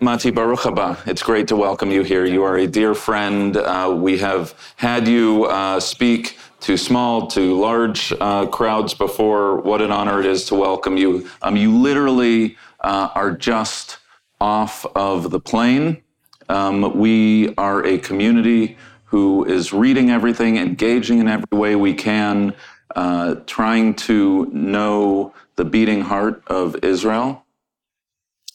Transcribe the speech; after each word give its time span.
Matti 0.00 0.30
Baruch 0.30 0.60
haba. 0.60 0.98
It's 1.06 1.22
great 1.22 1.48
to 1.48 1.56
welcome 1.56 1.90
you 1.90 2.02
here. 2.02 2.26
You 2.26 2.42
are 2.42 2.58
a 2.58 2.66
dear 2.66 2.94
friend. 2.94 3.56
Uh, 3.56 3.94
we 3.96 4.18
have 4.18 4.54
had 4.76 5.08
you 5.08 5.46
uh, 5.46 5.80
speak 5.80 6.38
to 6.60 6.76
small 6.76 7.26
to 7.28 7.58
large 7.58 8.12
uh, 8.20 8.46
crowds 8.46 8.92
before. 8.92 9.56
What 9.60 9.80
an 9.80 9.90
honor 9.90 10.20
it 10.20 10.26
is 10.26 10.44
to 10.46 10.54
welcome 10.54 10.98
you. 10.98 11.26
Um, 11.40 11.56
you 11.56 11.74
literally 11.74 12.58
uh, 12.80 13.08
are 13.14 13.32
just 13.32 13.98
off 14.38 14.84
of 14.94 15.30
the 15.30 15.40
plane. 15.40 16.02
Um, 16.50 16.98
we 16.98 17.54
are 17.56 17.84
a 17.86 17.96
community 17.98 18.76
who 19.04 19.46
is 19.46 19.72
reading 19.72 20.10
everything, 20.10 20.58
engaging 20.58 21.20
in 21.20 21.28
every 21.28 21.56
way 21.56 21.74
we 21.74 21.94
can, 21.94 22.54
uh, 22.94 23.36
trying 23.46 23.94
to 23.94 24.46
know 24.52 25.32
the 25.56 25.64
beating 25.64 26.02
heart 26.02 26.42
of 26.48 26.76
Israel. 26.84 27.44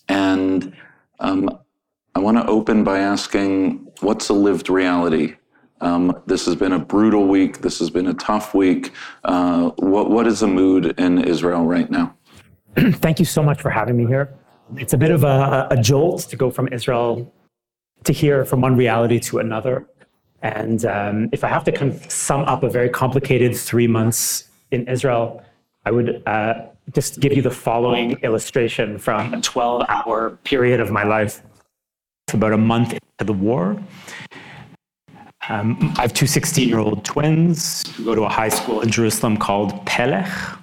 And 0.07 0.75
um, 1.21 1.49
I 2.15 2.19
want 2.19 2.37
to 2.37 2.45
open 2.47 2.83
by 2.83 2.99
asking 2.99 3.87
what's 4.01 4.29
a 4.29 4.33
lived 4.33 4.69
reality? 4.69 5.35
Um, 5.79 6.21
this 6.25 6.45
has 6.45 6.55
been 6.55 6.73
a 6.73 6.79
brutal 6.79 7.27
week. 7.27 7.59
This 7.59 7.79
has 7.79 7.89
been 7.89 8.07
a 8.07 8.13
tough 8.15 8.53
week. 8.53 8.91
Uh, 9.23 9.69
what, 9.77 10.11
what 10.11 10.27
is 10.27 10.41
the 10.41 10.47
mood 10.47 10.99
in 10.99 11.23
Israel 11.23 11.65
right 11.65 11.89
now? 11.89 12.15
Thank 12.75 13.19
you 13.19 13.25
so 13.25 13.41
much 13.41 13.61
for 13.61 13.69
having 13.69 13.97
me 13.97 14.05
here. 14.05 14.33
It's 14.77 14.93
a 14.93 14.97
bit 14.97 15.11
of 15.11 15.23
a, 15.23 15.67
a 15.71 15.77
jolt 15.81 16.21
to 16.29 16.35
go 16.35 16.51
from 16.51 16.67
Israel 16.71 17.33
to 18.03 18.13
here 18.13 18.45
from 18.45 18.61
one 18.61 18.75
reality 18.75 19.19
to 19.19 19.39
another. 19.39 19.87
And 20.41 20.85
um, 20.85 21.29
if 21.31 21.43
I 21.43 21.47
have 21.47 21.63
to 21.65 21.71
kind 21.71 21.91
of 21.91 22.11
sum 22.11 22.41
up 22.41 22.63
a 22.63 22.69
very 22.69 22.89
complicated 22.89 23.55
three 23.55 23.87
months 23.87 24.49
in 24.71 24.87
Israel, 24.87 25.43
I 25.85 25.91
would 25.91 26.21
uh, 26.27 26.65
just 26.93 27.19
give 27.19 27.33
you 27.33 27.41
the 27.41 27.51
following 27.51 28.11
illustration 28.21 28.97
from 28.97 29.33
a 29.33 29.41
12 29.41 29.85
hour 29.89 30.37
period 30.43 30.79
of 30.79 30.91
my 30.91 31.03
life. 31.03 31.41
It's 32.27 32.35
about 32.35 32.53
a 32.53 32.57
month 32.57 32.93
into 32.93 33.23
the 33.25 33.33
war. 33.33 33.81
Um, 35.49 35.93
I 35.97 36.01
have 36.03 36.13
two 36.13 36.27
16 36.27 36.69
year 36.69 36.79
old 36.79 37.03
twins 37.03 37.83
who 37.95 38.05
go 38.05 38.15
to 38.15 38.23
a 38.23 38.29
high 38.29 38.49
school 38.49 38.81
in 38.81 38.89
Jerusalem 38.89 39.37
called 39.37 39.85
Pelech. 39.85 40.59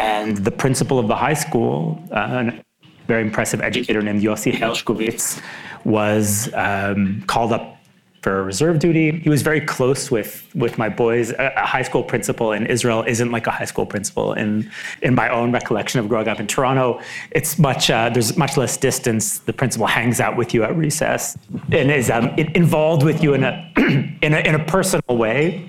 And 0.00 0.38
the 0.38 0.50
principal 0.50 0.98
of 0.98 1.08
the 1.08 1.14
high 1.14 1.34
school, 1.34 2.02
uh, 2.10 2.50
a 2.50 2.64
very 3.06 3.22
impressive 3.22 3.60
educator 3.60 4.02
named 4.02 4.22
Yossi 4.22 4.52
Hershkovitz, 4.52 5.40
was 5.84 6.52
um, 6.54 7.22
called 7.26 7.52
up 7.52 7.79
for 8.22 8.42
reserve 8.42 8.78
duty. 8.78 9.18
He 9.18 9.28
was 9.28 9.42
very 9.42 9.60
close 9.60 10.10
with 10.10 10.46
with 10.54 10.78
my 10.78 10.88
boys. 10.88 11.30
A, 11.32 11.52
a, 11.56 11.66
high 11.66 11.82
school 11.82 12.02
principal 12.02 12.52
in 12.52 12.66
Israel 12.66 13.02
isn't 13.06 13.30
like 13.30 13.46
a 13.46 13.50
high 13.50 13.64
school 13.64 13.86
principal 13.86 14.32
in 14.34 14.70
in 15.02 15.14
my 15.14 15.28
own 15.28 15.52
recollection 15.52 16.00
of 16.00 16.08
growing 16.08 16.28
up 16.28 16.40
in 16.40 16.46
Toronto. 16.46 17.00
It's 17.30 17.58
much 17.58 17.90
uh, 17.90 18.10
there's 18.10 18.36
much 18.36 18.56
less 18.56 18.76
distance. 18.76 19.38
The 19.40 19.52
principal 19.52 19.86
hangs 19.86 20.20
out 20.20 20.36
with 20.36 20.52
you 20.52 20.64
at 20.64 20.76
recess 20.76 21.38
and 21.72 21.90
is 21.90 22.10
um, 22.10 22.28
involved 22.54 23.02
with 23.02 23.22
you 23.22 23.34
in 23.34 23.44
a 23.44 23.72
in 24.22 24.34
a 24.34 24.40
in 24.40 24.54
a 24.54 24.64
personal 24.64 25.16
way. 25.16 25.66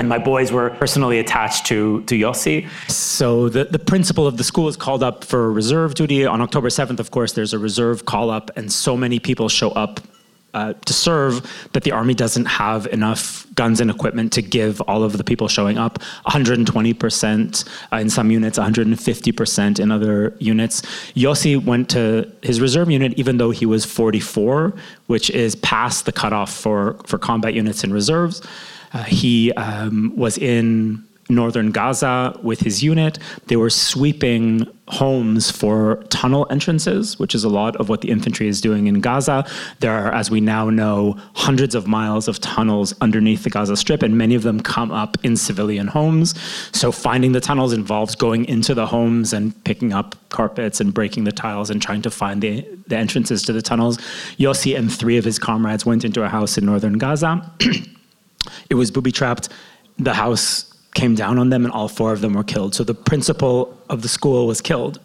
And 0.00 0.08
my 0.08 0.18
boys 0.18 0.52
were 0.52 0.70
personally 0.70 1.18
attached 1.18 1.66
to, 1.66 2.04
to 2.04 2.14
Yossi. 2.14 2.68
So 2.88 3.48
the, 3.48 3.64
the 3.64 3.80
principal 3.80 4.28
of 4.28 4.36
the 4.36 4.44
school 4.44 4.68
is 4.68 4.76
called 4.76 5.02
up 5.02 5.24
for 5.24 5.52
reserve 5.52 5.96
duty. 5.96 6.24
On 6.24 6.40
October 6.40 6.68
7th, 6.68 7.00
of 7.00 7.10
course, 7.10 7.32
there's 7.32 7.52
a 7.52 7.58
reserve 7.58 8.04
call 8.04 8.30
up, 8.30 8.48
and 8.56 8.72
so 8.72 8.96
many 8.96 9.18
people 9.18 9.48
show 9.48 9.70
up 9.70 9.98
uh, 10.54 10.72
to 10.72 10.92
serve, 10.92 11.68
but 11.72 11.84
the 11.84 11.92
army 11.92 12.14
doesn't 12.14 12.46
have 12.46 12.86
enough 12.86 13.46
guns 13.54 13.80
and 13.80 13.90
equipment 13.90 14.32
to 14.32 14.42
give 14.42 14.80
all 14.82 15.02
of 15.02 15.18
the 15.18 15.24
people 15.24 15.48
showing 15.48 15.78
up 15.78 15.98
120% 16.26 17.68
uh, 17.92 17.96
in 17.96 18.08
some 18.08 18.30
units, 18.30 18.58
150% 18.58 19.80
in 19.80 19.90
other 19.90 20.34
units. 20.38 20.82
Yossi 21.14 21.62
went 21.62 21.90
to 21.90 22.30
his 22.42 22.60
reserve 22.60 22.90
unit 22.90 23.12
even 23.16 23.36
though 23.36 23.50
he 23.50 23.66
was 23.66 23.84
44, 23.84 24.74
which 25.06 25.30
is 25.30 25.56
past 25.56 26.06
the 26.06 26.12
cutoff 26.12 26.52
for, 26.52 26.94
for 27.06 27.18
combat 27.18 27.54
units 27.54 27.84
and 27.84 27.92
reserves. 27.92 28.42
Uh, 28.94 29.02
he 29.02 29.52
um, 29.52 30.14
was 30.16 30.38
in 30.38 31.04
northern 31.28 31.70
Gaza 31.70 32.38
with 32.42 32.60
his 32.60 32.82
unit. 32.82 33.18
They 33.46 33.56
were 33.56 33.70
sweeping 33.70 34.66
homes 34.88 35.50
for 35.50 36.02
tunnel 36.08 36.46
entrances, 36.50 37.18
which 37.18 37.34
is 37.34 37.44
a 37.44 37.48
lot 37.48 37.76
of 37.76 37.88
what 37.88 38.00
the 38.00 38.10
infantry 38.10 38.48
is 38.48 38.60
doing 38.60 38.86
in 38.86 39.00
Gaza. 39.00 39.46
There 39.80 39.92
are, 39.92 40.12
as 40.12 40.30
we 40.30 40.40
now 40.40 40.70
know, 40.70 41.16
hundreds 41.34 41.74
of 41.74 41.86
miles 41.86 42.28
of 42.28 42.40
tunnels 42.40 42.94
underneath 43.00 43.44
the 43.44 43.50
Gaza 43.50 43.76
Strip, 43.76 44.02
and 44.02 44.16
many 44.16 44.34
of 44.34 44.42
them 44.42 44.60
come 44.60 44.90
up 44.90 45.16
in 45.22 45.36
civilian 45.36 45.88
homes. 45.88 46.34
So 46.72 46.90
finding 46.90 47.32
the 47.32 47.40
tunnels 47.40 47.72
involves 47.72 48.14
going 48.14 48.46
into 48.46 48.74
the 48.74 48.86
homes 48.86 49.32
and 49.32 49.52
picking 49.64 49.92
up 49.92 50.16
carpets 50.30 50.80
and 50.80 50.92
breaking 50.94 51.24
the 51.24 51.32
tiles 51.32 51.70
and 51.70 51.82
trying 51.82 52.02
to 52.02 52.10
find 52.10 52.40
the, 52.40 52.66
the 52.86 52.96
entrances 52.96 53.42
to 53.42 53.52
the 53.52 53.62
tunnels. 53.62 53.98
Yossi 54.38 54.76
and 54.76 54.92
three 54.92 55.18
of 55.18 55.24
his 55.24 55.38
comrades 55.38 55.84
went 55.84 56.04
into 56.04 56.22
a 56.22 56.28
house 56.28 56.56
in 56.56 56.64
northern 56.64 56.94
Gaza. 56.94 57.52
it 58.70 58.74
was 58.74 58.90
booby 58.90 59.12
trapped. 59.12 59.50
The 59.98 60.14
house 60.14 60.72
came 60.94 61.14
down 61.14 61.38
on 61.38 61.50
them, 61.50 61.64
and 61.64 61.72
all 61.72 61.88
four 61.88 62.12
of 62.12 62.20
them 62.20 62.34
were 62.34 62.44
killed. 62.44 62.74
So 62.74 62.84
the 62.84 62.94
principal 62.94 63.76
of 63.88 64.02
the 64.02 64.08
school 64.08 64.46
was 64.46 64.60
killed. 64.60 65.00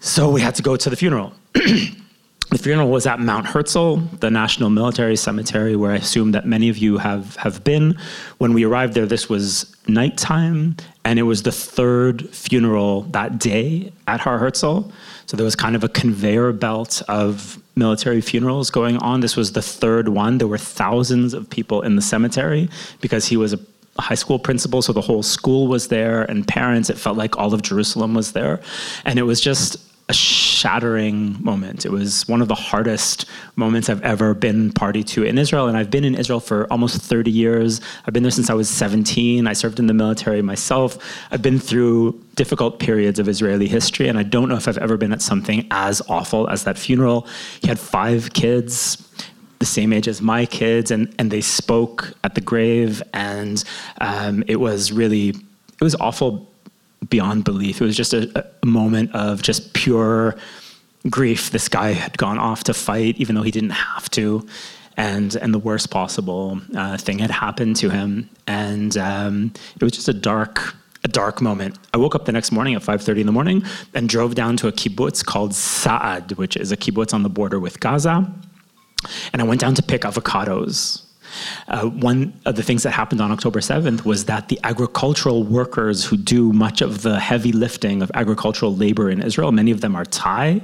So 0.00 0.30
we 0.30 0.40
had 0.40 0.54
to 0.56 0.62
go 0.62 0.76
to 0.76 0.90
the 0.90 0.96
funeral. 0.96 1.32
the 1.52 2.58
funeral 2.58 2.88
was 2.88 3.06
at 3.06 3.20
Mount 3.20 3.46
Herzl, 3.46 3.96
the 4.20 4.30
National 4.30 4.68
Military 4.68 5.16
Cemetery, 5.16 5.76
where 5.76 5.92
I 5.92 5.96
assume 5.96 6.32
that 6.32 6.46
many 6.46 6.68
of 6.68 6.78
you 6.78 6.98
have, 6.98 7.36
have 7.36 7.62
been. 7.64 7.96
When 8.38 8.52
we 8.52 8.64
arrived 8.64 8.94
there, 8.94 9.06
this 9.06 9.28
was 9.28 9.74
nighttime, 9.86 10.76
and 11.04 11.18
it 11.18 11.22
was 11.22 11.42
the 11.42 11.52
third 11.52 12.28
funeral 12.30 13.02
that 13.12 13.38
day 13.38 13.92
at 14.06 14.20
Har 14.20 14.38
Herzl. 14.38 14.90
So 15.26 15.36
there 15.36 15.44
was 15.44 15.56
kind 15.56 15.76
of 15.76 15.84
a 15.84 15.88
conveyor 15.88 16.52
belt 16.52 17.02
of 17.08 17.62
military 17.76 18.20
funerals 18.20 18.70
going 18.70 18.96
on. 18.98 19.20
This 19.20 19.36
was 19.36 19.52
the 19.52 19.62
third 19.62 20.08
one. 20.08 20.38
There 20.38 20.48
were 20.48 20.58
thousands 20.58 21.34
of 21.34 21.48
people 21.48 21.82
in 21.82 21.96
the 21.96 22.02
cemetery 22.02 22.68
because 23.00 23.26
he 23.26 23.36
was 23.36 23.52
a 23.52 23.58
high 23.98 24.14
school 24.14 24.38
principal, 24.38 24.82
so 24.82 24.92
the 24.92 25.00
whole 25.00 25.22
school 25.22 25.66
was 25.68 25.88
there, 25.88 26.22
and 26.24 26.46
parents. 26.46 26.90
It 26.90 26.98
felt 26.98 27.16
like 27.16 27.36
all 27.36 27.52
of 27.54 27.62
Jerusalem 27.62 28.14
was 28.14 28.32
there, 28.32 28.60
and 29.04 29.18
it 29.18 29.22
was 29.22 29.40
just 29.40 29.76
a 30.08 30.12
shattering 30.12 31.42
moment. 31.42 31.86
It 31.86 31.92
was 31.92 32.26
one 32.28 32.42
of 32.42 32.48
the 32.48 32.54
hardest 32.54 33.24
moments 33.56 33.88
I've 33.88 34.02
ever 34.02 34.34
been 34.34 34.72
party 34.72 35.02
to 35.04 35.22
in 35.22 35.38
Israel, 35.38 35.68
and 35.68 35.76
I've 35.76 35.90
been 35.90 36.04
in 36.04 36.14
Israel 36.14 36.40
for 36.40 36.70
almost 36.72 37.00
30 37.00 37.30
years. 37.30 37.80
I've 38.04 38.12
been 38.12 38.22
there 38.22 38.32
since 38.32 38.50
I 38.50 38.54
was 38.54 38.68
17. 38.68 39.46
I 39.46 39.52
served 39.52 39.78
in 39.78 39.86
the 39.86 39.94
military 39.94 40.42
myself. 40.42 40.98
I've 41.30 41.42
been 41.42 41.58
through 41.58 42.20
difficult 42.34 42.78
periods 42.78 43.18
of 43.18 43.28
Israeli 43.28 43.68
history, 43.68 44.08
and 44.08 44.18
I 44.18 44.22
don't 44.22 44.48
know 44.48 44.56
if 44.56 44.66
I've 44.66 44.78
ever 44.78 44.96
been 44.96 45.12
at 45.12 45.22
something 45.22 45.66
as 45.70 46.02
awful 46.08 46.48
as 46.50 46.64
that 46.64 46.78
funeral. 46.78 47.26
He 47.60 47.68
had 47.68 47.78
five 47.78 48.32
kids 48.32 49.08
the 49.62 49.66
same 49.66 49.92
age 49.92 50.08
as 50.08 50.20
my 50.20 50.44
kids, 50.44 50.90
and 50.90 51.14
and 51.18 51.30
they 51.30 51.40
spoke 51.40 52.14
at 52.24 52.34
the 52.34 52.40
grave, 52.40 53.00
and 53.14 53.62
um, 54.00 54.42
it 54.48 54.56
was 54.56 54.90
really 54.90 55.28
it 55.28 55.80
was 55.80 55.94
awful 55.94 56.48
beyond 57.08 57.44
belief. 57.44 57.80
It 57.80 57.84
was 57.84 57.96
just 57.96 58.12
a, 58.12 58.44
a 58.62 58.66
moment 58.66 59.14
of 59.14 59.40
just 59.40 59.72
pure 59.72 60.36
grief. 61.08 61.50
This 61.50 61.68
guy 61.68 61.92
had 61.92 62.18
gone 62.18 62.38
off 62.38 62.64
to 62.64 62.74
fight, 62.74 63.16
even 63.18 63.36
though 63.36 63.42
he 63.42 63.52
didn't 63.52 63.70
have 63.70 64.10
to, 64.10 64.44
and 64.96 65.36
and 65.36 65.54
the 65.54 65.60
worst 65.60 65.90
possible 65.90 66.60
uh, 66.76 66.96
thing 66.96 67.20
had 67.20 67.30
happened 67.30 67.76
to 67.76 67.88
him, 67.88 68.28
and 68.48 68.96
um, 68.96 69.52
it 69.76 69.82
was 69.84 69.92
just 69.92 70.08
a 70.08 70.12
dark 70.12 70.74
a 71.04 71.08
dark 71.08 71.40
moment. 71.40 71.78
I 71.94 71.98
woke 71.98 72.16
up 72.16 72.24
the 72.24 72.32
next 72.32 72.50
morning 72.50 72.74
at 72.74 72.82
5:30 72.82 73.20
in 73.20 73.26
the 73.26 73.32
morning 73.32 73.62
and 73.94 74.08
drove 74.08 74.34
down 74.34 74.56
to 74.56 74.66
a 74.66 74.72
kibbutz 74.72 75.24
called 75.24 75.54
Saad, 75.54 76.32
which 76.32 76.56
is 76.56 76.72
a 76.72 76.76
kibbutz 76.76 77.14
on 77.14 77.22
the 77.22 77.28
border 77.28 77.60
with 77.60 77.78
Gaza. 77.78 78.26
And 79.32 79.42
I 79.42 79.44
went 79.44 79.60
down 79.60 79.74
to 79.74 79.82
pick 79.82 80.02
avocados. 80.02 81.02
Uh, 81.68 81.86
one 81.86 82.32
of 82.44 82.56
the 82.56 82.62
things 82.62 82.82
that 82.82 82.90
happened 82.90 83.20
on 83.20 83.30
October 83.30 83.60
7th 83.60 84.04
was 84.04 84.26
that 84.26 84.48
the 84.48 84.58
agricultural 84.64 85.44
workers 85.44 86.04
who 86.04 86.16
do 86.16 86.52
much 86.52 86.80
of 86.80 87.02
the 87.02 87.18
heavy 87.18 87.52
lifting 87.52 88.02
of 88.02 88.10
agricultural 88.14 88.74
labor 88.74 89.10
in 89.10 89.22
Israel, 89.22 89.52
many 89.52 89.70
of 89.70 89.80
them 89.80 89.96
are 89.96 90.04
Thai. 90.04 90.60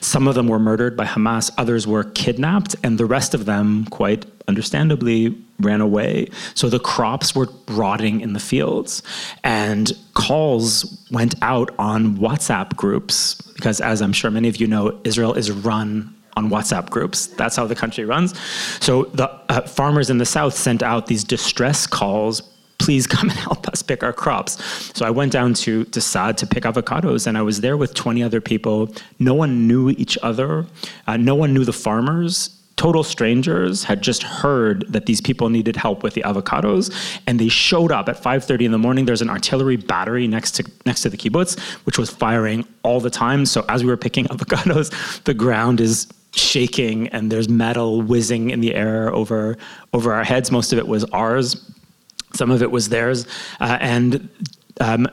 Some 0.00 0.26
of 0.26 0.34
them 0.34 0.48
were 0.48 0.58
murdered 0.58 0.96
by 0.96 1.06
Hamas, 1.06 1.50
others 1.58 1.86
were 1.86 2.04
kidnapped, 2.04 2.74
and 2.82 2.98
the 2.98 3.06
rest 3.06 3.34
of 3.34 3.44
them, 3.44 3.84
quite 3.86 4.26
understandably, 4.48 5.36
ran 5.60 5.80
away. 5.80 6.28
So 6.54 6.68
the 6.68 6.80
crops 6.80 7.34
were 7.34 7.48
rotting 7.68 8.20
in 8.20 8.32
the 8.32 8.40
fields. 8.40 9.02
And 9.44 9.92
calls 10.14 11.06
went 11.10 11.34
out 11.42 11.72
on 11.78 12.16
WhatsApp 12.16 12.76
groups, 12.76 13.40
because 13.54 13.80
as 13.80 14.02
I'm 14.02 14.12
sure 14.12 14.30
many 14.30 14.48
of 14.48 14.56
you 14.56 14.66
know, 14.66 14.98
Israel 15.04 15.34
is 15.34 15.50
run 15.50 16.16
on 16.36 16.50
WhatsApp 16.50 16.90
groups. 16.90 17.26
That's 17.26 17.56
how 17.56 17.66
the 17.66 17.74
country 17.74 18.04
runs. 18.04 18.38
So 18.80 19.04
the 19.04 19.30
uh, 19.48 19.62
farmers 19.62 20.10
in 20.10 20.18
the 20.18 20.26
south 20.26 20.54
sent 20.54 20.82
out 20.82 21.06
these 21.06 21.24
distress 21.24 21.86
calls. 21.86 22.42
Please 22.78 23.06
come 23.06 23.28
and 23.28 23.38
help 23.38 23.68
us 23.68 23.82
pick 23.82 24.02
our 24.02 24.12
crops. 24.12 24.62
So 24.96 25.04
I 25.04 25.10
went 25.10 25.32
down 25.32 25.54
to, 25.54 25.84
to 25.84 26.00
Saad 26.00 26.38
to 26.38 26.46
pick 26.46 26.64
avocados, 26.64 27.26
and 27.26 27.36
I 27.36 27.42
was 27.42 27.60
there 27.60 27.76
with 27.76 27.94
20 27.94 28.22
other 28.22 28.40
people. 28.40 28.94
No 29.18 29.34
one 29.34 29.68
knew 29.68 29.90
each 29.90 30.16
other. 30.22 30.66
Uh, 31.06 31.16
no 31.16 31.34
one 31.34 31.52
knew 31.52 31.64
the 31.64 31.72
farmers 31.72 32.56
total 32.80 33.04
strangers 33.04 33.84
had 33.84 34.00
just 34.00 34.22
heard 34.22 34.90
that 34.90 35.04
these 35.04 35.20
people 35.20 35.50
needed 35.50 35.76
help 35.76 36.02
with 36.02 36.14
the 36.14 36.22
avocados 36.22 36.90
and 37.26 37.38
they 37.38 37.46
showed 37.46 37.92
up 37.92 38.08
at 38.08 38.16
5:30 38.16 38.64
in 38.64 38.72
the 38.72 38.78
morning 38.78 39.04
there's 39.04 39.20
an 39.20 39.28
artillery 39.28 39.76
battery 39.76 40.26
next 40.26 40.52
to 40.52 40.64
next 40.86 41.02
to 41.02 41.10
the 41.10 41.18
kibbutz 41.18 41.60
which 41.84 41.98
was 41.98 42.08
firing 42.08 42.66
all 42.82 42.98
the 42.98 43.10
time 43.10 43.44
so 43.44 43.66
as 43.68 43.84
we 43.84 43.90
were 43.90 43.98
picking 43.98 44.24
avocados 44.34 44.88
the 45.24 45.34
ground 45.34 45.78
is 45.78 46.06
shaking 46.32 47.08
and 47.08 47.30
there's 47.30 47.48
metal 47.48 48.02
whizzing 48.02 48.50
in 48.50 48.60
the 48.60 48.74
air 48.74 49.12
over 49.14 49.56
over 49.92 50.12
our 50.12 50.24
heads. 50.24 50.50
Most 50.50 50.72
of 50.72 50.78
it 50.78 50.86
was 50.86 51.04
ours. 51.06 51.70
Some 52.32 52.50
of 52.50 52.62
it 52.62 52.70
was 52.70 52.88
theirs. 52.88 53.26
Uh, 53.60 53.78
and 53.80 54.28
um, 54.80 55.06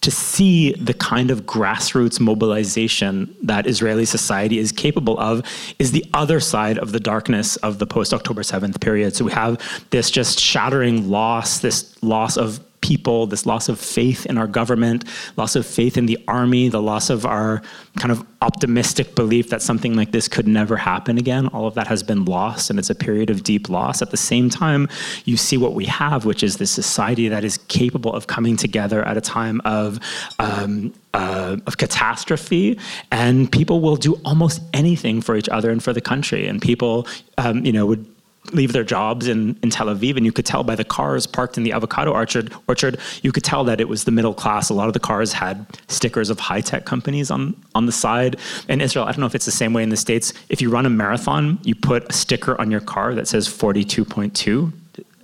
to 0.00 0.10
see 0.10 0.72
the 0.74 0.94
kind 0.94 1.30
of 1.30 1.42
grassroots 1.42 2.20
mobilization 2.20 3.34
that 3.42 3.66
Israeli 3.66 4.04
society 4.04 4.58
is 4.58 4.70
capable 4.70 5.18
of 5.18 5.42
is 5.78 5.90
the 5.92 6.04
other 6.14 6.40
side 6.40 6.78
of 6.78 6.92
the 6.92 7.00
darkness 7.00 7.56
of 7.56 7.78
the 7.78 7.86
post 7.86 8.14
October 8.14 8.42
7th 8.42 8.80
period. 8.80 9.16
So 9.16 9.24
we 9.24 9.32
have 9.32 9.60
this 9.90 10.10
just 10.10 10.38
shattering 10.38 11.10
loss, 11.10 11.58
this 11.58 12.00
loss 12.02 12.36
of 12.36 12.60
people, 12.88 13.26
this 13.26 13.44
loss 13.44 13.68
of 13.68 13.78
faith 13.78 14.24
in 14.24 14.38
our 14.38 14.46
government, 14.46 15.04
loss 15.36 15.54
of 15.56 15.66
faith 15.66 15.98
in 15.98 16.06
the 16.06 16.18
army, 16.26 16.70
the 16.70 16.80
loss 16.80 17.10
of 17.10 17.26
our 17.26 17.60
kind 17.98 18.10
of 18.10 18.24
optimistic 18.40 19.14
belief 19.14 19.50
that 19.50 19.60
something 19.60 19.94
like 19.94 20.10
this 20.10 20.26
could 20.26 20.48
never 20.48 20.74
happen 20.74 21.18
again. 21.18 21.48
All 21.48 21.66
of 21.66 21.74
that 21.74 21.86
has 21.86 22.02
been 22.02 22.24
lost, 22.24 22.70
and 22.70 22.78
it's 22.78 22.88
a 22.88 22.94
period 22.94 23.28
of 23.28 23.42
deep 23.42 23.68
loss. 23.68 24.00
At 24.00 24.10
the 24.10 24.16
same 24.16 24.48
time, 24.48 24.88
you 25.26 25.36
see 25.36 25.58
what 25.58 25.74
we 25.74 25.84
have, 25.84 26.24
which 26.24 26.42
is 26.42 26.56
this 26.56 26.70
society 26.70 27.28
that 27.28 27.44
is 27.44 27.58
capable 27.68 28.14
of 28.14 28.26
coming 28.26 28.56
together 28.56 29.06
at 29.06 29.16
a 29.18 29.20
time 29.20 29.60
of. 29.66 30.00
Um, 30.38 30.94
uh, 31.14 31.56
of 31.66 31.78
catastrophe, 31.78 32.78
and 33.10 33.50
people 33.50 33.80
will 33.80 33.96
do 33.96 34.20
almost 34.26 34.60
anything 34.72 35.22
for 35.22 35.36
each 35.36 35.48
other 35.48 35.70
and 35.70 35.82
for 35.82 35.92
the 35.92 36.02
country. 36.02 36.46
And 36.46 36.60
people, 36.60 37.08
um, 37.38 37.64
you 37.64 37.72
know, 37.72 37.86
would 37.86 38.06
leave 38.52 38.72
their 38.72 38.84
jobs 38.84 39.26
in, 39.26 39.58
in 39.62 39.70
Tel 39.70 39.86
Aviv, 39.86 40.16
and 40.16 40.24
you 40.24 40.32
could 40.32 40.46
tell 40.46 40.62
by 40.62 40.74
the 40.74 40.84
cars 40.84 41.26
parked 41.26 41.56
in 41.56 41.62
the 41.62 41.72
avocado 41.72 42.12
orchard, 42.12 42.52
orchard, 42.66 42.98
you 43.22 43.32
could 43.32 43.44
tell 43.44 43.64
that 43.64 43.80
it 43.80 43.88
was 43.88 44.04
the 44.04 44.10
middle 44.10 44.34
class. 44.34 44.70
A 44.70 44.74
lot 44.74 44.86
of 44.86 44.94
the 44.94 45.00
cars 45.00 45.32
had 45.32 45.66
stickers 45.88 46.30
of 46.30 46.38
high 46.38 46.60
tech 46.60 46.84
companies 46.84 47.30
on, 47.30 47.54
on 47.74 47.86
the 47.86 47.92
side. 47.92 48.36
In 48.68 48.80
Israel, 48.80 49.04
I 49.04 49.12
don't 49.12 49.20
know 49.20 49.26
if 49.26 49.34
it's 49.34 49.46
the 49.46 49.50
same 49.50 49.72
way 49.72 49.82
in 49.82 49.88
the 49.88 49.96
States. 49.96 50.32
If 50.48 50.60
you 50.60 50.70
run 50.70 50.86
a 50.86 50.90
marathon, 50.90 51.58
you 51.62 51.74
put 51.74 52.08
a 52.08 52.12
sticker 52.12 52.60
on 52.60 52.70
your 52.70 52.80
car 52.80 53.14
that 53.14 53.28
says 53.28 53.48
42.2. 53.48 54.72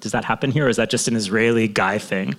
Does 0.01 0.13
that 0.13 0.25
happen 0.25 0.51
here, 0.51 0.67
or 0.67 0.69
is 0.69 0.77
that 0.77 0.91
just 0.91 1.09
an 1.09 1.17
Israeli 1.17 1.67
guy 1.67 1.99
thing? 1.99 2.35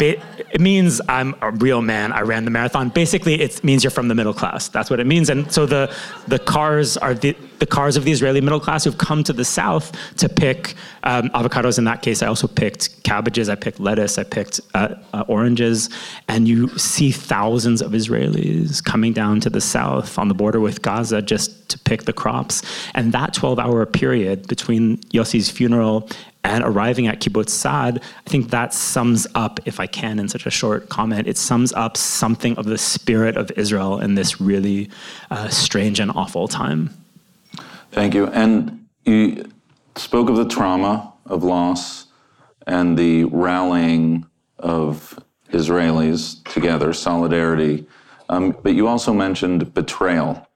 It 0.00 0.60
means 0.60 1.00
I'm 1.08 1.34
a 1.40 1.50
real 1.50 1.82
man. 1.82 2.12
I 2.12 2.20
ran 2.20 2.44
the 2.44 2.50
marathon. 2.50 2.88
Basically, 2.90 3.40
it 3.40 3.62
means 3.64 3.82
you're 3.82 3.90
from 3.90 4.08
the 4.08 4.14
middle 4.14 4.34
class. 4.34 4.68
That's 4.68 4.90
what 4.90 5.00
it 5.00 5.06
means. 5.06 5.30
And 5.30 5.50
so 5.52 5.66
the 5.66 5.94
the 6.28 6.38
cars 6.38 6.96
are 6.96 7.14
the, 7.14 7.36
the 7.58 7.66
cars 7.66 7.96
of 7.96 8.04
the 8.04 8.12
Israeli 8.12 8.40
middle 8.40 8.60
class 8.60 8.84
who've 8.84 8.98
come 8.98 9.24
to 9.24 9.32
the 9.32 9.44
south 9.44 9.92
to 10.16 10.28
pick 10.28 10.74
um, 11.04 11.30
avocados. 11.30 11.78
In 11.78 11.84
that 11.84 12.02
case, 12.02 12.22
I 12.22 12.26
also 12.26 12.46
picked 12.46 13.02
cabbages. 13.04 13.48
I 13.48 13.54
picked 13.54 13.80
lettuce. 13.80 14.18
I 14.18 14.24
picked 14.24 14.60
uh, 14.74 14.94
uh, 15.12 15.24
oranges. 15.28 15.90
And 16.28 16.46
you 16.46 16.68
see 16.78 17.10
thousands 17.10 17.80
of 17.80 17.92
Israelis 17.92 18.84
coming 18.84 19.12
down 19.12 19.40
to 19.40 19.50
the 19.50 19.60
south 19.60 20.18
on 20.18 20.28
the 20.28 20.34
border 20.34 20.60
with 20.60 20.82
Gaza 20.82 21.22
just 21.22 21.68
to 21.70 21.78
pick 21.78 22.04
the 22.04 22.12
crops. 22.12 22.62
And 22.94 23.12
that 23.12 23.34
12-hour 23.34 23.86
period 23.86 24.48
between 24.48 24.98
Yossi's 25.12 25.50
funeral 25.50 26.08
and 26.44 26.62
arriving 26.62 27.06
at 27.06 27.20
Kibbutz 27.20 27.48
Saad, 27.48 28.00
I 28.26 28.30
think 28.30 28.50
that 28.50 28.74
sums 28.74 29.26
up, 29.34 29.58
if 29.64 29.80
I 29.80 29.86
can, 29.86 30.18
in 30.18 30.28
such 30.28 30.46
a 30.46 30.50
short 30.50 30.90
comment, 30.90 31.26
it 31.26 31.38
sums 31.38 31.72
up 31.72 31.96
something 31.96 32.56
of 32.58 32.66
the 32.66 32.78
spirit 32.78 33.36
of 33.36 33.50
Israel 33.52 33.98
in 33.98 34.14
this 34.14 34.40
really 34.40 34.90
uh, 35.30 35.48
strange 35.48 35.98
and 35.98 36.10
awful 36.10 36.46
time. 36.46 36.90
Thank 37.90 38.14
you. 38.14 38.26
And 38.28 38.86
you 39.06 39.50
spoke 39.96 40.28
of 40.28 40.36
the 40.36 40.46
trauma 40.46 41.12
of 41.26 41.42
loss 41.42 42.06
and 42.66 42.98
the 42.98 43.24
rallying 43.24 44.26
of 44.58 45.18
Israelis 45.50 46.44
together, 46.52 46.92
solidarity. 46.92 47.86
Um, 48.28 48.56
but 48.62 48.74
you 48.74 48.86
also 48.86 49.12
mentioned 49.12 49.72
betrayal. 49.72 50.46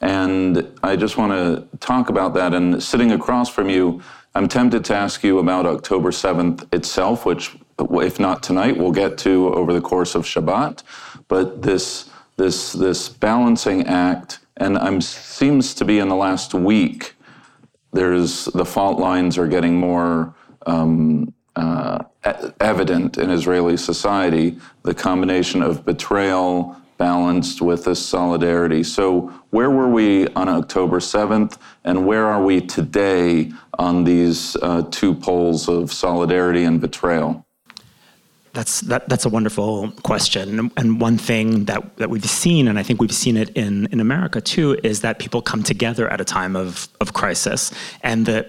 And 0.00 0.68
I 0.82 0.96
just 0.96 1.16
want 1.16 1.32
to 1.32 1.78
talk 1.78 2.08
about 2.08 2.34
that. 2.34 2.52
And 2.52 2.82
sitting 2.82 3.12
across 3.12 3.48
from 3.48 3.70
you, 3.70 4.02
I'm 4.36 4.48
tempted 4.48 4.84
to 4.84 4.94
ask 4.94 5.24
you 5.24 5.38
about 5.38 5.64
October 5.64 6.10
7th 6.10 6.70
itself, 6.74 7.24
which, 7.24 7.56
if 7.78 8.20
not 8.20 8.42
tonight, 8.42 8.76
we'll 8.76 8.92
get 8.92 9.16
to 9.18 9.54
over 9.54 9.72
the 9.72 9.80
course 9.80 10.14
of 10.14 10.24
Shabbat. 10.24 10.82
But 11.26 11.62
this, 11.62 12.10
this, 12.36 12.72
this 12.74 13.08
balancing 13.08 13.86
act, 13.86 14.40
and 14.58 14.76
I'm 14.76 15.00
seems 15.00 15.72
to 15.76 15.86
be 15.86 16.00
in 16.00 16.10
the 16.10 16.16
last 16.16 16.52
week, 16.52 17.14
there's 17.94 18.44
the 18.44 18.66
fault 18.66 18.98
lines 18.98 19.38
are 19.38 19.48
getting 19.48 19.80
more 19.80 20.34
um, 20.66 21.32
uh, 21.56 22.04
evident 22.60 23.16
in 23.16 23.30
Israeli 23.30 23.78
society. 23.78 24.58
The 24.82 24.92
combination 24.92 25.62
of 25.62 25.86
betrayal, 25.86 26.76
balanced 26.98 27.60
with 27.60 27.84
this 27.84 28.04
solidarity. 28.04 28.82
So, 28.82 29.32
where 29.50 29.70
were 29.70 29.88
we 29.88 30.28
on 30.28 30.48
October 30.48 31.00
7th, 31.00 31.58
and 31.84 32.06
where 32.06 32.26
are 32.26 32.42
we 32.42 32.60
today 32.60 33.52
on 33.78 34.04
these 34.04 34.56
uh, 34.56 34.82
two 34.90 35.14
poles 35.14 35.68
of 35.68 35.92
solidarity 35.92 36.64
and 36.64 36.80
betrayal? 36.80 37.44
That's 38.52 38.80
that, 38.82 39.08
that's 39.08 39.26
a 39.26 39.28
wonderful 39.28 39.92
question, 40.02 40.70
and 40.76 41.00
one 41.00 41.18
thing 41.18 41.66
that, 41.66 41.96
that 41.98 42.08
we've 42.08 42.24
seen, 42.24 42.68
and 42.68 42.78
I 42.78 42.82
think 42.82 43.02
we've 43.02 43.12
seen 43.12 43.36
it 43.36 43.50
in, 43.50 43.86
in 43.92 44.00
America 44.00 44.40
too, 44.40 44.78
is 44.82 45.02
that 45.02 45.18
people 45.18 45.42
come 45.42 45.62
together 45.62 46.08
at 46.08 46.20
a 46.22 46.24
time 46.24 46.56
of, 46.56 46.88
of 47.00 47.12
crisis, 47.12 47.70
and 48.02 48.24
the 48.24 48.46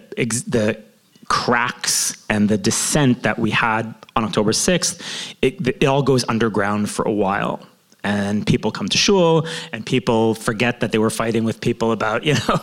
the 0.48 0.82
cracks 1.28 2.26
and 2.30 2.48
the 2.48 2.58
dissent 2.58 3.24
that 3.24 3.38
we 3.38 3.52
had 3.52 3.94
on 4.16 4.24
October 4.24 4.52
6th, 4.52 5.36
it, 5.42 5.68
it 5.68 5.84
all 5.84 6.02
goes 6.02 6.24
underground 6.30 6.90
for 6.90 7.04
a 7.04 7.12
while 7.12 7.60
and 8.04 8.46
people 8.46 8.72
come 8.72 8.88
to 8.90 8.98
shul, 8.98 9.46
and 9.72 9.86
people 9.86 10.36
forget 10.36 10.80
that 10.80 10.92
they 10.92 10.98
were 10.98 11.10
fighting 11.10 11.44
with 11.44 11.60
people 11.62 11.92
about 11.92 12.24
you 12.28 12.34
know, 12.34 12.60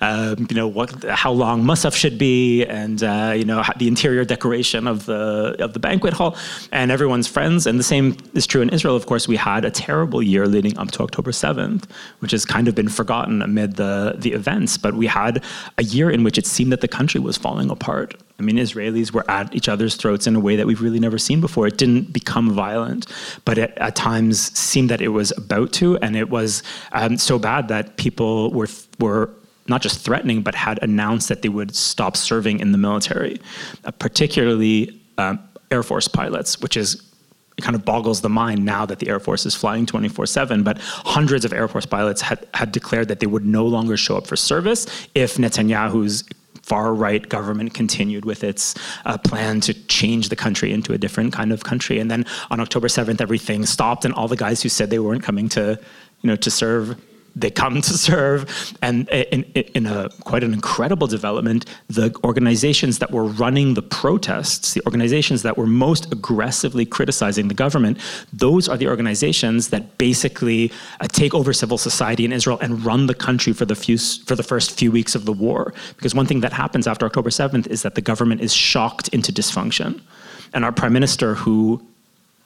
um, 0.00 0.46
you 0.48 0.56
know 0.56 0.68
what, 0.68 1.04
how 1.04 1.30
long 1.32 1.62
musaf 1.62 1.94
should 1.94 2.18
be, 2.18 2.64
and 2.64 3.02
uh, 3.02 3.32
you 3.36 3.44
know 3.44 3.62
the 3.78 3.88
interior 3.88 4.24
decoration 4.24 4.86
of 4.86 5.06
the 5.06 5.56
of 5.58 5.72
the 5.72 5.80
banquet 5.80 6.12
hall, 6.12 6.36
and 6.72 6.90
everyone's 6.90 7.26
friends. 7.26 7.66
And 7.66 7.78
the 7.78 7.84
same 7.84 8.16
is 8.34 8.46
true 8.46 8.62
in 8.62 8.70
Israel. 8.70 8.96
Of 8.96 9.06
course, 9.06 9.28
we 9.28 9.36
had 9.36 9.64
a 9.64 9.70
terrible 9.70 10.22
year 10.22 10.46
leading 10.46 10.76
up 10.78 10.90
to 10.92 11.02
October 11.02 11.32
seventh, 11.32 11.90
which 12.20 12.30
has 12.30 12.44
kind 12.44 12.68
of 12.68 12.74
been 12.74 12.88
forgotten 12.88 13.42
amid 13.42 13.76
the 13.76 14.14
the 14.18 14.32
events. 14.32 14.78
But 14.78 14.94
we 14.94 15.06
had 15.06 15.42
a 15.78 15.84
year 15.84 16.10
in 16.10 16.24
which 16.24 16.38
it 16.38 16.46
seemed 16.46 16.72
that 16.72 16.80
the 16.80 16.88
country 16.88 17.20
was 17.20 17.36
falling 17.36 17.70
apart. 17.70 18.14
I 18.42 18.44
mean, 18.44 18.56
Israelis 18.56 19.12
were 19.12 19.28
at 19.30 19.54
each 19.54 19.68
other's 19.68 19.94
throats 19.94 20.26
in 20.26 20.34
a 20.34 20.40
way 20.40 20.56
that 20.56 20.66
we've 20.66 20.82
really 20.82 20.98
never 20.98 21.16
seen 21.16 21.40
before. 21.40 21.68
It 21.68 21.78
didn't 21.78 22.12
become 22.12 22.50
violent, 22.50 23.06
but 23.44 23.56
it, 23.56 23.72
at 23.76 23.94
times 23.94 24.58
seemed 24.58 24.90
that 24.90 25.00
it 25.00 25.08
was 25.08 25.30
about 25.36 25.72
to, 25.74 25.96
and 25.98 26.16
it 26.16 26.28
was 26.28 26.64
um, 26.90 27.18
so 27.18 27.38
bad 27.38 27.68
that 27.68 27.96
people 27.98 28.50
were 28.50 28.68
were 28.98 29.30
not 29.68 29.80
just 29.80 30.00
threatening, 30.00 30.42
but 30.42 30.56
had 30.56 30.82
announced 30.82 31.28
that 31.28 31.42
they 31.42 31.48
would 31.48 31.76
stop 31.76 32.16
serving 32.16 32.58
in 32.58 32.72
the 32.72 32.78
military, 32.78 33.40
uh, 33.84 33.92
particularly 33.92 35.00
uh, 35.18 35.36
Air 35.70 35.84
Force 35.84 36.08
pilots, 36.08 36.60
which 36.60 36.76
is 36.76 37.00
it 37.56 37.62
kind 37.62 37.76
of 37.76 37.84
boggles 37.84 38.22
the 38.22 38.28
mind 38.28 38.64
now 38.64 38.84
that 38.86 38.98
the 38.98 39.08
Air 39.08 39.20
Force 39.20 39.46
is 39.46 39.54
flying 39.54 39.86
24 39.86 40.26
7. 40.26 40.64
But 40.64 40.78
hundreds 40.78 41.44
of 41.44 41.52
Air 41.52 41.68
Force 41.68 41.86
pilots 41.86 42.20
had, 42.20 42.44
had 42.54 42.72
declared 42.72 43.06
that 43.06 43.20
they 43.20 43.26
would 43.26 43.44
no 43.44 43.64
longer 43.64 43.96
show 43.96 44.16
up 44.16 44.26
for 44.26 44.34
service 44.34 44.86
if 45.14 45.36
Netanyahu's 45.36 46.24
far 46.62 46.94
right 46.94 47.28
government 47.28 47.74
continued 47.74 48.24
with 48.24 48.44
its 48.44 48.74
uh, 49.04 49.18
plan 49.18 49.60
to 49.60 49.74
change 49.88 50.28
the 50.28 50.36
country 50.36 50.72
into 50.72 50.92
a 50.92 50.98
different 50.98 51.32
kind 51.32 51.52
of 51.52 51.64
country. 51.64 51.98
And 51.98 52.10
then 52.10 52.24
on 52.50 52.60
October 52.60 52.88
7th, 52.88 53.20
everything 53.20 53.66
stopped, 53.66 54.04
and 54.04 54.14
all 54.14 54.28
the 54.28 54.36
guys 54.36 54.62
who 54.62 54.68
said 54.68 54.90
they 54.90 54.98
weren't 54.98 55.22
coming 55.22 55.48
to, 55.50 55.78
you 56.20 56.28
know, 56.28 56.36
to 56.36 56.50
serve 56.50 56.96
they 57.34 57.50
come 57.50 57.80
to 57.80 57.92
serve. 57.98 58.74
And 58.82 59.08
in, 59.08 59.44
in 59.74 59.86
a 59.86 60.08
quite 60.24 60.44
an 60.44 60.52
incredible 60.52 61.06
development, 61.06 61.66
the 61.88 62.14
organizations 62.24 62.98
that 62.98 63.10
were 63.10 63.24
running 63.24 63.74
the 63.74 63.82
protests, 63.82 64.74
the 64.74 64.82
organizations 64.86 65.42
that 65.42 65.56
were 65.56 65.66
most 65.66 66.12
aggressively 66.12 66.84
criticizing 66.84 67.48
the 67.48 67.54
government, 67.54 67.98
those 68.32 68.68
are 68.68 68.76
the 68.76 68.88
organizations 68.88 69.68
that 69.68 69.98
basically 69.98 70.70
uh, 71.00 71.06
take 71.08 71.34
over 71.34 71.52
civil 71.52 71.78
society 71.78 72.24
in 72.24 72.32
Israel 72.32 72.58
and 72.60 72.84
run 72.84 73.06
the 73.06 73.14
country 73.14 73.52
for 73.52 73.64
the 73.64 73.74
few 73.74 73.98
for 73.98 74.36
the 74.36 74.42
first 74.42 74.78
few 74.78 74.90
weeks 74.90 75.14
of 75.14 75.24
the 75.24 75.32
war. 75.32 75.74
Because 75.96 76.14
one 76.14 76.26
thing 76.26 76.40
that 76.40 76.52
happens 76.52 76.86
after 76.86 77.06
October 77.06 77.30
7th 77.30 77.66
is 77.66 77.82
that 77.82 77.94
the 77.94 78.00
government 78.00 78.40
is 78.40 78.52
shocked 78.52 79.08
into 79.08 79.32
dysfunction. 79.32 80.00
And 80.54 80.64
our 80.64 80.72
prime 80.72 80.92
minister, 80.92 81.34
who 81.34 81.82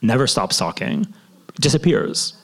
never 0.02 0.26
stops 0.26 0.56
talking, 0.56 1.06
disappears. 1.60 2.34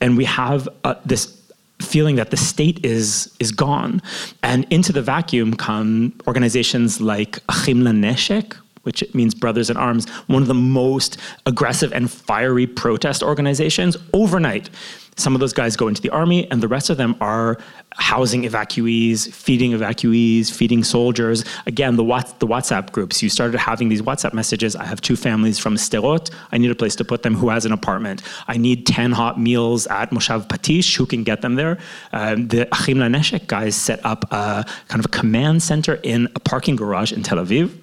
And 0.00 0.16
we 0.16 0.24
have 0.24 0.68
uh, 0.84 0.94
this 1.04 1.41
feeling 1.82 2.16
that 2.16 2.30
the 2.30 2.36
state 2.36 2.84
is 2.84 3.34
is 3.40 3.52
gone. 3.52 4.00
And 4.42 4.66
into 4.70 4.92
the 4.92 5.02
vacuum 5.02 5.54
come 5.54 6.14
organizations 6.26 7.00
like 7.00 7.38
Achim 7.48 7.82
Laneshek, 7.82 8.54
which 8.82 9.02
means 9.14 9.34
Brothers 9.34 9.70
in 9.70 9.76
Arms, 9.76 10.08
one 10.26 10.42
of 10.42 10.48
the 10.48 10.54
most 10.54 11.16
aggressive 11.46 11.92
and 11.92 12.10
fiery 12.10 12.66
protest 12.66 13.22
organizations 13.22 13.96
overnight. 14.12 14.70
Some 15.16 15.34
of 15.34 15.40
those 15.40 15.52
guys 15.52 15.76
go 15.76 15.88
into 15.88 16.00
the 16.00 16.10
army, 16.10 16.50
and 16.50 16.62
the 16.62 16.68
rest 16.68 16.88
of 16.88 16.96
them 16.96 17.16
are 17.20 17.58
housing 17.96 18.42
evacuees, 18.44 19.30
feeding 19.30 19.72
evacuees, 19.72 20.50
feeding 20.50 20.82
soldiers. 20.82 21.44
Again, 21.66 21.96
the, 21.96 22.04
what, 22.04 22.38
the 22.40 22.46
WhatsApp 22.46 22.92
groups. 22.92 23.22
You 23.22 23.28
started 23.28 23.58
having 23.58 23.90
these 23.90 24.00
WhatsApp 24.00 24.32
messages. 24.32 24.74
I 24.74 24.84
have 24.84 25.02
two 25.02 25.16
families 25.16 25.58
from 25.58 25.76
Sderot. 25.76 26.30
I 26.50 26.58
need 26.58 26.70
a 26.70 26.74
place 26.74 26.96
to 26.96 27.04
put 27.04 27.22
them. 27.22 27.34
Who 27.34 27.50
has 27.50 27.66
an 27.66 27.72
apartment? 27.72 28.22
I 28.48 28.56
need 28.56 28.86
10 28.86 29.12
hot 29.12 29.38
meals 29.38 29.86
at 29.88 30.10
Moshav 30.10 30.48
Patish. 30.48 30.96
Who 30.96 31.04
can 31.04 31.24
get 31.24 31.42
them 31.42 31.56
there? 31.56 31.78
Um, 32.12 32.48
the 32.48 32.62
Achim 32.72 32.98
Laneshek 32.98 33.46
guys 33.48 33.76
set 33.76 34.04
up 34.04 34.24
a 34.32 34.64
kind 34.88 35.00
of 35.00 35.06
a 35.06 35.10
command 35.10 35.62
center 35.62 36.00
in 36.02 36.28
a 36.34 36.40
parking 36.40 36.76
garage 36.76 37.12
in 37.12 37.22
Tel 37.22 37.38
Aviv 37.38 37.81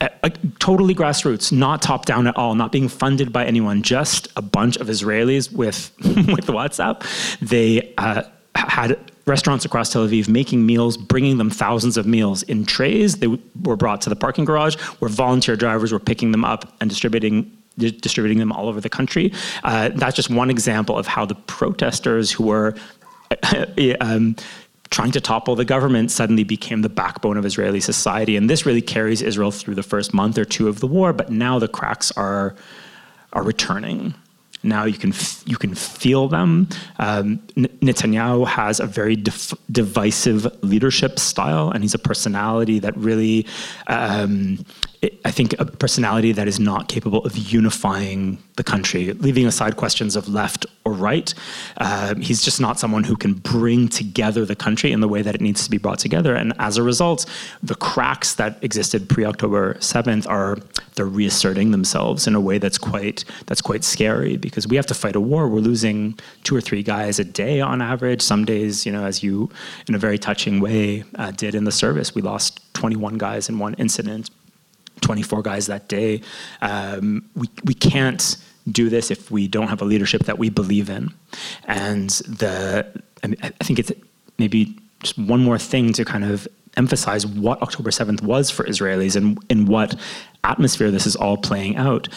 uh, 0.00 0.08
uh, 0.22 0.30
totally 0.58 0.94
grassroots, 0.94 1.52
not 1.52 1.82
top 1.82 2.04
down 2.06 2.26
at 2.26 2.36
all, 2.36 2.54
not 2.54 2.72
being 2.72 2.88
funded 2.88 3.32
by 3.32 3.44
anyone, 3.44 3.82
just 3.82 4.28
a 4.36 4.42
bunch 4.42 4.76
of 4.76 4.88
Israelis 4.88 5.52
with 5.52 5.92
with 5.98 6.46
WhatsApp. 6.46 7.02
They 7.40 7.94
uh, 7.98 8.22
had 8.54 8.98
restaurants 9.26 9.64
across 9.64 9.92
Tel 9.92 10.06
Aviv 10.06 10.28
making 10.28 10.66
meals, 10.66 10.96
bringing 10.96 11.38
them 11.38 11.50
thousands 11.50 11.96
of 11.96 12.06
meals 12.06 12.42
in 12.44 12.64
trays. 12.64 13.16
They 13.16 13.28
were 13.62 13.76
brought 13.76 14.00
to 14.02 14.10
the 14.10 14.16
parking 14.16 14.44
garage, 14.44 14.76
where 14.98 15.08
volunteer 15.08 15.56
drivers 15.56 15.92
were 15.92 16.00
picking 16.00 16.32
them 16.32 16.44
up 16.44 16.74
and 16.80 16.90
distributing 16.90 17.50
distributing 17.78 18.38
them 18.38 18.52
all 18.52 18.68
over 18.68 18.82
the 18.82 18.90
country. 18.90 19.32
Uh, 19.64 19.88
that's 19.94 20.14
just 20.14 20.28
one 20.28 20.50
example 20.50 20.98
of 20.98 21.06
how 21.06 21.24
the 21.24 21.34
protesters 21.34 22.30
who 22.30 22.44
were 22.44 22.74
um, 24.00 24.36
trying 24.92 25.10
to 25.10 25.20
topple 25.20 25.56
the 25.56 25.64
government 25.64 26.10
suddenly 26.10 26.44
became 26.44 26.82
the 26.82 26.88
backbone 26.88 27.36
of 27.36 27.44
Israeli 27.44 27.80
society. 27.80 28.36
And 28.36 28.48
this 28.48 28.64
really 28.66 28.82
carries 28.82 29.22
Israel 29.22 29.50
through 29.50 29.74
the 29.74 29.82
first 29.82 30.14
month 30.14 30.38
or 30.38 30.44
two 30.44 30.68
of 30.68 30.80
the 30.80 30.86
war, 30.86 31.12
but 31.12 31.30
now 31.30 31.58
the 31.58 31.66
cracks 31.66 32.12
are, 32.12 32.54
are 33.32 33.42
returning. 33.42 34.14
Now 34.62 34.84
you 34.84 34.96
can 34.96 35.12
you 35.44 35.56
can 35.56 35.74
feel 35.74 36.28
them. 36.28 36.68
Um, 37.00 37.38
Netanyahu 37.56 38.46
has 38.46 38.78
a 38.78 38.86
very 38.86 39.16
divisive 39.72 40.46
leadership 40.62 41.18
style, 41.18 41.70
and 41.70 41.82
he's 41.82 41.94
a 41.94 41.98
personality 41.98 42.78
that 42.78 42.96
really 42.96 43.46
um, 43.88 44.64
I 45.24 45.32
think 45.32 45.58
a 45.58 45.64
personality 45.64 46.30
that 46.30 46.46
is 46.46 46.60
not 46.60 46.88
capable 46.88 47.24
of 47.24 47.36
unifying 47.36 48.38
the 48.54 48.62
country, 48.62 49.12
leaving 49.14 49.46
aside 49.46 49.76
questions 49.76 50.14
of 50.14 50.28
left 50.28 50.64
or 50.84 50.92
right. 50.92 51.34
Uh, 51.76 52.14
he's 52.16 52.44
just 52.44 52.60
not 52.60 52.78
someone 52.78 53.02
who 53.02 53.16
can 53.16 53.34
bring 53.34 53.88
together 53.88 54.44
the 54.44 54.54
country 54.54 54.92
in 54.92 55.00
the 55.00 55.08
way 55.08 55.20
that 55.20 55.34
it 55.34 55.40
needs 55.40 55.64
to 55.64 55.70
be 55.70 55.78
brought 55.78 55.98
together. 55.98 56.36
And 56.36 56.52
as 56.60 56.76
a 56.76 56.84
result, 56.84 57.26
the 57.64 57.74
cracks 57.74 58.34
that 58.34 58.62
existed 58.62 59.08
pre-October 59.08 59.74
7th 59.74 60.28
are 60.28 60.58
they're 60.94 61.06
reasserting 61.06 61.72
themselves 61.72 62.28
in 62.28 62.34
a 62.34 62.40
way 62.40 62.58
that's 62.58 62.78
quite 62.78 63.24
that's 63.46 63.62
quite 63.62 63.82
scary 63.82 64.36
because 64.36 64.68
we 64.68 64.76
have 64.76 64.86
to 64.86 64.94
fight 64.94 65.16
a 65.16 65.20
war. 65.20 65.48
We're 65.48 65.60
losing 65.60 66.18
two 66.44 66.54
or 66.54 66.60
three 66.60 66.82
guys 66.82 67.18
a 67.18 67.24
day 67.24 67.60
on 67.60 67.80
average. 67.80 68.20
Some 68.20 68.44
days, 68.44 68.84
you 68.84 68.92
know, 68.92 69.04
as 69.04 69.22
you 69.22 69.50
in 69.88 69.94
a 69.94 69.98
very 69.98 70.18
touching 70.18 70.60
way 70.60 71.04
uh, 71.16 71.30
did 71.30 71.54
in 71.54 71.64
the 71.64 71.72
service, 71.72 72.14
we 72.14 72.22
lost 72.22 72.60
21 72.74 73.16
guys 73.16 73.48
in 73.48 73.58
one 73.58 73.74
incident 73.74 74.30
24 75.02 75.42
guys 75.42 75.66
that 75.66 75.88
day. 75.88 76.22
Um, 76.62 77.28
we, 77.34 77.48
we 77.64 77.74
can't 77.74 78.36
do 78.70 78.88
this 78.88 79.10
if 79.10 79.30
we 79.30 79.48
don't 79.48 79.68
have 79.68 79.82
a 79.82 79.84
leadership 79.84 80.24
that 80.24 80.38
we 80.38 80.48
believe 80.48 80.88
in. 80.88 81.12
And 81.64 82.10
the, 82.10 82.86
I, 83.22 83.26
mean, 83.26 83.36
I 83.42 83.50
think 83.64 83.78
it's 83.78 83.92
maybe 84.38 84.76
just 85.00 85.18
one 85.18 85.40
more 85.40 85.58
thing 85.58 85.92
to 85.94 86.04
kind 86.04 86.24
of 86.24 86.46
emphasize 86.76 87.26
what 87.26 87.60
October 87.60 87.90
7th 87.90 88.22
was 88.22 88.50
for 88.50 88.64
Israelis 88.64 89.16
and 89.16 89.38
in 89.50 89.66
what 89.66 89.94
atmosphere 90.44 90.90
this 90.90 91.06
is 91.06 91.16
all 91.16 91.36
playing 91.36 91.76
out. 91.76 92.08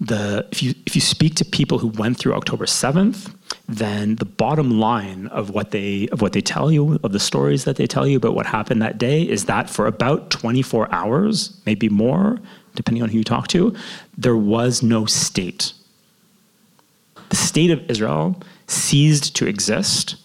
The, 0.00 0.46
if, 0.50 0.62
you, 0.62 0.74
if 0.86 0.94
you 0.94 1.00
speak 1.00 1.36
to 1.36 1.44
people 1.44 1.78
who 1.78 1.88
went 1.88 2.18
through 2.18 2.34
October 2.34 2.66
7th, 2.66 3.32
then 3.66 4.16
the 4.16 4.24
bottom 4.24 4.78
line 4.78 5.26
of 5.28 5.50
what 5.50 5.70
they 5.70 6.08
of 6.08 6.20
what 6.20 6.32
they 6.32 6.40
tell 6.40 6.70
you 6.70 6.98
of 7.02 7.12
the 7.12 7.20
stories 7.20 7.64
that 7.64 7.76
they 7.76 7.86
tell 7.86 8.06
you. 8.06 8.18
About 8.18 8.34
what 8.34 8.46
happened 8.46 8.82
that 8.82 8.98
day 8.98 9.22
is 9.22 9.46
that 9.46 9.70
for 9.70 9.86
about 9.86 10.30
24 10.30 10.92
hours 10.92 11.60
maybe 11.64 11.88
more 11.88 12.38
depending 12.74 13.02
on 13.02 13.08
who 13.08 13.18
you 13.18 13.24
talk 13.24 13.48
to 13.48 13.74
there 14.18 14.36
was 14.36 14.82
no 14.82 15.06
state. 15.06 15.72
The 17.30 17.36
state 17.36 17.70
of 17.70 17.90
israel 17.90 18.40
ceased 18.66 19.34
to 19.36 19.46
exist 19.46 20.16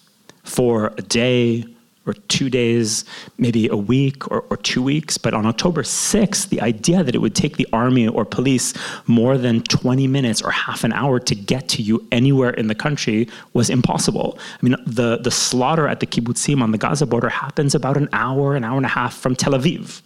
for 0.44 0.94
a 0.98 1.02
day 1.02 1.66
or 2.10 2.14
two 2.14 2.50
days, 2.50 3.06
maybe 3.38 3.68
a 3.68 3.78
week 3.78 4.30
or, 4.32 4.44
or, 4.50 4.58
two 4.58 4.82
weeks. 4.82 5.18
But 5.18 5.34
on 5.34 5.46
October 5.46 5.84
6th, 5.84 6.50
the 6.50 6.60
idea 6.62 7.04
that 7.04 7.16
it 7.16 7.20
would 7.20 7.36
take 7.36 7.58
the 7.58 7.68
army 7.72 8.08
or 8.08 8.26
police 8.26 8.74
more 9.08 9.38
than 9.38 9.62
20 9.64 10.08
minutes 10.08 10.42
or 10.42 10.52
half 10.52 10.84
an 10.84 10.92
hour 10.92 11.20
to 11.20 11.36
get 11.36 11.70
to 11.70 11.82
you 11.82 12.06
anywhere 12.12 12.50
in 12.50 12.68
the 12.68 12.76
country 12.76 13.30
was 13.54 13.70
impossible. 13.70 14.38
I 14.40 14.66
mean, 14.66 14.76
the, 14.86 15.18
the 15.18 15.32
slaughter 15.32 15.88
at 15.88 16.00
the 16.00 16.08
kibbutzim 16.08 16.62
on 16.62 16.72
the 16.72 16.78
Gaza 16.78 17.06
border 17.06 17.30
happens 17.30 17.76
about 17.76 17.96
an 17.96 18.10
hour, 18.12 18.56
an 18.56 18.64
hour 18.64 18.78
and 18.78 18.86
a 18.86 18.90
half 18.90 19.16
from 19.16 19.36
Tel 19.36 19.54
Aviv. 19.54 20.02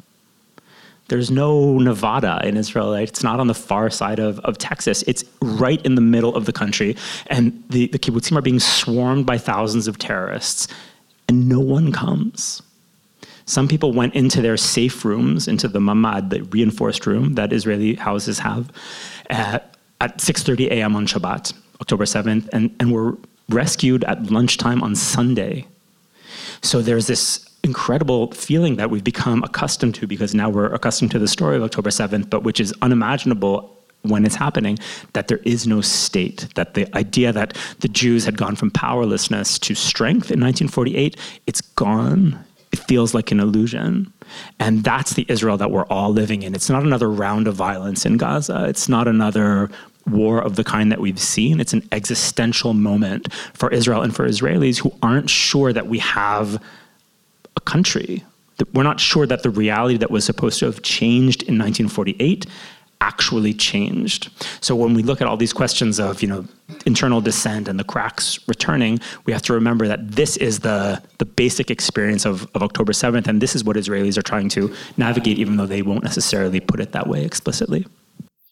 There's 1.10 1.30
no 1.30 1.78
Nevada 1.78 2.42
in 2.44 2.56
Israel. 2.58 2.94
Right? 2.94 3.08
It's 3.08 3.24
not 3.24 3.40
on 3.40 3.48
the 3.48 3.54
far 3.54 3.90
side 3.90 4.20
of, 4.20 4.40
of 4.40 4.58
Texas. 4.58 5.04
It's 5.06 5.24
right 5.42 5.84
in 5.86 5.96
the 5.96 6.02
middle 6.02 6.36
of 6.36 6.46
the 6.46 6.54
country. 6.54 6.96
And 7.28 7.64
the, 7.70 7.88
the 7.88 8.00
kibbutzim 8.00 8.38
are 8.38 8.42
being 8.42 8.60
swarmed 8.60 9.26
by 9.26 9.38
thousands 9.38 9.88
of 9.88 9.98
terrorists 9.98 10.68
and 11.34 11.50
no 11.50 11.60
one 11.60 11.92
comes. 11.92 12.62
Some 13.46 13.68
people 13.68 13.92
went 13.92 14.14
into 14.14 14.40
their 14.42 14.56
safe 14.56 15.04
rooms, 15.04 15.48
into 15.48 15.68
the 15.68 15.80
mamad, 15.80 16.30
the 16.30 16.44
reinforced 16.44 17.08
room 17.08 17.34
that 17.36 17.52
Israeli 17.52 17.96
houses 17.96 18.38
have, 18.40 18.70
uh, 19.30 19.58
at, 19.58 19.78
at 20.00 20.18
6.30 20.20 20.68
a.m. 20.68 20.96
on 20.96 21.08
Shabbat, 21.08 21.54
October 21.82 22.06
7th, 22.06 22.48
and, 22.54 22.74
and 22.80 22.94
were 22.94 23.18
rescued 23.50 24.04
at 24.04 24.32
lunchtime 24.32 24.84
on 24.84 24.96
Sunday. 24.96 25.66
So 26.62 26.82
there's 26.82 27.08
this 27.08 27.50
incredible 27.64 28.32
feeling 28.32 28.76
that 28.76 28.92
we've 28.92 29.04
become 29.04 29.44
accustomed 29.44 29.96
to 29.96 30.08
because 30.08 30.36
now 30.36 30.50
we're 30.50 30.72
accustomed 30.74 31.12
to 31.12 31.20
the 31.20 31.28
story 31.28 31.58
of 31.58 31.64
October 31.64 31.90
7th, 31.90 32.30
but 32.30 32.44
which 32.44 32.60
is 32.60 32.74
unimaginable 32.82 33.76
when 34.04 34.26
it's 34.26 34.36
happening, 34.36 34.78
that 35.14 35.28
there 35.28 35.40
is 35.40 35.66
no 35.66 35.82
state, 35.82 36.48
that 36.56 36.74
the 36.76 36.94
idea 36.96 37.32
that 37.32 37.58
the 37.80 37.88
Jews 37.88 38.26
had 38.26 38.38
gone 38.38 38.56
from 38.56 38.70
powerlessness 38.72 39.58
to 39.60 39.76
strength 39.76 40.30
in 40.32 40.40
1948, 40.40 41.18
it's 41.48 41.62
gone. 41.62 42.44
It 42.72 42.80
feels 42.80 43.14
like 43.14 43.32
an 43.32 43.40
illusion. 43.40 44.12
And 44.60 44.84
that's 44.84 45.14
the 45.14 45.26
Israel 45.30 45.58
that 45.58 45.72
we're 45.72 45.86
all 45.86 46.12
living 46.12 46.44
in. 46.44 46.56
It's 46.56 46.70
not 46.70 46.84
another 46.84 47.10
round 47.10 47.48
of 47.48 47.56
violence 47.56 48.06
in 48.06 48.18
Gaza. 48.18 48.66
It's 48.68 48.90
not 48.90 49.08
another 49.08 49.70
war 50.08 50.42
of 50.42 50.56
the 50.56 50.64
kind 50.64 50.92
that 50.92 51.00
we've 51.00 51.20
seen. 51.20 51.60
It's 51.60 51.74
an 51.74 51.88
existential 51.92 52.74
moment 52.74 53.32
for 53.54 53.72
Israel 53.72 54.02
and 54.02 54.14
for 54.14 54.28
Israelis 54.28 54.80
who 54.80 54.94
aren't 55.02 55.30
sure 55.30 55.72
that 55.72 55.88
we 55.88 56.00
have 56.00 56.62
a 57.56 57.62
country. 57.62 58.24
We're 58.74 58.84
not 58.84 59.00
sure 59.00 59.26
that 59.28 59.44
the 59.44 59.50
reality 59.50 59.98
that 59.98 60.12
was 60.12 60.26
supposed 60.26 60.60
to 60.60 60.66
have 60.66 60.82
changed 60.82 61.44
in 61.44 61.58
1948 61.58 62.46
actually 63.04 63.54
changed. 63.54 64.32
So 64.62 64.76
when 64.76 64.94
we 64.94 65.04
look 65.04 65.20
at 65.22 65.28
all 65.28 65.36
these 65.36 65.52
questions 65.52 66.00
of, 66.00 66.22
you 66.22 66.30
know, 66.30 66.46
internal 66.86 67.20
dissent 67.20 67.68
and 67.68 67.78
the 67.78 67.84
cracks 67.84 68.40
returning, 68.48 69.00
we 69.26 69.34
have 69.34 69.42
to 69.44 69.54
remember 69.54 69.86
that 69.90 70.12
this 70.12 70.38
is 70.38 70.60
the, 70.60 71.04
the 71.18 71.26
basic 71.26 71.70
experience 71.70 72.24
of, 72.26 72.48
of 72.56 72.64
October 72.64 72.94
7th, 72.94 73.28
and 73.28 73.42
this 73.42 73.56
is 73.58 73.64
what 73.66 73.76
Israelis 73.76 74.18
are 74.18 74.22
trying 74.22 74.48
to 74.50 74.74
navigate, 74.96 75.38
even 75.38 75.58
though 75.58 75.66
they 75.66 75.82
won't 75.82 76.04
necessarily 76.04 76.62
put 76.62 76.80
it 76.80 76.94
that 76.94 77.08
way 77.08 77.26
explicitly. 77.26 77.86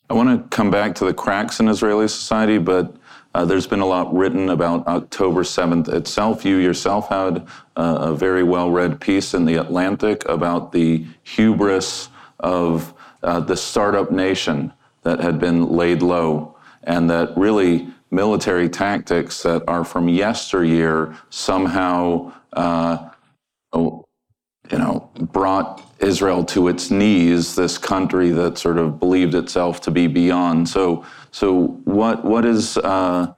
I 0.09 0.13
want 0.13 0.29
to 0.29 0.55
come 0.55 0.69
back 0.69 0.95
to 0.95 1.05
the 1.05 1.13
cracks 1.13 1.61
in 1.61 1.69
Israeli 1.69 2.09
society, 2.09 2.57
but 2.57 2.93
uh, 3.33 3.45
there's 3.45 3.67
been 3.67 3.79
a 3.79 3.85
lot 3.85 4.13
written 4.13 4.49
about 4.49 4.85
October 4.85 5.43
7th 5.43 5.87
itself. 5.87 6.43
You 6.43 6.57
yourself 6.57 7.07
had 7.07 7.47
uh, 7.77 8.09
a 8.11 8.13
very 8.13 8.43
well 8.43 8.69
read 8.69 8.99
piece 8.99 9.33
in 9.33 9.45
The 9.45 9.55
Atlantic 9.55 10.27
about 10.27 10.73
the 10.73 11.05
hubris 11.23 12.09
of 12.41 12.93
uh, 13.23 13.39
the 13.39 13.57
startup 13.57 14.11
nation 14.11 14.73
that 15.03 15.19
had 15.19 15.39
been 15.39 15.69
laid 15.69 16.01
low 16.01 16.55
and 16.83 17.09
that 17.09 17.35
really 17.37 17.87
military 18.11 18.69
tactics 18.69 19.41
that 19.43 19.63
are 19.67 19.83
from 19.85 20.09
yesteryear 20.09 21.15
somehow, 21.29 22.31
uh, 22.53 23.09
oh, 23.73 24.05
you 24.71 24.77
know, 24.77 25.09
brought 25.31 25.81
Israel 25.99 26.43
to 26.45 26.67
its 26.67 26.91
knees. 26.91 27.55
This 27.55 27.77
country 27.77 28.29
that 28.31 28.57
sort 28.57 28.77
of 28.77 28.99
believed 28.99 29.35
itself 29.35 29.81
to 29.81 29.91
be 29.91 30.07
beyond. 30.07 30.67
So, 30.67 31.05
so 31.31 31.67
what 31.85 32.23
what 32.25 32.45
is 32.45 32.77
uh, 32.77 33.33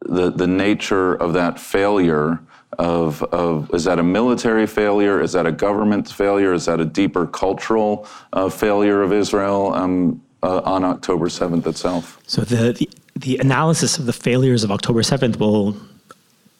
the 0.00 0.30
the 0.30 0.46
nature 0.46 1.14
of 1.14 1.32
that 1.34 1.58
failure? 1.58 2.40
Of, 2.78 3.22
of 3.24 3.72
is 3.74 3.84
that 3.84 3.98
a 3.98 4.02
military 4.02 4.66
failure? 4.66 5.20
Is 5.20 5.32
that 5.32 5.46
a 5.46 5.52
government 5.52 6.10
failure? 6.10 6.52
Is 6.52 6.66
that 6.66 6.80
a 6.80 6.84
deeper 6.84 7.26
cultural 7.26 8.06
uh, 8.32 8.48
failure 8.48 9.02
of 9.02 9.12
Israel 9.12 9.72
um, 9.74 10.22
uh, 10.42 10.60
on 10.64 10.84
October 10.84 11.28
seventh 11.28 11.66
itself? 11.66 12.20
So 12.26 12.42
the, 12.42 12.72
the 12.72 12.88
the 13.16 13.38
analysis 13.38 13.98
of 13.98 14.06
the 14.06 14.12
failures 14.12 14.64
of 14.64 14.70
October 14.70 15.02
7th 15.02 15.38
will, 15.38 15.76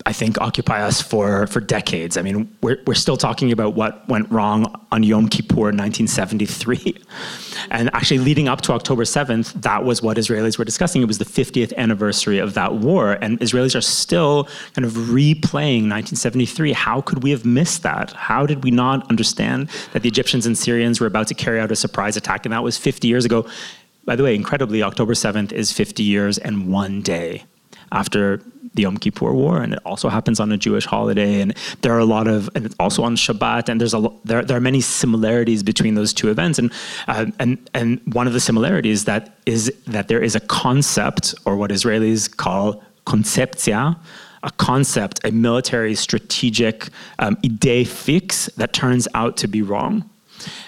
I 0.06 0.12
think, 0.12 0.38
occupy 0.38 0.82
us 0.82 1.00
for, 1.00 1.46
for 1.46 1.60
decades. 1.60 2.18
I 2.18 2.22
mean, 2.22 2.54
we're, 2.60 2.78
we're 2.86 2.94
still 2.94 3.16
talking 3.16 3.52
about 3.52 3.74
what 3.74 4.06
went 4.06 4.30
wrong 4.30 4.84
on 4.92 5.02
Yom 5.02 5.28
Kippur 5.28 5.70
in 5.70 5.76
1973. 5.78 6.96
And 7.70 7.88
actually, 7.94 8.18
leading 8.18 8.46
up 8.46 8.60
to 8.62 8.72
October 8.72 9.04
7th, 9.04 9.62
that 9.62 9.84
was 9.84 10.02
what 10.02 10.18
Israelis 10.18 10.58
were 10.58 10.66
discussing. 10.66 11.00
It 11.00 11.06
was 11.06 11.16
the 11.16 11.24
50th 11.24 11.74
anniversary 11.76 12.38
of 12.38 12.52
that 12.54 12.74
war. 12.74 13.12
And 13.22 13.40
Israelis 13.40 13.74
are 13.74 13.80
still 13.80 14.44
kind 14.74 14.84
of 14.84 14.92
replaying 14.92 15.88
1973. 15.88 16.72
How 16.72 17.00
could 17.00 17.22
we 17.22 17.30
have 17.30 17.46
missed 17.46 17.82
that? 17.82 18.12
How 18.12 18.44
did 18.44 18.64
we 18.64 18.70
not 18.70 19.08
understand 19.08 19.70
that 19.94 20.02
the 20.02 20.08
Egyptians 20.08 20.44
and 20.44 20.58
Syrians 20.58 21.00
were 21.00 21.06
about 21.06 21.26
to 21.28 21.34
carry 21.34 21.58
out 21.58 21.72
a 21.72 21.76
surprise 21.76 22.18
attack? 22.18 22.44
And 22.44 22.52
that 22.52 22.62
was 22.62 22.76
50 22.76 23.08
years 23.08 23.24
ago. 23.24 23.46
By 24.04 24.14
the 24.14 24.22
way, 24.22 24.34
incredibly, 24.34 24.82
October 24.82 25.14
7th 25.14 25.50
is 25.52 25.72
50 25.72 26.02
years 26.02 26.36
and 26.36 26.68
one 26.68 27.00
day 27.00 27.44
after 27.92 28.42
the 28.74 28.82
Yom 28.82 28.96
Kippur 28.96 29.32
War, 29.32 29.62
and 29.62 29.74
it 29.74 29.80
also 29.84 30.08
happens 30.08 30.40
on 30.40 30.52
a 30.52 30.56
Jewish 30.56 30.84
holiday. 30.84 31.40
And 31.40 31.56
there 31.82 31.92
are 31.92 31.98
a 31.98 32.04
lot 32.04 32.26
of, 32.26 32.50
and 32.54 32.66
it's 32.66 32.74
also 32.78 33.02
on 33.02 33.16
Shabbat, 33.16 33.68
and 33.68 33.80
there's 33.80 33.94
a 33.94 34.08
there 34.24 34.42
there 34.42 34.56
are 34.56 34.60
many 34.60 34.80
similarities 34.80 35.62
between 35.62 35.94
those 35.94 36.12
two 36.12 36.28
events. 36.30 36.58
And 36.58 36.72
uh, 37.08 37.26
and 37.38 37.58
and 37.74 38.00
one 38.12 38.26
of 38.26 38.32
the 38.32 38.40
similarities 38.40 39.04
that 39.04 39.38
is 39.46 39.72
that 39.86 40.08
there 40.08 40.22
is 40.22 40.34
a 40.34 40.40
concept, 40.40 41.34
or 41.44 41.56
what 41.56 41.70
Israelis 41.70 42.34
call 42.34 42.82
konceptia, 43.06 43.96
a 44.42 44.50
concept, 44.52 45.20
a 45.24 45.30
military 45.30 45.94
strategic 45.94 46.88
um, 47.18 47.36
idee 47.44 47.84
fix 47.84 48.46
that 48.56 48.72
turns 48.72 49.06
out 49.14 49.36
to 49.38 49.48
be 49.48 49.62
wrong 49.62 50.08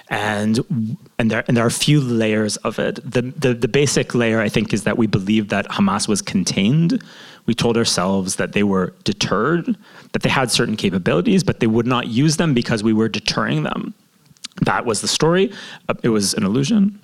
and 0.08 1.04
and 1.18 1.30
there 1.30 1.44
and 1.48 1.56
there 1.56 1.64
are 1.64 1.68
a 1.68 1.70
few 1.70 2.00
layers 2.00 2.56
of 2.58 2.78
it. 2.78 2.96
The, 3.04 3.22
the 3.22 3.54
the 3.54 3.68
basic 3.68 4.14
layer 4.14 4.40
I 4.40 4.48
think 4.48 4.72
is 4.72 4.84
that 4.84 4.96
we 4.96 5.06
believe 5.06 5.48
that 5.48 5.66
Hamas 5.68 6.08
was 6.08 6.22
contained. 6.22 7.02
We 7.46 7.54
told 7.54 7.76
ourselves 7.76 8.36
that 8.36 8.52
they 8.52 8.62
were 8.62 8.92
deterred, 9.04 9.76
that 10.12 10.22
they 10.22 10.28
had 10.28 10.50
certain 10.50 10.76
capabilities, 10.76 11.44
but 11.44 11.60
they 11.60 11.66
would 11.66 11.86
not 11.86 12.08
use 12.08 12.36
them 12.36 12.54
because 12.54 12.82
we 12.82 12.92
were 12.92 13.08
deterring 13.08 13.62
them. 13.62 13.94
That 14.62 14.84
was 14.84 15.00
the 15.00 15.08
story. 15.08 15.52
Uh, 15.88 15.94
it 16.02 16.08
was 16.08 16.34
an 16.34 16.44
illusion. 16.44 17.00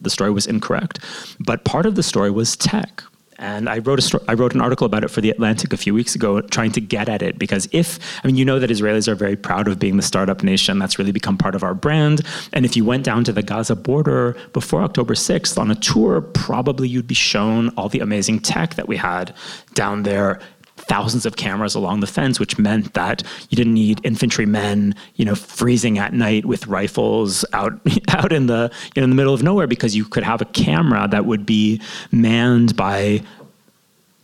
The 0.00 0.10
story 0.10 0.30
was 0.30 0.46
incorrect. 0.46 0.98
But 1.40 1.64
part 1.64 1.86
of 1.86 1.94
the 1.94 2.02
story 2.02 2.30
was 2.30 2.56
tech. 2.56 3.02
And 3.38 3.68
I 3.68 3.78
wrote 3.78 3.98
a 3.98 4.02
sto- 4.02 4.22
I 4.28 4.34
wrote 4.34 4.54
an 4.54 4.60
article 4.60 4.86
about 4.86 5.04
it 5.04 5.08
for 5.08 5.20
the 5.20 5.30
Atlantic 5.30 5.72
a 5.72 5.76
few 5.76 5.94
weeks 5.94 6.14
ago, 6.14 6.40
trying 6.40 6.72
to 6.72 6.80
get 6.80 7.08
at 7.08 7.22
it 7.22 7.38
because 7.38 7.68
if 7.72 7.98
I 8.22 8.26
mean 8.26 8.36
you 8.36 8.44
know 8.44 8.58
that 8.58 8.70
Israelis 8.70 9.08
are 9.08 9.14
very 9.14 9.36
proud 9.36 9.68
of 9.68 9.78
being 9.78 9.96
the 9.96 10.02
startup 10.02 10.42
nation. 10.42 10.78
That's 10.78 10.98
really 10.98 11.12
become 11.12 11.36
part 11.36 11.54
of 11.54 11.62
our 11.62 11.74
brand. 11.74 12.22
And 12.52 12.64
if 12.64 12.76
you 12.76 12.84
went 12.84 13.04
down 13.04 13.24
to 13.24 13.32
the 13.32 13.42
Gaza 13.42 13.76
border 13.76 14.36
before 14.52 14.82
October 14.82 15.14
6th 15.14 15.58
on 15.58 15.70
a 15.70 15.74
tour, 15.74 16.20
probably 16.20 16.88
you'd 16.88 17.06
be 17.06 17.14
shown 17.14 17.68
all 17.70 17.88
the 17.88 18.00
amazing 18.00 18.40
tech 18.40 18.74
that 18.74 18.88
we 18.88 18.96
had 18.96 19.34
down 19.74 20.02
there 20.04 20.40
thousands 20.76 21.26
of 21.26 21.36
cameras 21.36 21.74
along 21.74 22.00
the 22.00 22.06
fence, 22.06 22.38
which 22.38 22.58
meant 22.58 22.94
that 22.94 23.22
you 23.50 23.56
didn't 23.56 23.74
need 23.74 24.00
infantrymen, 24.04 24.94
you 25.14 25.24
know, 25.24 25.34
freezing 25.34 25.98
at 25.98 26.12
night 26.12 26.44
with 26.44 26.66
rifles 26.66 27.44
out 27.52 27.72
out 28.08 28.32
in 28.32 28.46
the 28.46 28.70
you 28.94 29.00
know, 29.00 29.04
in 29.04 29.10
the 29.10 29.16
middle 29.16 29.34
of 29.34 29.42
nowhere 29.42 29.66
because 29.66 29.96
you 29.96 30.04
could 30.04 30.22
have 30.22 30.40
a 30.40 30.46
camera 30.46 31.08
that 31.10 31.26
would 31.26 31.46
be 31.46 31.80
manned 32.12 32.76
by 32.76 33.22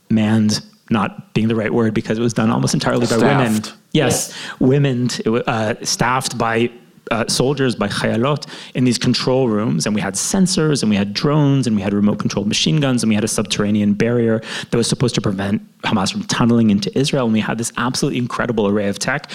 manned 0.09 0.63
not 0.89 1.33
being 1.33 1.47
the 1.47 1.55
right 1.55 1.73
word 1.73 1.93
because 1.93 2.17
it 2.17 2.21
was 2.21 2.33
done 2.33 2.49
almost 2.49 2.73
entirely 2.73 3.07
by 3.07 3.17
women. 3.17 3.61
Yes, 3.93 4.33
women 4.59 5.09
uh, 5.25 5.75
staffed 5.83 6.37
by 6.37 6.71
uh, 7.11 7.27
soldiers 7.27 7.75
by 7.75 7.87
Chayalot 7.87 8.47
in 8.75 8.83
these 8.85 8.97
control 8.97 9.49
rooms, 9.49 9.85
and 9.85 9.95
we 9.95 10.01
had 10.01 10.13
sensors, 10.13 10.81
and 10.81 10.89
we 10.89 10.95
had 10.95 11.13
drones, 11.13 11.67
and 11.67 11.75
we 11.75 11.81
had 11.81 11.93
remote 11.93 12.19
controlled 12.19 12.47
machine 12.47 12.79
guns, 12.79 13.03
and 13.03 13.09
we 13.09 13.15
had 13.15 13.23
a 13.23 13.27
subterranean 13.27 13.93
barrier 13.93 14.41
that 14.71 14.77
was 14.77 14.87
supposed 14.87 15.15
to 15.15 15.21
prevent 15.21 15.61
Hamas 15.81 16.11
from 16.11 16.23
tunneling 16.23 16.69
into 16.69 16.97
Israel. 16.97 17.25
And 17.25 17.33
we 17.33 17.39
had 17.39 17.57
this 17.57 17.71
absolutely 17.77 18.19
incredible 18.19 18.67
array 18.67 18.87
of 18.87 18.99
tech. 18.99 19.31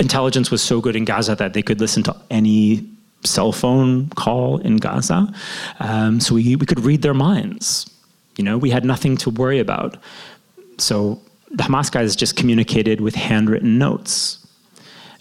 Intelligence 0.00 0.50
was 0.50 0.62
so 0.62 0.80
good 0.80 0.96
in 0.96 1.04
Gaza 1.04 1.34
that 1.36 1.54
they 1.54 1.62
could 1.62 1.80
listen 1.80 2.02
to 2.04 2.16
any 2.30 2.88
cell 3.24 3.52
phone 3.52 4.08
call 4.10 4.58
in 4.58 4.76
Gaza. 4.76 5.32
Um, 5.80 6.20
so 6.20 6.34
we, 6.34 6.56
we 6.56 6.66
could 6.66 6.80
read 6.80 7.02
their 7.02 7.14
minds. 7.14 7.90
You 8.36 8.44
know, 8.44 8.56
we 8.56 8.70
had 8.70 8.84
nothing 8.84 9.16
to 9.18 9.30
worry 9.30 9.58
about. 9.58 9.96
So 10.78 11.20
the 11.50 11.64
Hamas 11.64 11.90
guys 11.90 12.14
just 12.14 12.36
communicated 12.36 13.00
with 13.00 13.14
handwritten 13.14 13.78
notes 13.78 14.37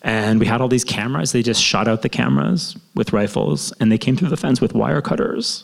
and 0.03 0.39
we 0.39 0.45
had 0.45 0.61
all 0.61 0.67
these 0.67 0.83
cameras. 0.83 1.31
They 1.31 1.43
just 1.43 1.61
shot 1.61 1.87
out 1.87 2.01
the 2.01 2.09
cameras 2.09 2.77
with 2.95 3.13
rifles, 3.13 3.73
and 3.79 3.91
they 3.91 3.97
came 3.97 4.15
through 4.15 4.29
the 4.29 4.37
fence 4.37 4.61
with 4.61 4.73
wire 4.73 5.01
cutters. 5.01 5.63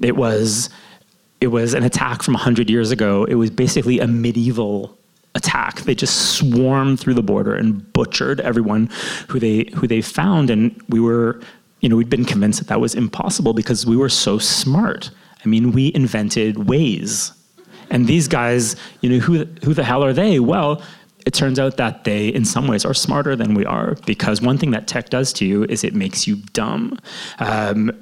It 0.00 0.16
was, 0.16 0.70
it 1.40 1.48
was 1.48 1.74
an 1.74 1.82
attack 1.82 2.22
from 2.22 2.34
100 2.34 2.70
years 2.70 2.90
ago. 2.90 3.24
It 3.24 3.34
was 3.34 3.50
basically 3.50 4.00
a 4.00 4.06
medieval 4.06 4.96
attack. 5.34 5.80
They 5.82 5.94
just 5.94 6.36
swarmed 6.36 7.00
through 7.00 7.14
the 7.14 7.22
border 7.22 7.54
and 7.54 7.92
butchered 7.92 8.40
everyone 8.40 8.90
who 9.28 9.38
they 9.38 9.70
who 9.74 9.86
they 9.86 10.02
found. 10.02 10.50
And 10.50 10.80
we 10.88 11.00
were, 11.00 11.40
you 11.80 11.88
know, 11.88 11.96
we'd 11.96 12.10
been 12.10 12.24
convinced 12.24 12.58
that 12.60 12.68
that 12.68 12.80
was 12.80 12.94
impossible 12.94 13.54
because 13.54 13.86
we 13.86 13.96
were 13.96 14.08
so 14.08 14.38
smart. 14.38 15.10
I 15.44 15.48
mean, 15.48 15.72
we 15.72 15.92
invented 15.94 16.68
ways. 16.68 17.32
And 17.90 18.06
these 18.06 18.28
guys, 18.28 18.76
you 19.00 19.10
know, 19.10 19.18
who 19.18 19.44
who 19.64 19.74
the 19.74 19.84
hell 19.84 20.04
are 20.04 20.12
they? 20.12 20.40
Well, 20.40 20.82
it 21.26 21.34
turns 21.34 21.58
out 21.58 21.76
that 21.76 22.04
they, 22.04 22.28
in 22.28 22.44
some 22.44 22.66
ways, 22.66 22.84
are 22.84 22.94
smarter 22.94 23.36
than 23.36 23.54
we 23.54 23.64
are 23.64 23.96
because 24.06 24.42
one 24.42 24.58
thing 24.58 24.70
that 24.72 24.86
tech 24.86 25.10
does 25.10 25.32
to 25.34 25.44
you 25.44 25.64
is 25.64 25.84
it 25.84 25.94
makes 25.94 26.26
you 26.26 26.36
dumb. 26.52 26.98
Um, 27.38 27.92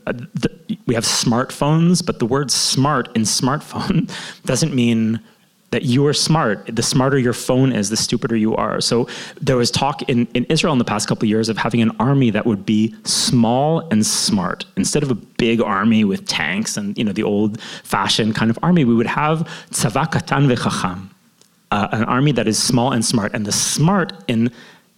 we 0.86 0.94
have 0.94 1.04
smartphones, 1.04 2.04
but 2.04 2.18
the 2.18 2.26
word 2.26 2.50
smart 2.50 3.14
in 3.16 3.22
smartphone 3.22 4.10
doesn't 4.44 4.74
mean 4.74 5.20
that 5.70 5.84
you 5.84 6.04
are 6.06 6.12
smart. 6.12 6.66
The 6.66 6.82
smarter 6.82 7.18
your 7.18 7.32
phone 7.32 7.72
is, 7.72 7.90
the 7.90 7.96
stupider 7.96 8.36
you 8.36 8.56
are. 8.56 8.80
So 8.80 9.06
there 9.40 9.56
was 9.56 9.70
talk 9.70 10.02
in, 10.08 10.26
in 10.34 10.44
Israel 10.46 10.72
in 10.72 10.78
the 10.78 10.84
past 10.84 11.06
couple 11.06 11.26
of 11.26 11.28
years 11.28 11.48
of 11.48 11.56
having 11.56 11.80
an 11.80 11.92
army 12.00 12.30
that 12.30 12.44
would 12.44 12.66
be 12.66 12.94
small 13.04 13.80
and 13.90 14.04
smart. 14.04 14.64
Instead 14.76 15.04
of 15.04 15.10
a 15.10 15.14
big 15.14 15.60
army 15.60 16.02
with 16.04 16.26
tanks 16.26 16.76
and 16.76 16.98
you 16.98 17.04
know 17.04 17.12
the 17.12 17.22
old 17.22 17.60
fashioned 17.84 18.34
kind 18.34 18.50
of 18.50 18.58
army, 18.62 18.84
we 18.84 18.94
would 18.94 19.06
have 19.06 19.46
tzava 19.70 20.10
katan 20.10 20.52
vechacham 20.52 21.08
uh, 21.70 21.88
an 21.92 22.04
army 22.04 22.32
that 22.32 22.48
is 22.48 22.60
small 22.62 22.92
and 22.92 23.04
smart. 23.04 23.34
And 23.34 23.46
the 23.46 23.52
smart 23.52 24.12
in 24.28 24.50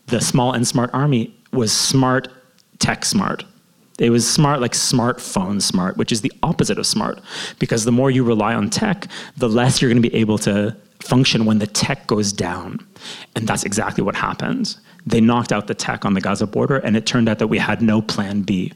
the 0.06 0.20
small 0.20 0.52
and 0.52 0.66
smart 0.66 0.90
army 0.92 1.34
was 1.52 1.72
smart, 1.72 2.28
tech 2.78 3.04
smart. 3.04 3.44
It 3.98 4.10
was 4.10 4.28
smart, 4.28 4.60
like 4.60 4.72
smartphone 4.72 5.60
smart, 5.60 5.96
which 5.96 6.12
is 6.12 6.22
the 6.22 6.32
opposite 6.42 6.78
of 6.78 6.86
smart. 6.86 7.20
Because 7.58 7.84
the 7.84 7.92
more 7.92 8.10
you 8.10 8.24
rely 8.24 8.54
on 8.54 8.70
tech, 8.70 9.06
the 9.36 9.48
less 9.48 9.80
you're 9.80 9.90
going 9.90 10.02
to 10.02 10.08
be 10.08 10.14
able 10.16 10.38
to 10.38 10.76
function 11.00 11.44
when 11.44 11.58
the 11.58 11.66
tech 11.66 12.06
goes 12.06 12.32
down. 12.32 12.78
And 13.36 13.46
that's 13.46 13.64
exactly 13.64 14.02
what 14.02 14.16
happened. 14.16 14.76
They 15.04 15.20
knocked 15.20 15.52
out 15.52 15.66
the 15.66 15.74
tech 15.74 16.04
on 16.04 16.14
the 16.14 16.20
Gaza 16.20 16.46
border, 16.46 16.76
and 16.76 16.96
it 16.96 17.06
turned 17.06 17.28
out 17.28 17.38
that 17.38 17.48
we 17.48 17.58
had 17.58 17.82
no 17.82 18.00
plan 18.00 18.42
B 18.42 18.72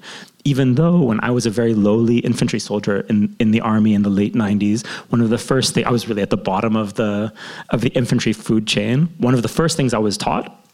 even 0.47 0.77
though 0.77 1.03
when 1.03 1.19
I 1.25 1.33
was 1.33 1.45
a 1.45 1.51
very 1.51 1.75
lowly 1.75 2.19
infantry 2.19 2.61
soldier 2.61 3.01
in, 3.09 3.35
in 3.41 3.51
the 3.51 3.61
army 3.61 3.95
in 3.95 4.03
the 4.03 4.09
late 4.09 4.35
90s, 4.35 4.87
one 5.11 5.21
of 5.21 5.29
the 5.29 5.39
first 5.39 5.75
things, 5.75 5.85
I 5.85 5.91
was 5.91 6.09
really 6.09 6.23
at 6.23 6.31
the 6.31 6.37
bottom 6.37 6.77
of 6.77 6.95
the, 6.95 7.33
of 7.71 7.81
the 7.81 7.89
infantry 7.89 8.33
food 8.33 8.65
chain. 8.65 9.13
One 9.19 9.35
of 9.35 9.43
the 9.43 9.49
first 9.49 9.77
things 9.77 9.93
I 9.93 9.99
was 9.99 10.17
taught 10.17 10.65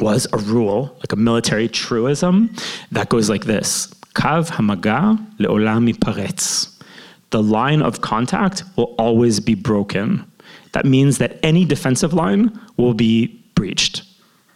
was 0.00 0.26
a 0.32 0.38
rule, 0.38 0.96
like 0.98 1.12
a 1.12 1.16
military 1.16 1.68
truism 1.68 2.52
that 2.90 3.08
goes 3.08 3.30
like 3.30 3.44
this 3.44 3.86
Kav 4.16 4.50
hamaga 4.50 5.16
le'olam 5.38 5.94
paretz. 5.94 6.76
The 7.30 7.40
line 7.40 7.82
of 7.82 8.00
contact 8.00 8.64
will 8.76 8.96
always 8.98 9.38
be 9.38 9.54
broken. 9.54 10.28
That 10.72 10.86
means 10.86 11.18
that 11.18 11.38
any 11.44 11.64
defensive 11.64 12.14
line 12.14 12.58
will 12.76 12.94
be 12.94 13.28
breached. 13.54 14.02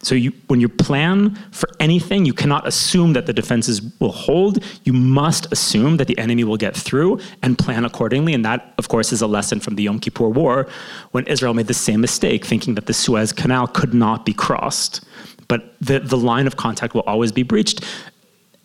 So 0.01 0.15
you, 0.15 0.31
when 0.47 0.61
you 0.61 0.69
plan 0.69 1.35
for 1.51 1.67
anything, 1.79 2.25
you 2.25 2.33
cannot 2.33 2.65
assume 2.65 3.13
that 3.13 3.25
the 3.25 3.33
defenses 3.33 3.81
will 3.99 4.13
hold. 4.13 4.63
You 4.85 4.93
must 4.93 5.51
assume 5.51 5.97
that 5.97 6.07
the 6.07 6.17
enemy 6.17 6.45
will 6.45 6.57
get 6.57 6.75
through 6.75 7.19
and 7.43 7.57
plan 7.57 7.83
accordingly. 7.83 8.33
And 8.33 8.45
that, 8.45 8.73
of 8.77 8.87
course, 8.87 9.11
is 9.11 9.21
a 9.21 9.27
lesson 9.27 9.59
from 9.59 9.75
the 9.75 9.83
Yom 9.83 9.99
Kippur 9.99 10.29
War 10.29 10.67
when 11.11 11.27
Israel 11.27 11.53
made 11.53 11.67
the 11.67 11.73
same 11.73 11.99
mistake, 11.99 12.45
thinking 12.45 12.75
that 12.75 12.85
the 12.85 12.93
Suez 12.93 13.33
Canal 13.33 13.67
could 13.67 13.93
not 13.93 14.25
be 14.25 14.33
crossed. 14.33 15.03
But 15.49 15.75
the, 15.81 15.99
the 15.99 16.17
line 16.17 16.47
of 16.47 16.55
contact 16.55 16.93
will 16.93 17.01
always 17.01 17.31
be 17.33 17.43
breached. 17.43 17.83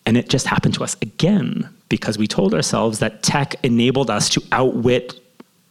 And 0.06 0.16
it 0.16 0.28
just 0.28 0.46
happened 0.46 0.74
to 0.74 0.84
us 0.84 0.96
again 1.02 1.68
because 1.88 2.18
we 2.18 2.28
told 2.28 2.54
ourselves 2.54 2.98
that 3.00 3.22
tech 3.22 3.56
enabled 3.64 4.10
us 4.10 4.28
to 4.28 4.42
outwit 4.52 5.20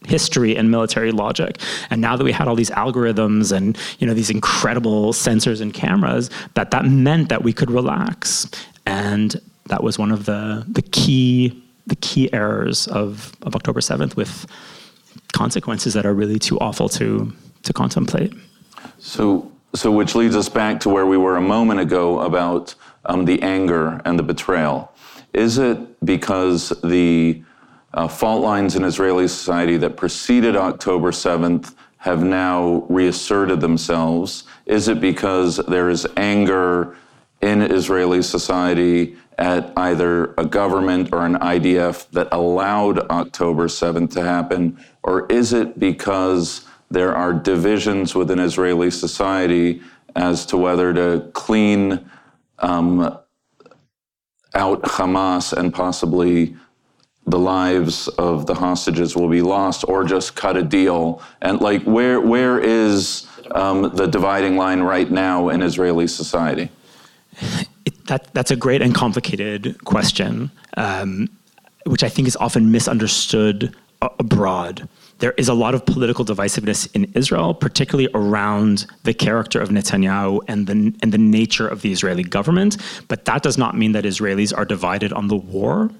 history 0.06 0.56
and 0.56 0.70
military 0.70 1.10
logic. 1.10 1.58
And 1.90 2.00
now 2.00 2.16
that 2.16 2.24
we 2.24 2.32
had 2.32 2.48
all 2.48 2.54
these 2.54 2.70
algorithms 2.70 3.52
and 3.52 3.78
you 3.98 4.06
know 4.06 4.14
these 4.14 4.30
incredible 4.30 5.12
sensors 5.12 5.60
and 5.60 5.72
cameras, 5.72 6.30
that 6.54 6.70
that 6.70 6.84
meant 6.84 7.28
that 7.28 7.42
we 7.42 7.52
could 7.52 7.70
relax. 7.70 8.48
And 8.86 9.40
that 9.66 9.82
was 9.82 9.98
one 9.98 10.12
of 10.12 10.26
the 10.26 10.64
the 10.68 10.82
key 10.82 11.60
the 11.86 11.96
key 11.96 12.32
errors 12.32 12.86
of, 12.88 13.34
of 13.42 13.54
October 13.54 13.80
7th 13.80 14.16
with 14.16 14.46
consequences 15.32 15.92
that 15.92 16.06
are 16.06 16.14
really 16.14 16.38
too 16.38 16.58
awful 16.60 16.88
to 16.88 17.32
to 17.62 17.72
contemplate. 17.72 18.32
So 18.98 19.50
so 19.74 19.90
which 19.90 20.14
leads 20.14 20.36
us 20.36 20.48
back 20.48 20.80
to 20.80 20.88
where 20.88 21.06
we 21.06 21.16
were 21.16 21.36
a 21.36 21.42
moment 21.42 21.80
ago 21.80 22.20
about 22.20 22.74
um, 23.06 23.24
the 23.24 23.42
anger 23.42 24.00
and 24.04 24.18
the 24.18 24.22
betrayal. 24.22 24.92
Is 25.32 25.58
it 25.58 25.78
because 26.04 26.72
the 26.84 27.42
uh, 27.94 28.08
fault 28.08 28.42
lines 28.42 28.76
in 28.76 28.84
Israeli 28.84 29.28
society 29.28 29.76
that 29.78 29.96
preceded 29.96 30.56
October 30.56 31.10
7th 31.10 31.74
have 31.98 32.22
now 32.22 32.84
reasserted 32.88 33.60
themselves? 33.60 34.44
Is 34.66 34.88
it 34.88 35.00
because 35.00 35.56
there 35.68 35.88
is 35.88 36.06
anger 36.16 36.96
in 37.40 37.62
Israeli 37.62 38.20
society 38.20 39.16
at 39.38 39.72
either 39.76 40.34
a 40.38 40.44
government 40.44 41.10
or 41.12 41.24
an 41.24 41.36
IDF 41.36 42.10
that 42.10 42.28
allowed 42.32 42.98
October 43.10 43.68
7th 43.68 44.12
to 44.12 44.22
happen? 44.22 44.78
Or 45.02 45.26
is 45.26 45.52
it 45.52 45.78
because 45.78 46.66
there 46.90 47.14
are 47.14 47.32
divisions 47.32 48.14
within 48.14 48.38
Israeli 48.38 48.90
society 48.90 49.82
as 50.16 50.46
to 50.46 50.56
whether 50.56 50.92
to 50.92 51.30
clean 51.32 52.08
um, 52.58 53.18
out 54.54 54.82
Hamas 54.82 55.52
and 55.52 55.72
possibly 55.74 56.56
the 57.26 57.38
lives 57.38 58.08
of 58.08 58.46
the 58.46 58.54
hostages 58.54 59.16
will 59.16 59.28
be 59.28 59.42
lost 59.42 59.84
or 59.88 60.04
just 60.04 60.36
cut 60.36 60.56
a 60.56 60.62
deal 60.62 61.22
and 61.42 61.60
like 61.60 61.82
where 61.84 62.20
where 62.20 62.58
is 62.58 63.26
um, 63.52 63.94
the 63.94 64.06
dividing 64.06 64.56
line 64.56 64.80
right 64.80 65.10
now 65.10 65.48
in 65.48 65.62
israeli 65.62 66.06
society 66.06 66.70
it, 67.84 68.06
that, 68.06 68.32
that's 68.34 68.50
a 68.50 68.56
great 68.56 68.82
and 68.82 68.94
complicated 68.94 69.82
question 69.84 70.50
um, 70.76 71.28
which 71.86 72.04
i 72.04 72.08
think 72.08 72.28
is 72.28 72.36
often 72.36 72.70
misunderstood 72.70 73.74
abroad 74.02 74.86
there 75.18 75.32
is 75.32 75.48
a 75.48 75.54
lot 75.54 75.74
of 75.74 75.86
political 75.86 76.24
divisiveness 76.24 76.88
in 76.94 77.04
Israel, 77.14 77.54
particularly 77.54 78.10
around 78.14 78.86
the 79.04 79.14
character 79.14 79.60
of 79.60 79.68
Netanyahu 79.68 80.40
and 80.48 80.66
the, 80.66 80.94
and 81.02 81.12
the 81.12 81.18
nature 81.18 81.68
of 81.68 81.82
the 81.82 81.92
Israeli 81.92 82.24
government. 82.24 82.76
But 83.08 83.24
that 83.26 83.42
does 83.42 83.56
not 83.56 83.76
mean 83.76 83.92
that 83.92 84.04
Israelis 84.04 84.56
are 84.56 84.64
divided 84.64 85.12
on 85.12 85.28
the 85.28 85.36
war. 85.36 85.90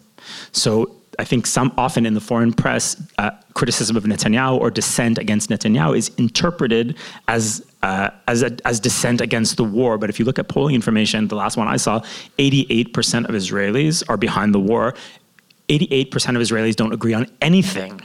So 0.52 0.94
I 1.18 1.24
think 1.24 1.46
some 1.46 1.72
often 1.76 2.06
in 2.06 2.14
the 2.14 2.20
foreign 2.20 2.52
press, 2.52 3.00
uh, 3.18 3.30
criticism 3.54 3.96
of 3.96 4.04
Netanyahu 4.04 4.58
or 4.58 4.70
dissent 4.70 5.18
against 5.18 5.50
Netanyahu 5.50 5.96
is 5.96 6.10
interpreted 6.16 6.96
as 7.28 7.64
uh, 7.82 8.10
as 8.28 8.42
a, 8.42 8.56
as 8.64 8.80
dissent 8.80 9.20
against 9.20 9.56
the 9.56 9.64
war. 9.64 9.98
But 9.98 10.08
if 10.08 10.18
you 10.18 10.24
look 10.24 10.38
at 10.38 10.48
polling 10.48 10.74
information, 10.74 11.28
the 11.28 11.36
last 11.36 11.56
one 11.56 11.68
I 11.68 11.76
saw, 11.76 12.00
88% 12.38 13.28
of 13.28 13.34
Israelis 13.34 14.02
are 14.08 14.16
behind 14.16 14.54
the 14.54 14.60
war. 14.60 14.94
88% 15.68 16.12
of 16.36 16.42
Israelis 16.42 16.76
don't 16.76 16.92
agree 16.94 17.12
on 17.12 17.26
anything. 17.42 18.00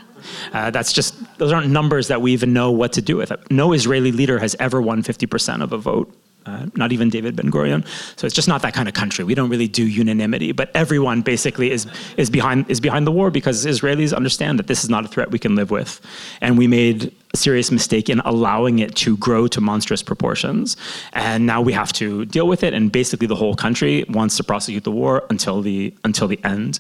Uh, 0.51 0.69
that's 0.69 0.91
just 0.91 1.15
those 1.37 1.53
aren't 1.53 1.69
numbers 1.69 2.09
that 2.09 2.21
we 2.21 2.33
even 2.33 2.51
know 2.51 2.71
what 2.71 2.91
to 2.93 3.01
do 3.01 3.15
with. 3.15 3.31
No 3.49 3.71
Israeli 3.71 4.11
leader 4.11 4.37
has 4.39 4.55
ever 4.59 4.81
won 4.81 5.01
50% 5.01 5.61
of 5.61 5.71
a 5.71 5.77
vote 5.77 6.13
uh, 6.45 6.67
not 6.75 6.91
even 6.91 7.09
David 7.09 7.35
Ben 7.35 7.51
Gurion. 7.51 7.85
So 8.17 8.25
it's 8.25 8.35
just 8.35 8.47
not 8.47 8.61
that 8.61 8.73
kind 8.73 8.87
of 8.87 8.93
country. 8.93 9.23
We 9.25 9.35
don't 9.35 9.49
really 9.49 9.67
do 9.67 9.85
unanimity, 9.85 10.51
but 10.51 10.71
everyone 10.73 11.21
basically 11.21 11.71
is 11.71 11.85
is 12.17 12.29
behind 12.29 12.69
is 12.69 12.79
behind 12.79 13.05
the 13.05 13.11
war 13.11 13.29
because 13.29 13.65
Israelis 13.65 14.15
understand 14.15 14.59
that 14.59 14.67
this 14.67 14.83
is 14.83 14.89
not 14.89 15.05
a 15.05 15.07
threat 15.07 15.31
we 15.31 15.39
can 15.39 15.55
live 15.55 15.71
with, 15.71 16.01
and 16.41 16.57
we 16.57 16.67
made 16.67 17.13
serious 17.35 17.71
mistake 17.71 18.09
in 18.09 18.19
allowing 18.21 18.79
it 18.79 18.95
to 18.95 19.15
grow 19.17 19.47
to 19.47 19.61
monstrous 19.61 20.01
proportions, 20.01 20.75
and 21.13 21.45
now 21.45 21.61
we 21.61 21.73
have 21.73 21.93
to 21.93 22.25
deal 22.25 22.47
with 22.47 22.63
it. 22.63 22.73
And 22.73 22.91
basically, 22.91 23.27
the 23.27 23.35
whole 23.35 23.55
country 23.55 24.05
wants 24.09 24.37
to 24.37 24.43
prosecute 24.43 24.83
the 24.83 24.91
war 24.91 25.23
until 25.29 25.61
the 25.61 25.93
until 26.03 26.27
the 26.27 26.39
end. 26.43 26.79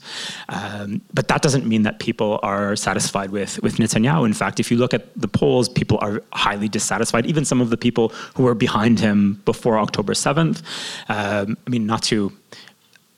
Um, 0.49 1.01
but 1.13 1.27
that 1.27 1.41
doesn't 1.41 1.65
mean 1.65 1.83
that 1.83 1.99
people 1.99 2.39
are 2.43 2.75
satisfied 2.75 3.31
with 3.31 3.61
with 3.61 3.77
Netanyahu. 3.77 4.25
In 4.25 4.33
fact, 4.33 4.59
if 4.59 4.71
you 4.71 4.77
look 4.77 4.93
at 4.93 5.07
the 5.19 5.27
polls, 5.27 5.69
people 5.69 5.99
are 6.01 6.21
highly 6.33 6.67
dissatisfied. 6.67 7.25
Even 7.25 7.45
some 7.45 7.61
of 7.61 7.69
the 7.69 7.77
people 7.77 8.09
who 8.35 8.43
were 8.43 8.55
behind 8.55 8.99
him 8.99 9.41
before 9.45 9.77
October 9.77 10.13
7th. 10.13 10.61
Um, 11.09 11.57
I 11.65 11.69
mean, 11.69 11.85
not 11.85 12.03
to 12.03 12.31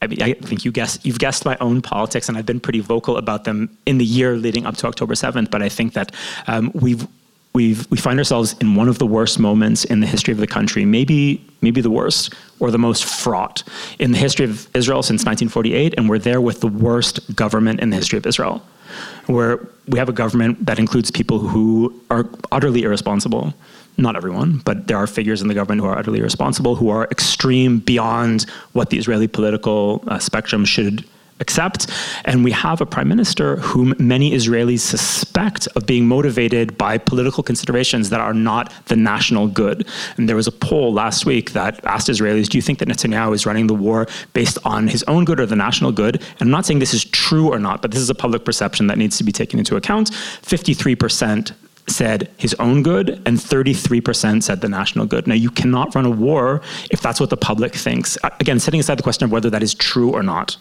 I, 0.02 0.08
mean, 0.08 0.22
I 0.22 0.34
think 0.34 0.65
you 0.65 0.72
guess 0.72 0.98
you've 1.04 1.20
guessed 1.20 1.46
my 1.46 1.58
own 1.62 1.82
politics, 1.82 2.28
and 2.28 2.38
I've 2.38 2.46
been 2.46 2.60
pretty 2.60 2.80
vocal 2.80 3.17
about 3.17 3.44
them 3.44 3.70
in 3.86 4.00
the 4.00 4.06
year 4.06 4.36
leading 4.36 4.65
up 4.65 4.76
to 4.78 4.88
October 4.88 5.13
7th. 5.13 5.52
But 5.52 5.62
I 5.62 5.70
think 5.70 5.94
that 5.94 6.13
um, 6.48 6.72
we've 6.74 7.08
we've 7.54 7.90
we 7.92 7.98
find 7.98 8.18
ourselves 8.20 8.56
in 8.62 8.76
one 8.76 8.88
of 8.88 8.98
the 8.98 9.06
worst 9.06 9.40
moments 9.40 9.84
in 9.86 10.00
the 10.00 10.08
history 10.08 10.32
of 10.32 10.40
the 10.40 10.48
country, 10.48 10.86
maybe 10.86 11.46
maybe 11.62 11.82
the 11.82 11.90
worst 11.90 12.34
or 12.60 12.72
the 12.72 12.78
most 12.78 13.06
fraught 13.06 13.64
in 14.00 14.12
the 14.12 14.18
history 14.18 14.46
of 14.46 14.68
Israel 14.76 15.04
since 15.04 15.22
1948, 15.22 15.96
and 15.98 16.10
we're 16.10 16.20
there 16.20 16.42
with 16.42 16.62
the 16.62 16.68
worst 16.68 17.36
government 17.36 17.80
in 17.80 17.90
the 17.90 17.96
history 17.96 18.18
of 18.18 18.26
Israel, 18.26 18.62
where 19.28 19.68
we 19.88 20.00
have 20.00 20.10
a 20.10 20.14
government 20.14 20.66
that 20.66 20.80
includes 20.80 21.12
people 21.12 21.40
who 21.40 21.94
are 22.10 22.28
utterly 22.52 22.84
irresponsible. 22.84 23.54
Not 23.98 24.16
everyone, 24.16 24.60
but 24.60 24.88
there 24.88 24.98
are 24.98 25.06
figures 25.06 25.42
in 25.42 25.50
the 25.50 25.54
government 25.54 25.82
who 25.82 25.88
are 25.88 25.98
utterly 25.98 26.20
irresponsible, 26.20 26.76
who 26.76 26.90
are 26.90 27.04
extreme 27.12 27.80
beyond 27.80 28.46
what 28.72 28.90
the 28.90 28.98
Israeli 28.98 29.28
political 29.28 30.02
uh, 30.08 30.18
spectrum 30.18 30.64
should 30.64 31.06
accept. 31.41 31.89
And 32.23 32.43
we 32.43 32.51
have 32.51 32.80
a 32.80 32.86
prime 32.86 33.10
minister 33.10 33.58
whom 33.58 33.93
many 33.99 34.32
Israelis 34.32 34.80
suspect 34.80 35.67
of 35.75 35.86
being 35.86 36.08
motivated 36.08 36.77
by 36.77 36.97
political 36.97 37.43
considerations 37.43 38.10
that 38.12 38.21
are 38.21 38.34
not 38.34 38.71
the 38.86 38.95
national 38.95 39.47
good. 39.47 39.88
And 40.17 40.30
there 40.30 40.36
was 40.36 40.47
a 40.47 40.51
poll 40.51 40.93
last 40.93 41.25
week 41.25 41.51
that 41.51 41.84
asked 41.86 42.08
Israelis, 42.08 42.47
do 42.47 42.58
you 42.58 42.62
think 42.62 42.80
that 42.80 42.88
Netanyahu 42.88 43.34
is 43.34 43.45
running 43.45 43.67
the 43.67 43.73
war 43.73 44.08
based 44.34 44.58
on 44.63 44.88
his 44.88 45.04
own 45.04 45.25
good 45.25 45.39
or 45.39 45.45
the 45.45 45.56
national 45.56 45.91
good? 45.91 46.15
And 46.39 46.41
I'm 46.41 46.51
not 46.51 46.65
saying 46.65 46.80
this 46.80 46.93
is 46.93 47.06
true 47.06 47.49
or 47.51 47.60
not, 47.60 47.82
but 47.82 47.91
this 47.91 48.01
is 48.01 48.10
a 48.10 48.15
public 48.15 48.45
perception 48.45 48.88
that 48.88 48.97
needs 48.97 49.17
to 49.17 49.23
be 49.23 49.32
taken 49.32 49.60
into 49.60 49.75
account. 49.75 50.12
53% 50.12 51.54
said 51.88 52.30
his 52.38 52.54
own 52.56 52.84
good, 52.84 53.21
and 53.25 53.38
33% 53.38 54.43
said 54.43 54.62
the 54.62 54.69
national 54.69 55.06
good. 55.06 55.27
Now, 55.27 55.34
you 55.36 55.49
cannot 55.49 55.93
run 55.95 56.06
a 56.06 56.10
war 56.10 56.62
if 56.89 57.01
that's 57.01 57.19
what 57.19 57.30
the 57.30 57.38
public 57.38 57.73
thinks. 57.73 58.17
Again, 58.39 58.60
setting 58.60 58.80
aside 58.80 58.97
the 58.97 59.04
question 59.04 59.25
of 59.25 59.32
whether 59.32 59.49
that 59.49 59.63
is 59.63 59.73
true 59.73 60.12
or 60.12 60.23
not. 60.23 60.58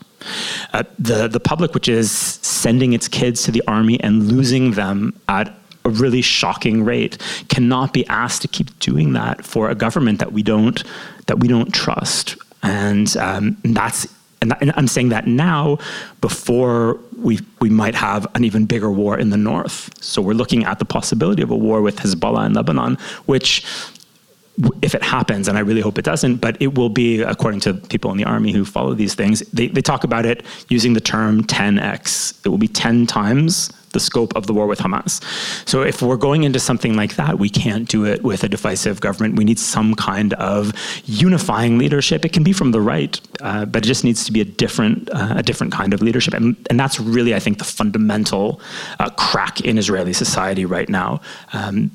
The, 0.98 1.28
the 1.28 1.40
public, 1.40 1.74
which 1.74 1.88
is 1.88 2.11
sending 2.11 2.92
its 2.92 3.09
kids 3.09 3.42
to 3.44 3.50
the 3.50 3.62
army 3.66 4.00
and 4.00 4.30
losing 4.30 4.72
them 4.72 5.18
at 5.28 5.54
a 5.85 5.90
really 5.90 6.22
shocking 6.22 6.85
rate, 6.85 7.18
cannot 7.48 7.92
be 7.92 8.06
asked 8.09 8.42
to 8.42 8.48
keep 8.48 8.78
doing 8.80 9.14
that 9.14 9.44
for 9.44 9.70
a 9.70 9.74
government 9.74 10.18
that 10.18 10.33
we 10.33 10.42
don't, 10.42 10.83
that 11.26 11.40
we 11.40 11.48
don't 11.48 11.72
trust. 11.72 12.37
And 12.62 13.16
um, 13.16 13.56
that's 13.64 14.06
and, 14.42 14.54
I'm 14.74 14.88
saying 14.88 15.11
that 15.11 15.26
now 15.26 15.78
before 16.20 16.98
we, 17.18 17.40
we 17.61 17.68
might 17.68 17.94
have 17.94 18.26
an 18.35 18.44
even 18.44 18.64
bigger 18.64 18.90
war 18.90 19.18
in 19.18 19.30
the 19.30 19.37
north. 19.37 19.90
So 20.02 20.22
we're 20.22 20.33
looking 20.33 20.64
at 20.64 20.78
the 20.78 20.85
possibility 20.85 21.42
of 21.42 21.50
a 21.50 21.56
war 21.56 21.83
with 21.83 21.96
Hezbollah 21.96 22.46
in 22.46 22.54
Lebanon, 22.54 22.96
which 23.26 23.64
if 24.82 24.94
it 24.94 25.02
happens, 25.02 25.48
and 25.48 25.56
I 25.56 25.60
really 25.60 25.80
hope 25.80 25.98
it 25.98 26.04
doesn't, 26.04 26.36
but 26.36 26.60
it 26.60 26.74
will 26.74 26.88
be, 26.88 27.22
according 27.22 27.60
to 27.60 27.74
people 27.74 28.10
in 28.10 28.16
the 28.16 28.24
army 28.24 28.52
who 28.52 28.64
follow 28.64 28.94
these 28.94 29.14
things, 29.14 29.40
they, 29.52 29.68
they 29.68 29.82
talk 29.82 30.04
about 30.04 30.26
it 30.26 30.44
using 30.68 30.92
the 30.92 31.00
term 31.00 31.44
10x. 31.44 32.44
It 32.44 32.48
will 32.48 32.58
be 32.58 32.68
10 32.68 33.06
times 33.06 33.72
the 33.92 34.00
scope 34.00 34.34
of 34.36 34.46
the 34.46 34.54
war 34.54 34.66
with 34.66 34.78
Hamas. 34.78 35.20
So 35.68 35.82
if 35.82 36.00
we're 36.00 36.16
going 36.16 36.44
into 36.44 36.60
something 36.60 36.94
like 36.94 37.16
that, 37.16 37.38
we 37.38 37.48
can't 37.48 37.88
do 37.88 38.04
it 38.04 38.22
with 38.22 38.44
a 38.44 38.48
divisive 38.48 39.00
government. 39.00 39.36
We 39.36 39.44
need 39.44 39.58
some 39.58 39.94
kind 39.94 40.32
of 40.34 40.72
unifying 41.06 41.78
leadership. 41.78 42.24
It 42.24 42.32
can 42.32 42.44
be 42.44 42.52
from 42.52 42.70
the 42.70 42.80
right, 42.80 43.20
uh, 43.40 43.64
but 43.64 43.84
it 43.84 43.88
just 43.88 44.04
needs 44.04 44.24
to 44.26 44.32
be 44.32 44.40
a 44.40 44.44
different, 44.44 45.10
uh, 45.10 45.34
a 45.36 45.42
different 45.42 45.72
kind 45.72 45.92
of 45.92 46.02
leadership. 46.02 46.34
And, 46.34 46.56
and 46.70 46.78
that's 46.78 47.00
really, 47.00 47.34
I 47.34 47.40
think, 47.40 47.58
the 47.58 47.64
fundamental 47.64 48.60
uh, 48.98 49.10
crack 49.10 49.60
in 49.62 49.76
Israeli 49.76 50.12
society 50.12 50.64
right 50.64 50.88
now. 50.88 51.20
Um, 51.52 51.90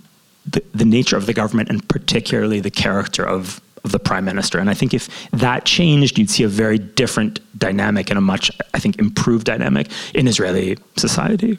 the, 0.47 0.63
the 0.73 0.85
nature 0.85 1.17
of 1.17 1.25
the 1.25 1.33
government 1.33 1.69
and 1.69 1.87
particularly 1.87 2.59
the 2.59 2.71
character 2.71 3.25
of 3.25 3.61
of 3.85 3.91
the 3.91 3.99
prime 3.99 4.25
minister. 4.25 4.57
And 4.57 4.69
I 4.69 4.73
think 4.73 4.93
if 4.93 5.29
that 5.31 5.63
changed, 5.63 6.17
you'd 6.17 6.29
see 6.29 6.43
a 6.43 6.47
very 6.47 6.79
different 6.79 7.39
dynamic 7.57 8.09
and 8.09 8.17
a 8.17 8.21
much, 8.21 8.51
I 8.73 8.79
think, 8.79 8.97
improved 8.99 9.45
dynamic 9.45 9.89
in 10.13 10.27
Israeli 10.27 10.77
society. 10.97 11.57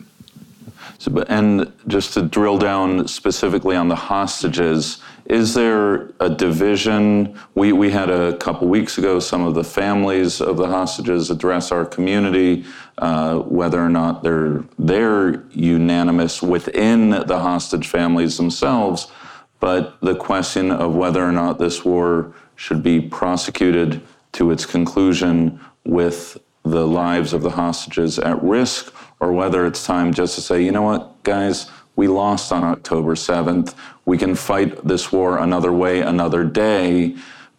So, 0.98 1.24
and 1.28 1.72
just 1.86 2.14
to 2.14 2.22
drill 2.22 2.58
down 2.58 3.06
specifically 3.06 3.76
on 3.76 3.88
the 3.88 3.94
hostages, 3.94 4.98
is 5.28 5.54
there 5.54 6.10
a 6.20 6.30
division? 6.30 7.38
We, 7.54 7.72
we 7.72 7.90
had 7.90 8.10
a 8.10 8.36
couple 8.36 8.68
weeks 8.68 8.98
ago 8.98 9.18
some 9.18 9.44
of 9.44 9.54
the 9.54 9.64
families 9.64 10.40
of 10.40 10.56
the 10.56 10.66
hostages 10.66 11.30
address 11.30 11.72
our 11.72 11.84
community, 11.84 12.64
uh, 12.98 13.38
whether 13.40 13.80
or 13.80 13.88
not 13.88 14.22
they're, 14.22 14.64
they're 14.78 15.42
unanimous 15.50 16.42
within 16.42 17.10
the 17.10 17.38
hostage 17.38 17.88
families 17.88 18.36
themselves, 18.36 19.10
but 19.58 20.00
the 20.00 20.14
question 20.14 20.70
of 20.70 20.94
whether 20.94 21.24
or 21.24 21.32
not 21.32 21.58
this 21.58 21.84
war 21.84 22.32
should 22.54 22.82
be 22.82 23.00
prosecuted 23.00 24.02
to 24.32 24.50
its 24.50 24.64
conclusion 24.64 25.60
with 25.84 26.38
the 26.62 26.86
lives 26.86 27.32
of 27.32 27.42
the 27.42 27.50
hostages 27.50 28.18
at 28.18 28.42
risk 28.42 28.92
or 29.20 29.32
whether 29.32 29.66
it's 29.66 29.84
time 29.84 30.12
just 30.12 30.34
to 30.34 30.40
say, 30.40 30.62
you 30.62 30.72
know 30.72 30.82
what, 30.82 31.22
guys, 31.22 31.70
we 31.96 32.08
lost 32.08 32.52
on 32.52 32.62
October 32.62 33.14
7th. 33.14 33.74
We 34.04 34.18
can 34.18 34.34
fight 34.34 34.86
this 34.86 35.10
war 35.10 35.38
another 35.38 35.72
way, 35.72 36.02
another 36.02 36.44
day, 36.44 37.16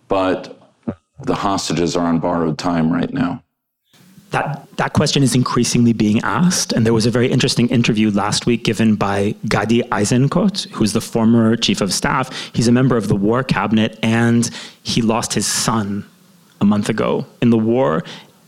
but 0.07 0.57
the 1.23 1.35
hostages 1.35 1.97
are 1.97 2.05
on 2.05 2.19
borrowed 2.19 2.57
time 2.57 2.91
right 2.91 3.11
now. 3.11 3.43
That, 4.31 4.67
that 4.75 4.93
question 4.93 5.23
is 5.23 5.33
increasingly 5.33 5.93
being 5.93 6.21
asked. 6.21 6.73
And 6.73 6.85
there 6.85 6.93
was 6.93 7.05
a 7.05 7.11
very 7.11 7.31
interesting 7.31 7.69
interview 7.69 8.11
last 8.11 8.45
week 8.45 8.63
given 8.63 8.95
by 8.95 9.35
Gadi 9.47 9.81
Eisenkot, 9.83 10.69
who's 10.71 10.93
the 10.93 11.01
former 11.01 11.55
chief 11.55 11.81
of 11.81 11.93
staff. 11.93 12.29
He's 12.53 12.67
a 12.67 12.71
member 12.71 12.97
of 12.97 13.07
the 13.07 13.15
war 13.15 13.43
cabinet, 13.43 13.97
and 14.03 14.49
he 14.83 15.01
lost 15.01 15.33
his 15.33 15.47
son 15.47 16.05
a 16.59 16.65
month 16.65 16.89
ago 16.89 17.25
in 17.41 17.51
the 17.51 17.57
war 17.57 18.03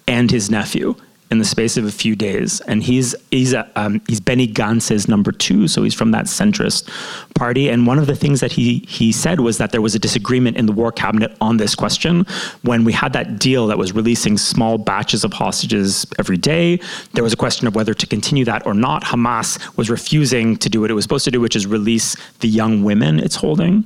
and 0.08 0.30
his 0.30 0.50
nephew 0.50 0.96
in 1.32 1.38
the 1.38 1.46
space 1.46 1.78
of 1.78 1.86
a 1.86 1.92
few 1.92 2.16
days. 2.16 2.60
And 2.62 2.82
he's 2.82 3.16
he's 3.32 3.54
a, 3.54 3.70
um, 3.76 4.02
he's 4.08 4.20
Benny 4.20 4.48
Gantz's 4.48 5.08
number 5.08 5.32
two, 5.32 5.68
so 5.68 5.84
he's 5.84 5.94
from 5.94 6.12
that 6.12 6.26
centrist 6.26 6.88
party. 7.36 7.70
And 7.70 7.86
one 7.86 8.00
of 8.00 8.08
the 8.08 8.16
things 8.16 8.40
that 8.40 8.52
he 8.52 8.80
he 8.88 9.12
said 9.12 9.40
was 9.40 9.58
that 9.60 9.72
there 9.72 9.82
was 9.82 9.96
a 9.96 10.00
disagreement 10.00 10.58
in 10.58 10.66
the 10.66 10.72
war 10.72 10.92
cabinet 10.92 11.36
on 11.40 11.58
this 11.58 11.76
question 11.76 12.26
when 12.64 12.84
we 12.84 12.94
had 12.94 13.14
that 13.14 13.40
deal 13.40 13.68
that 13.68 13.78
was 13.78 13.94
releasing 13.94 14.38
small 14.38 14.78
batches 14.78 15.24
of 15.24 15.34
hostages 15.34 16.06
every 16.18 16.38
day. 16.38 16.80
There 17.14 17.24
was 17.24 17.34
a 17.34 17.38
question 17.38 17.68
of 17.68 17.76
whether 17.76 17.94
to 17.94 18.08
continue 18.08 18.46
that 18.46 18.66
or 18.66 18.74
not. 18.74 19.04
Hamas 19.04 19.60
was 19.78 19.90
refusing 19.90 20.58
to 20.58 20.70
do 20.70 20.82
what 20.82 20.90
it 20.90 20.96
was 20.96 21.04
supposed 21.04 21.26
to 21.26 21.32
do, 21.32 21.40
which 21.40 21.56
is 21.56 21.68
release 21.68 22.16
the 22.40 22.48
young 22.48 22.84
women 22.84 23.20
it's 23.20 23.36
holding. 23.36 23.84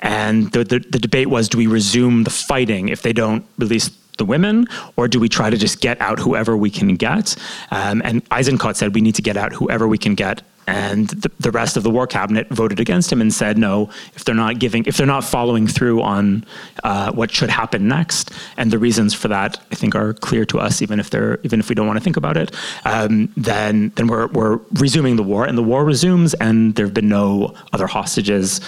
And 0.00 0.52
the, 0.52 0.62
the, 0.62 0.78
the 0.78 0.98
debate 0.98 1.28
was 1.28 1.48
do 1.48 1.58
we 1.58 1.66
resume 1.66 2.24
the 2.24 2.30
fighting 2.30 2.88
if 2.90 3.02
they 3.02 3.12
don't 3.12 3.44
release 3.58 3.90
the 4.16 4.24
women, 4.24 4.66
or 4.96 5.08
do 5.08 5.20
we 5.20 5.28
try 5.28 5.50
to 5.50 5.56
just 5.56 5.80
get 5.80 6.00
out 6.00 6.18
whoever 6.18 6.56
we 6.56 6.70
can 6.70 6.96
get? 6.96 7.36
Um, 7.70 8.02
and 8.04 8.24
Eisenkot 8.30 8.76
said 8.76 8.94
we 8.94 9.00
need 9.00 9.14
to 9.16 9.22
get 9.22 9.36
out 9.36 9.52
whoever 9.52 9.86
we 9.88 9.98
can 9.98 10.14
get. 10.14 10.42
And 10.66 11.08
the, 11.08 11.30
the 11.38 11.50
rest 11.50 11.76
of 11.76 11.82
the 11.82 11.90
war 11.90 12.06
cabinet 12.06 12.48
voted 12.48 12.80
against 12.80 13.12
him 13.12 13.20
and 13.20 13.32
said, 13.32 13.56
no, 13.56 13.88
if 14.14 14.24
they're 14.24 14.34
not 14.34 14.58
giving, 14.58 14.84
if 14.86 14.96
they're 14.96 15.06
not 15.06 15.22
following 15.22 15.66
through 15.68 16.02
on 16.02 16.44
uh, 16.82 17.12
what 17.12 17.30
should 17.30 17.50
happen 17.50 17.86
next, 17.86 18.32
and 18.56 18.70
the 18.70 18.78
reasons 18.78 19.14
for 19.14 19.28
that, 19.28 19.58
I 19.70 19.76
think, 19.76 19.94
are 19.94 20.12
clear 20.14 20.44
to 20.46 20.58
us, 20.58 20.82
even 20.82 20.98
if 20.98 21.10
they're, 21.10 21.38
even 21.44 21.60
if 21.60 21.68
we 21.68 21.74
don't 21.74 21.86
want 21.86 21.98
to 21.98 22.04
think 22.04 22.16
about 22.16 22.36
it, 22.36 22.54
um, 22.84 23.32
then 23.36 23.92
then 23.96 24.08
we're 24.08 24.26
we're 24.28 24.58
resuming 24.74 25.16
the 25.16 25.22
war, 25.22 25.44
and 25.44 25.56
the 25.56 25.62
war 25.62 25.84
resumes, 25.84 26.34
and 26.34 26.74
there 26.74 26.86
have 26.86 26.94
been 26.94 27.08
no 27.08 27.54
other 27.72 27.86
hostages 27.86 28.60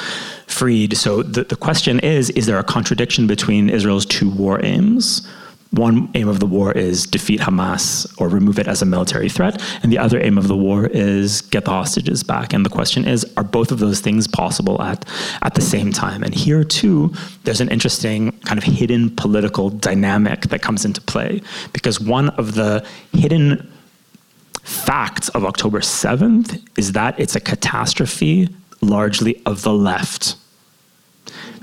freed. 0.47 0.97
So 0.97 1.23
the, 1.23 1.45
the 1.45 1.57
question 1.57 2.01
is, 2.01 2.31
is 2.31 2.47
there 2.47 2.59
a 2.59 2.65
contradiction 2.65 3.27
between 3.27 3.69
Israel's 3.69 4.07
two 4.07 4.31
war 4.31 4.65
aims? 4.65 5.27
One 5.71 6.11
aim 6.15 6.29
of 6.29 6.41
the 6.41 6.47
war 6.47 6.73
is 6.73 7.07
defeat 7.07 7.41
Hamas 7.41 8.07
or 8.19 8.29
remove 8.29 8.59
it 8.59 8.67
as 8.67 8.81
a 8.81 8.87
military 8.87 9.29
threat, 9.29 9.63
and 9.83 9.93
the 9.93 9.99
other 9.99 10.19
aim 10.21 10.39
of 10.39 10.49
the 10.49 10.57
war 10.57 10.87
is 10.87 11.43
get 11.43 11.67
the 11.67 11.71
hostages 11.71 12.23
back. 12.23 12.55
And 12.55 12.65
the 12.65 12.71
question 12.71 13.07
is, 13.07 13.27
are 13.37 13.45
both 13.45 13.71
of 13.71 13.79
those 13.79 14.01
things 14.01 14.27
possible 14.27 14.81
at, 14.81 15.05
at 15.43 15.55
the 15.55 15.61
same 15.61 15.93
time? 15.93 16.23
And 16.23 16.35
here 16.35 16.65
too, 16.65 17.13
there's 17.45 17.61
an 17.61 17.69
interesting 17.69 18.33
kind 18.41 18.59
of 18.59 18.65
hidden 18.65 19.15
political 19.15 19.69
dynamic 19.69 20.43
that 20.49 20.63
comes 20.63 20.85
into 20.85 21.01
play, 21.03 21.43
because 21.73 22.01
one 22.01 22.31
of 22.31 22.55
the 22.55 22.85
hidden 23.13 23.71
facts 24.63 25.29
of 25.31 25.45
October 25.45 25.81
7th 25.81 26.63
is 26.79 26.93
that 26.93 27.19
it's 27.21 27.37
a 27.37 27.41
catastrophe 27.41 28.49
largely 28.81 29.43
of 29.45 29.63
the 29.63 29.73
left. 29.73 30.37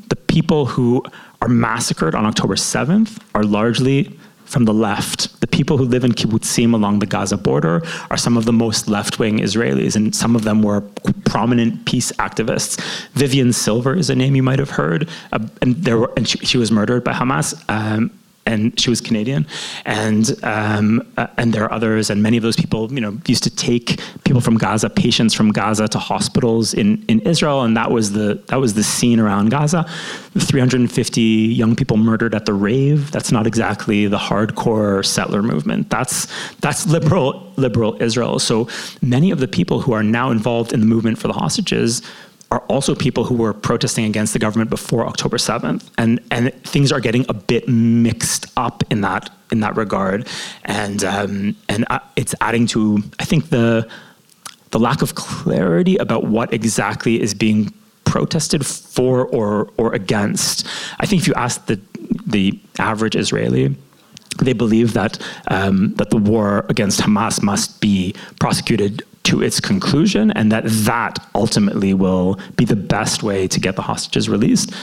The 0.10 0.16
people 0.16 0.66
who 0.68 1.04
are 1.46 1.48
massacred 1.48 2.16
on 2.16 2.26
October 2.26 2.56
7th 2.56 3.22
are 3.36 3.44
largely 3.44 4.18
from 4.46 4.66
the 4.66 4.74
left. 4.74 5.40
The 5.42 5.48
people 5.48 5.78
who 5.78 5.86
live 5.86 6.04
in 6.04 6.12
kibbutzim 6.12 6.74
along 6.74 7.00
the 7.00 7.06
Gaza 7.06 7.38
border 7.38 7.84
are 8.10 8.18
some 8.18 8.36
of 8.36 8.46
the 8.46 8.54
most 8.54 8.88
left-wing 8.88 9.38
Israelis, 9.40 9.96
and 9.96 10.16
some 10.16 10.36
of 10.36 10.44
them 10.44 10.64
were 10.64 10.82
prominent 11.26 11.86
peace 11.86 12.12
activists. 12.14 12.82
Vivian 13.14 13.54
Silver 13.54 13.94
is 13.96 14.10
a 14.10 14.16
name 14.16 14.36
you 14.36 14.42
might 14.42 14.58
have 14.58 14.72
heard, 14.72 15.08
uh, 15.34 15.40
and 15.62 15.76
there 15.76 16.00
were, 16.00 16.12
and 16.18 16.28
she, 16.28 16.40
she, 16.40 16.58
was 16.58 16.72
murdered 16.72 17.04
by 17.04 17.14
Hamas. 17.14 17.54
Um, 17.70 18.12
and 18.46 18.80
she 18.80 18.90
was 18.90 19.02
Canadian, 19.02 19.48
and 19.86 20.36
um, 20.44 21.02
uh, 21.18 21.28
and 21.38 21.54
there 21.54 21.64
are 21.64 21.72
others, 21.72 22.10
and 22.10 22.22
many 22.22 22.38
of 22.38 22.44
those 22.44 22.56
people, 22.56 22.94
you 22.94 23.02
know, 23.02 23.18
used 23.26 23.44
to 23.44 23.50
take 23.50 24.00
people 24.24 24.42
from 24.42 24.58
Gaza, 24.58 24.90
patients 24.90 25.34
from 25.34 25.52
Gaza, 25.52 25.88
to 25.88 25.98
hospitals 25.98 26.74
in, 26.74 27.04
in 27.08 27.22
Israel, 27.22 27.64
and 27.64 27.76
that 27.76 27.90
was 27.90 28.12
the 28.12 28.44
that 28.48 28.58
was 28.58 28.76
the 28.76 28.84
scene 28.84 29.20
around 29.20 29.50
Gaza. 29.50 29.86
350 30.38 31.22
young 31.22 31.76
people 31.76 31.98
murdered 31.98 32.36
at 32.36 32.46
the 32.46 32.54
rave. 32.54 33.12
That's 33.12 33.32
not 33.32 33.48
exactly 33.48 34.08
the 34.08 34.18
hardcore 34.18 35.04
settler 35.06 35.42
movement. 35.42 35.90
That's 35.90 36.28
that's 36.60 36.86
liberal 36.86 37.52
liberal 37.58 38.02
Israel. 38.02 38.38
So 38.40 38.68
many 39.02 39.32
of 39.32 39.40
the 39.40 39.48
people 39.48 39.80
who 39.80 39.94
are 39.94 40.04
now 40.04 40.30
involved 40.30 40.74
in 40.74 40.82
the 40.82 40.86
movement 40.86 41.18
for 41.18 41.28
the 41.28 41.34
hostages 41.34 42.02
are 42.56 42.62
also 42.68 42.96
people 42.96 43.26
who 43.26 43.36
were 43.36 43.54
protesting 43.54 44.06
against 44.06 44.32
the 44.32 44.40
government 44.40 44.70
before 44.70 45.06
October 45.06 45.36
7th. 45.36 45.90
And, 45.98 46.22
and 46.32 46.54
things 46.64 46.90
are 46.92 47.02
getting 47.02 47.26
a 47.28 47.34
bit 47.34 47.68
mixed 47.68 48.46
up 48.56 48.82
in 48.90 49.02
that, 49.02 49.30
in 49.52 49.60
that 49.60 49.76
regard. 49.76 50.28
And, 50.64 51.04
um, 51.04 51.56
and 51.68 51.86
uh, 51.90 52.00
it's 52.16 52.34
adding 52.40 52.66
to, 52.68 53.04
I 53.20 53.26
think, 53.26 53.50
the, 53.50 53.90
the 54.72 54.80
lack 54.80 55.02
of 55.02 55.16
clarity 55.16 55.98
about 55.98 56.24
what 56.24 56.54
exactly 56.54 57.22
is 57.22 57.34
being 57.34 57.74
protested 58.06 58.66
for 58.66 59.26
or, 59.28 59.70
or 59.76 59.94
against. 59.94 60.66
I 61.00 61.06
think 61.06 61.22
if 61.22 61.28
you 61.28 61.34
ask 61.34 61.66
the, 61.66 61.78
the 62.26 62.58
average 62.80 63.18
Israeli, 63.18 63.76
they 64.38 64.54
believe 64.54 64.94
that 64.94 65.18
um, 65.48 65.94
that 65.96 66.10
the 66.10 66.18
war 66.18 66.66
against 66.68 67.00
Hamas 67.00 67.42
must 67.42 67.80
be 67.80 68.14
prosecuted 68.40 69.02
to 69.26 69.42
its 69.42 69.60
conclusion 69.60 70.32
and 70.32 70.52
that 70.52 70.64
that 70.66 71.20
ultimately 71.36 71.94
will 71.94 72.40
be 72.56 72.66
the 72.66 72.76
best 72.76 73.24
way 73.24 73.48
to 73.48 73.60
get 73.60 73.76
the 73.76 73.82
hostages 73.82 74.30
released, 74.30 74.74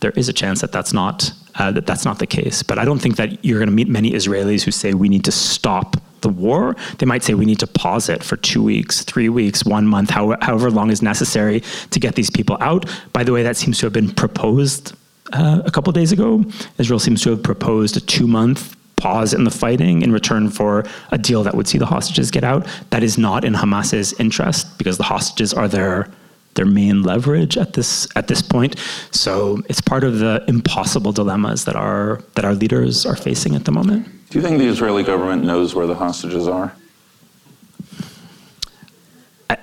there 0.00 0.12
is 0.12 0.28
a 0.28 0.32
chance 0.32 0.60
that 0.60 0.72
that's 0.72 0.92
not 0.92 1.32
uh, 1.56 1.70
that 1.72 1.86
that's 1.86 2.04
not 2.04 2.18
the 2.18 2.26
case. 2.26 2.62
But 2.62 2.78
I 2.78 2.84
don't 2.84 3.00
think 3.00 3.16
that 3.16 3.44
you're 3.44 3.58
going 3.58 3.68
to 3.68 3.74
meet 3.74 3.88
many 3.88 4.12
Israelis 4.12 4.62
who 4.62 4.70
say 4.70 4.94
we 4.94 5.08
need 5.08 5.24
to 5.24 5.32
stop 5.32 5.96
the 6.22 6.28
war. 6.28 6.76
They 6.98 7.06
might 7.06 7.22
say 7.22 7.34
we 7.34 7.44
need 7.44 7.58
to 7.60 7.66
pause 7.66 8.08
it 8.08 8.22
for 8.22 8.36
two 8.36 8.62
weeks, 8.62 9.02
three 9.04 9.28
weeks, 9.28 9.64
one 9.64 9.86
month, 9.86 10.10
how, 10.10 10.36
however 10.40 10.70
long 10.70 10.90
is 10.90 11.02
necessary 11.02 11.62
to 11.90 12.00
get 12.00 12.14
these 12.14 12.30
people 12.30 12.56
out. 12.60 12.88
By 13.12 13.24
the 13.24 13.32
way, 13.32 13.42
that 13.42 13.56
seems 13.56 13.78
to 13.78 13.86
have 13.86 13.92
been 13.92 14.10
proposed 14.10 14.94
uh, 15.32 15.62
a 15.64 15.70
couple 15.70 15.92
days 15.92 16.12
ago. 16.12 16.44
Israel 16.78 16.98
seems 16.98 17.22
to 17.22 17.30
have 17.30 17.42
proposed 17.42 17.96
a 17.96 18.00
two-month 18.00 18.76
pause 19.00 19.34
in 19.34 19.44
the 19.44 19.50
fighting 19.50 20.02
in 20.02 20.12
return 20.12 20.50
for 20.50 20.84
a 21.10 21.18
deal 21.18 21.42
that 21.42 21.54
would 21.54 21.66
see 21.66 21.78
the 21.78 21.86
hostages 21.86 22.30
get 22.30 22.44
out. 22.44 22.66
That 22.90 23.02
is 23.02 23.16
not 23.18 23.44
in 23.44 23.54
Hamas's 23.54 24.12
interest 24.20 24.78
because 24.78 24.96
the 24.98 25.04
hostages 25.04 25.52
are 25.54 25.68
their 25.68 26.08
their 26.54 26.66
main 26.66 27.02
leverage 27.02 27.56
at 27.56 27.72
this 27.74 28.08
at 28.16 28.28
this 28.28 28.42
point. 28.42 28.76
So 29.12 29.62
it's 29.68 29.80
part 29.80 30.04
of 30.04 30.18
the 30.18 30.44
impossible 30.48 31.12
dilemmas 31.12 31.64
that 31.64 31.76
our 31.76 32.20
that 32.34 32.44
our 32.44 32.54
leaders 32.54 33.06
are 33.06 33.16
facing 33.16 33.54
at 33.54 33.64
the 33.64 33.72
moment. 33.72 34.06
Do 34.30 34.38
you 34.38 34.44
think 34.44 34.58
the 34.58 34.66
Israeli 34.66 35.02
government 35.02 35.44
knows 35.44 35.74
where 35.74 35.86
the 35.86 35.94
hostages 35.94 36.46
are? 36.46 36.72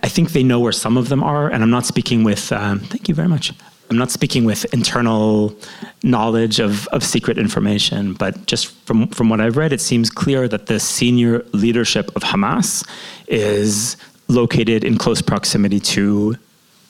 I, 0.04 0.10
think 0.10 0.32
they 0.32 0.44
know 0.44 0.60
where 0.60 0.74
some 0.74 0.98
of 0.98 1.08
them 1.08 1.24
are, 1.24 1.50
and 1.50 1.64
I'm 1.64 1.70
not 1.70 1.86
speaking 1.86 2.26
with. 2.26 2.52
Um, 2.52 2.80
thank 2.80 3.08
you 3.08 3.16
very 3.16 3.30
much. 3.30 3.54
I'm 3.90 3.98
not 3.98 4.12
speaking 4.12 4.44
with 4.44 4.72
internal 4.74 5.56
knowledge 6.04 6.60
of, 6.60 6.88
of 6.88 7.04
secret 7.04 7.38
information, 7.38 8.14
but 8.14 8.46
just 8.46 8.68
from, 8.86 9.08
from 9.08 9.30
what 9.30 9.40
I've 9.40 9.56
read, 9.56 9.72
it 9.72 9.82
seems 9.82 10.10
clear 10.10 10.48
that 10.48 10.66
the 10.66 10.80
senior 10.80 11.46
leadership 11.54 12.14
of 12.16 12.24
Hamas 12.24 12.88
is 13.28 13.96
located 14.28 14.84
in 14.84 14.98
close 14.98 15.22
proximity 15.22 15.80
to 15.80 16.36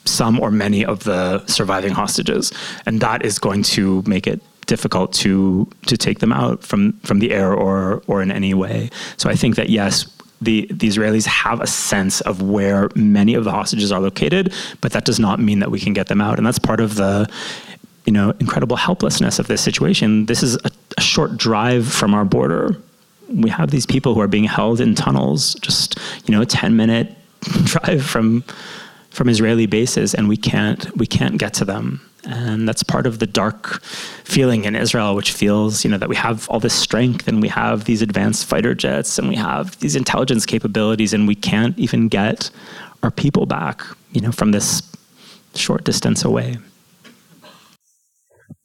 some 0.04 0.40
or 0.40 0.50
many 0.50 0.84
of 0.84 1.04
the 1.04 1.44
surviving 1.46 1.92
hostages. 1.92 2.52
And 2.86 3.00
that 3.00 3.24
is 3.24 3.38
going 3.38 3.62
to 3.64 4.02
make 4.06 4.26
it 4.26 4.40
difficult 4.66 5.14
to 5.14 5.66
to 5.86 5.96
take 5.96 6.18
them 6.18 6.32
out 6.32 6.62
from 6.62 6.92
from 7.00 7.20
the 7.20 7.32
air 7.32 7.52
or 7.54 8.02
or 8.06 8.22
in 8.22 8.30
any 8.30 8.54
way. 8.54 8.90
So 9.16 9.30
I 9.30 9.34
think 9.34 9.56
that 9.56 9.70
yes, 9.70 10.06
the, 10.40 10.66
the 10.70 10.88
Israelis 10.88 11.26
have 11.26 11.60
a 11.60 11.66
sense 11.66 12.20
of 12.22 12.42
where 12.42 12.88
many 12.94 13.34
of 13.34 13.44
the 13.44 13.50
hostages 13.50 13.90
are 13.90 14.00
located, 14.00 14.52
but 14.80 14.92
that 14.92 15.04
does 15.04 15.18
not 15.18 15.40
mean 15.40 15.58
that 15.58 15.70
we 15.70 15.80
can 15.80 15.92
get 15.92 16.06
them 16.06 16.20
out. 16.20 16.38
And 16.38 16.46
that's 16.46 16.58
part 16.58 16.80
of 16.80 16.94
the 16.94 17.28
you 18.08 18.12
know, 18.12 18.30
incredible 18.40 18.76
helplessness 18.76 19.38
of 19.38 19.48
this 19.48 19.60
situation. 19.60 20.24
This 20.24 20.42
is 20.42 20.54
a, 20.64 20.70
a 20.96 21.00
short 21.02 21.36
drive 21.36 21.86
from 21.86 22.14
our 22.14 22.24
border. 22.24 22.74
We 23.28 23.50
have 23.50 23.70
these 23.70 23.84
people 23.84 24.14
who 24.14 24.20
are 24.20 24.28
being 24.28 24.44
held 24.44 24.80
in 24.80 24.94
tunnels, 24.94 25.54
just 25.56 25.98
you 26.24 26.34
know, 26.34 26.40
a 26.40 26.46
10 26.46 26.74
minute 26.74 27.14
drive 27.64 28.04
from 28.04 28.44
from 29.10 29.28
Israeli 29.28 29.66
bases, 29.66 30.14
and 30.14 30.26
we 30.26 30.38
can't 30.38 30.96
we 30.96 31.06
can't 31.06 31.36
get 31.36 31.52
to 31.54 31.66
them 31.66 32.00
and 32.24 32.68
that's 32.68 32.82
part 32.82 33.06
of 33.06 33.18
the 33.18 33.26
dark 33.26 33.82
feeling 34.24 34.64
in 34.64 34.74
Israel, 34.74 35.14
which 35.14 35.32
feels, 35.32 35.84
you 35.84 35.90
know, 35.90 35.98
that 35.98 36.08
we 36.08 36.16
have 36.16 36.48
all 36.50 36.60
this 36.60 36.74
strength 36.74 37.28
and 37.28 37.40
we 37.40 37.48
have 37.48 37.84
these 37.84 38.02
advanced 38.02 38.46
fighter 38.46 38.74
jets 38.74 39.18
and 39.18 39.28
we 39.28 39.36
have 39.36 39.78
these 39.78 39.96
intelligence 39.96 40.44
capabilities, 40.44 41.12
and 41.12 41.28
we 41.28 41.34
can't 41.34 41.78
even 41.78 42.08
get 42.08 42.50
our 43.02 43.10
people 43.10 43.46
back, 43.46 43.82
you 44.12 44.20
know, 44.20 44.32
from 44.32 44.52
this 44.52 44.82
short 45.54 45.84
distance 45.84 46.24
away. 46.24 46.58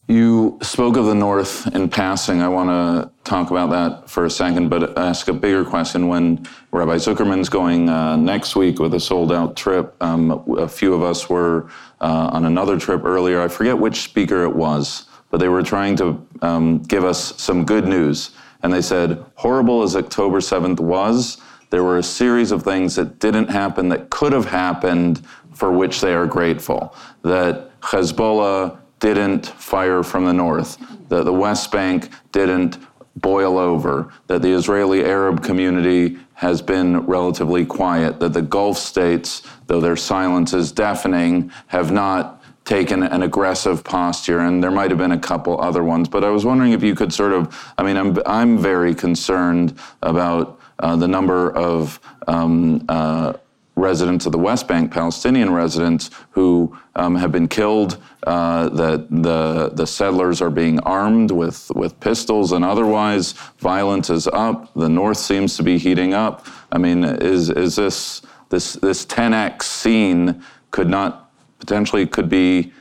You 0.08 0.60
spoke 0.62 0.98
of 0.98 1.06
the 1.06 1.16
North 1.16 1.74
in 1.74 1.88
passing. 1.88 2.42
I 2.42 2.50
want 2.50 2.70
to 2.70 3.10
talk 3.24 3.52
about 3.52 3.70
that 3.70 4.10
for 4.10 4.26
a 4.26 4.30
second, 4.30 4.68
but 4.68 4.98
ask 4.98 5.30
a 5.30 5.34
bigger 5.34 5.64
question. 5.64 6.10
When 6.10 6.46
Rabbi 6.72 6.98
Zuckerman's 6.98 7.48
going 7.48 7.88
uh, 7.88 8.18
next 8.18 8.58
week 8.58 8.80
with 8.80 8.94
a 8.96 9.00
sold 9.00 9.32
out 9.32 9.56
trip, 9.56 9.96
um, 10.02 10.44
a 10.58 10.68
few 10.68 10.94
of 10.94 11.04
us 11.04 11.30
were 11.30 11.70
uh, 12.04 12.30
on 12.34 12.46
another 12.46 12.78
trip 12.78 13.06
earlier. 13.06 13.42
I 13.42 13.48
forget 13.48 13.78
which 13.78 14.02
speaker 14.02 14.44
it 14.44 14.54
was, 14.54 15.06
but 15.32 15.40
they 15.40 15.48
were 15.48 15.64
trying 15.64 15.96
to 15.96 16.28
um, 16.42 16.80
give 16.84 17.06
us 17.06 17.42
some 17.42 17.64
good 17.64 17.88
news. 17.88 18.32
And 18.62 18.72
they 18.74 18.82
said, 18.82 19.24
horrible 19.36 19.84
as 19.84 19.96
October 19.96 20.40
7th 20.40 20.82
was, 20.82 21.38
there 21.70 21.84
were 21.84 21.98
a 21.98 22.04
series 22.04 22.52
of 22.52 22.62
things 22.62 22.96
that 22.96 23.20
didn't 23.20 23.50
happen 23.50 23.88
that 23.90 24.10
could 24.10 24.34
have 24.34 24.46
happened 24.46 25.26
for 25.54 25.72
which 25.72 26.02
they 26.02 26.14
are 26.14 26.28
grateful. 26.28 26.94
That 27.22 27.80
Hezbollah 27.82 28.78
didn't 29.00 29.48
fire 29.48 30.04
from 30.04 30.26
the 30.26 30.34
north, 30.34 30.78
that 31.08 31.24
the 31.24 31.34
West 31.34 31.72
Bank 31.72 32.10
didn't 32.32 32.78
boil 33.16 33.58
over, 33.58 34.12
that 34.28 34.42
the 34.42 34.52
Israeli 34.52 35.06
Arab 35.06 35.44
community 35.44 36.18
has 36.34 36.62
been 36.62 37.00
relatively 37.06 37.66
quiet, 37.66 38.20
that 38.20 38.34
the 38.34 38.42
Gulf 38.42 38.78
states, 38.78 39.44
though 39.68 39.82
their 39.82 39.96
silence 39.96 40.54
is 40.54 40.72
deafening, 40.72 41.52
have 41.68 41.92
not 41.92 42.44
taken 42.66 43.04
an 43.04 43.24
aggressive 43.24 43.84
posture, 43.84 44.40
and 44.40 44.64
there 44.64 44.72
might 44.72 44.90
have 44.90 44.98
been 44.98 45.12
a 45.12 45.20
couple 45.20 45.60
other 45.60 45.84
ones. 45.84 46.08
But 46.08 46.24
I 46.24 46.30
was 46.30 46.46
wondering 46.46 46.72
if 46.72 46.82
you 46.82 46.96
could 46.96 47.14
sort 47.14 47.34
of, 47.34 47.74
I 47.78 47.84
mean, 47.84 47.98
I'm, 47.98 48.18
I'm 48.26 48.58
very 48.58 48.96
concerned 48.96 49.78
about 50.02 50.60
uh, 50.80 50.96
the 50.96 51.08
number 51.08 51.52
of 51.52 52.00
um, 52.28 52.84
uh, 52.88 53.34
residents 53.76 54.26
of 54.26 54.32
the 54.32 54.38
West 54.38 54.68
Bank, 54.68 54.92
Palestinian 54.92 55.52
residents 55.52 56.12
who 56.32 56.78
um, 56.96 57.16
have 57.16 57.32
been 57.32 57.48
killed, 57.48 57.98
uh, 58.28 58.70
that 58.70 59.10
the, 59.10 59.72
the 59.74 59.86
settlers 59.86 60.42
are 60.42 60.50
being 60.50 60.80
armed 60.82 61.32
with, 61.32 61.72
with 61.76 62.00
pistols 62.00 62.52
and 62.52 62.64
otherwise. 62.64 63.34
Violence 63.58 64.10
is 64.10 64.28
up. 64.28 64.72
The 64.76 64.90
North 64.90 65.18
seems 65.18 65.58
to 65.58 65.64
be 65.64 65.78
heating 65.78 66.14
up. 66.14 66.46
I 66.72 66.78
mean, 66.78 67.04
is, 67.04 67.50
is 67.50 67.76
this, 67.76 68.22
this, 68.54 68.74
this 68.74 69.06
10x 69.06 69.64
scene 69.64 70.44
could 70.72 70.88
not 70.88 71.32
potentially 71.60 72.06
could 72.06 72.30
be 72.30 72.72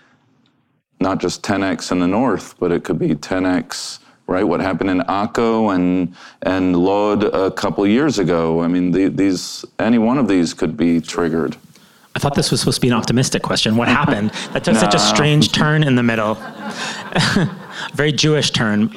not 1.01 1.19
just 1.19 1.43
10x 1.43 1.91
in 1.91 1.99
the 1.99 2.07
North, 2.07 2.55
but 2.59 2.71
it 2.71 2.85
could 2.85 2.99
be 2.99 3.15
10x 3.15 3.99
right? 4.29 4.45
What 4.45 4.61
happened 4.61 4.89
in 4.89 5.01
Akko 5.01 5.75
and 5.75 6.15
and 6.43 6.77
Lod 6.77 7.25
a 7.25 7.51
couple 7.51 7.87
years 7.87 8.19
ago. 8.19 8.63
I 8.63 8.69
mean, 8.69 8.93
the, 8.93 9.09
these 9.09 9.65
any 9.79 9.99
one 9.99 10.17
of 10.17 10.27
these 10.27 10.55
could 10.55 10.77
be 10.77 11.01
triggered. 11.01 11.57
I 12.15 12.19
thought 12.19 12.35
this 12.35 12.51
was 12.51 12.61
supposed 12.61 12.77
to 12.77 12.81
be 12.83 12.89
an 12.89 12.95
optimistic 12.95 13.43
question. 13.43 13.77
What 13.77 13.89
happened? 13.89 14.31
That 14.53 14.65
took 14.65 14.75
no. 14.75 14.81
such 14.81 14.95
a 14.95 14.99
strange 14.99 15.53
turn 15.53 15.83
in 15.83 15.97
the 15.97 16.03
middle. 16.03 16.37
Very 17.95 18.13
Jewish 18.13 18.51
turn. 18.51 18.91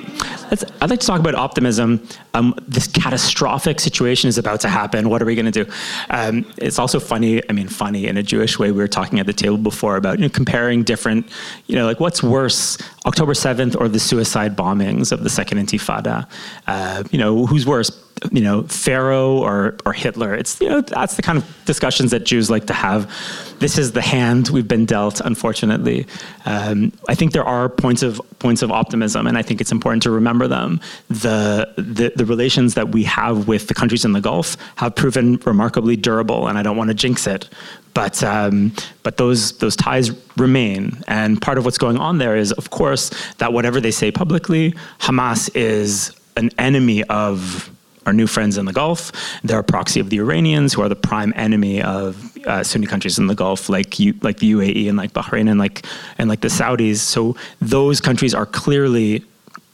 Let's, 0.50 0.63
I'd 0.82 0.89
like 0.89 1.00
to 1.00 1.08
talk 1.08 1.19
about 1.19 1.36
optimism. 1.36 2.08
Um, 2.34 2.54
this 2.67 2.88
catastrophic 2.88 3.80
situation 3.80 4.28
is 4.28 4.38
about 4.38 4.60
to 4.62 4.69
happen. 4.69 5.10
What 5.10 5.21
are 5.21 5.26
we 5.26 5.36
going 5.36 5.52
to 5.52 5.63
do? 5.63 5.71
Um, 6.10 6.45
it's 6.58 6.80
also 6.80 7.00
funny. 7.00 7.41
I 7.50 7.54
mean, 7.54 7.67
funny 7.67 8.08
in 8.08 8.17
a 8.17 8.24
Jewish 8.24 8.60
way. 8.60 8.71
We 8.71 8.78
were 8.78 8.88
talking 8.88 9.19
at 9.19 9.26
the 9.26 9.34
table 9.34 9.58
before 9.58 9.95
about 9.95 10.19
you 10.19 10.26
know, 10.26 10.30
comparing 10.30 10.84
different. 10.84 11.30
You 11.67 11.76
know, 11.76 11.86
like 11.86 12.00
what's 12.00 12.21
worse, 12.21 12.78
October 13.06 13.34
seventh 13.34 13.76
or 13.76 13.88
the 13.88 14.00
suicide 14.00 14.56
bombings 14.56 15.12
of 15.12 15.24
the 15.24 15.30
Second 15.30 15.58
Intifada? 15.58 16.28
Uh, 16.67 17.04
you 17.12 17.17
know, 17.17 17.45
who's 17.45 17.65
worse? 17.65 18.05
You 18.32 18.42
know, 18.42 18.64
Pharaoh 18.64 19.38
or 19.38 19.76
or 19.86 19.94
Hitler. 19.94 20.34
It's 20.34 20.60
you 20.62 20.70
know 20.70 20.82
that's 20.82 21.16
the 21.16 21.22
kind 21.22 21.38
of 21.38 21.66
discussions 21.66 22.12
that 22.12 22.26
Jews 22.26 22.50
like 22.50 22.66
to 22.68 22.74
have. 22.74 23.12
This 23.60 23.78
is 23.78 23.94
the 23.94 24.02
hand 24.02 24.50
we've 24.50 24.68
been 24.68 24.86
dealt, 24.86 25.22
unfortunately. 25.22 26.06
Um, 26.46 26.92
I 27.08 27.16
think 27.16 27.32
there 27.32 27.46
are 27.46 27.70
points 27.70 28.04
of 28.04 28.22
points 28.40 28.62
of 28.62 28.72
optimism, 28.72 29.28
and 29.28 29.38
I 29.38 29.42
think 29.42 29.62
it's 29.62 29.72
important 29.72 30.04
to 30.04 30.12
remember 30.12 30.48
them. 30.48 30.80
The, 31.10 31.74
the 31.78 32.14
the 32.16 32.26
relations 32.26 32.74
that 32.74 32.90
we 32.90 33.04
have 33.04 33.48
with 33.48 33.68
the 33.68 33.74
countries 33.74 34.06
in 34.06 34.14
the 34.14 34.22
Gulf 34.22 34.58
have 34.76 34.96
proven 34.96 35.38
remarkably 35.46 35.96
durable, 35.96 36.48
and 36.48 36.58
I 36.58 36.64
don't 36.64 36.78
want 36.78 36.90
to 36.90 36.94
jinx 36.94 37.28
it, 37.28 37.50
but 37.94 38.22
um, 38.24 38.74
but 39.04 39.18
those 39.18 39.58
those 39.60 39.76
ties 39.76 40.12
remain. 40.38 41.02
And 41.08 41.42
part 41.42 41.58
of 41.58 41.66
what's 41.66 41.78
going 41.78 41.98
on 41.98 42.18
there 42.18 42.36
is, 42.36 42.52
of 42.54 42.70
course, 42.70 43.10
that 43.38 43.54
whatever 43.54 43.80
they 43.82 43.92
say 43.92 44.12
publicly, 44.12 44.74
Hamas 45.00 45.50
is 45.56 46.12
an 46.38 46.52
enemy 46.58 47.04
of 47.06 47.72
our 48.06 48.13
new 48.13 48.28
friends 48.28 48.58
in 48.58 48.65
the 48.65 48.74
Gulf. 48.74 49.12
They're 49.44 49.60
a 49.60 49.63
proxy 49.63 50.00
of 50.00 50.10
the 50.10 50.20
Iranians, 50.20 50.74
who 50.74 50.82
are 50.82 50.89
the 50.89 50.96
prime 50.96 51.34
enemy 51.36 51.82
of 51.82 52.38
uh, 52.46 52.63
Sunni 52.63 52.88
countries 52.88 53.18
in 53.18 53.28
the 53.28 53.36
Gulf, 53.36 53.70
like 53.70 53.96
like 54.22 54.38
the 54.38 54.52
UAE 54.52 54.88
and 54.88 54.98
like 54.98 55.13
Bahrain 55.13 55.50
and 55.50 55.60
like 55.60 55.86
and 56.18 56.30
like 56.30 56.41
the 56.41 56.50
Saudis. 56.50 56.98
So 56.98 57.36
those 57.62 58.02
countries 58.02 58.34
are 58.34 58.46
clearly 58.46 59.24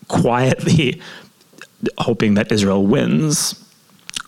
quietly 0.07 1.01
hoping 1.97 2.35
that 2.35 2.51
Israel 2.51 2.85
wins 2.85 3.61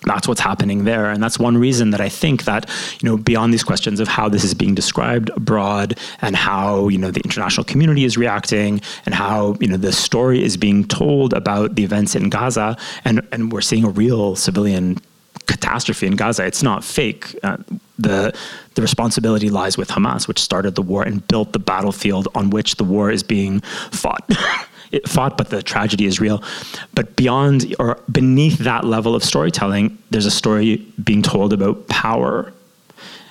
that's 0.05 0.27
what's 0.27 0.41
happening 0.41 0.83
there. 0.83 1.09
And 1.09 1.21
that's 1.21 1.39
one 1.39 1.57
reason 1.57 1.91
that 1.91 2.01
i 2.01 2.09
think 2.09 2.43
that 2.45 2.69
you 3.01 3.09
know 3.09 3.17
beyond 3.17 3.53
these 3.53 3.63
questions 3.63 3.99
of 3.99 4.07
how 4.07 4.29
this 4.29 4.43
is 4.43 4.53
being 4.53 4.75
described 4.75 5.29
abroad 5.35 5.97
and 6.21 6.35
how 6.35 6.87
you 6.89 6.97
know 6.97 7.11
the 7.11 7.21
international 7.21 7.63
community 7.63 8.03
is 8.03 8.17
reacting 8.17 8.81
and 9.05 9.15
how 9.15 9.55
you 9.59 9.67
know 9.67 9.77
the 9.77 9.91
story 9.91 10.43
is 10.43 10.57
being 10.57 10.83
told 10.87 11.33
about 11.33 11.75
the 11.75 11.83
events 11.83 12.15
in 12.15 12.29
gaza 12.29 12.77
and 13.05 13.25
and 13.31 13.51
we're 13.51 13.61
seeing 13.61 13.85
a 13.85 13.89
real 13.89 14.35
civilian 14.35 14.97
catastrophe 15.45 16.07
in 16.07 16.15
gaza. 16.15 16.45
It's 16.45 16.63
not 16.63 16.83
fake. 16.83 17.35
Uh, 17.43 17.57
the 17.99 18.33
the 18.75 18.81
responsibility 18.81 19.49
lies 19.49 19.77
with 19.77 19.89
hamas 19.89 20.27
which 20.27 20.39
started 20.39 20.73
the 20.75 20.81
war 20.81 21.03
and 21.03 21.27
built 21.27 21.53
the 21.53 21.59
battlefield 21.59 22.27
on 22.33 22.49
which 22.49 22.75
the 22.75 22.83
war 22.83 23.11
is 23.11 23.21
being 23.21 23.59
fought 23.91 24.27
fought, 25.07 25.37
but 25.37 25.49
the 25.49 25.63
tragedy 25.63 26.05
is 26.05 26.19
real. 26.19 26.43
But 26.93 27.15
beyond 27.15 27.75
or 27.79 27.99
beneath 28.11 28.59
that 28.59 28.83
level 28.85 29.15
of 29.15 29.23
storytelling, 29.23 29.97
there's 30.11 30.25
a 30.25 30.31
story 30.31 30.77
being 31.03 31.21
told 31.21 31.53
about 31.53 31.87
power. 31.87 32.53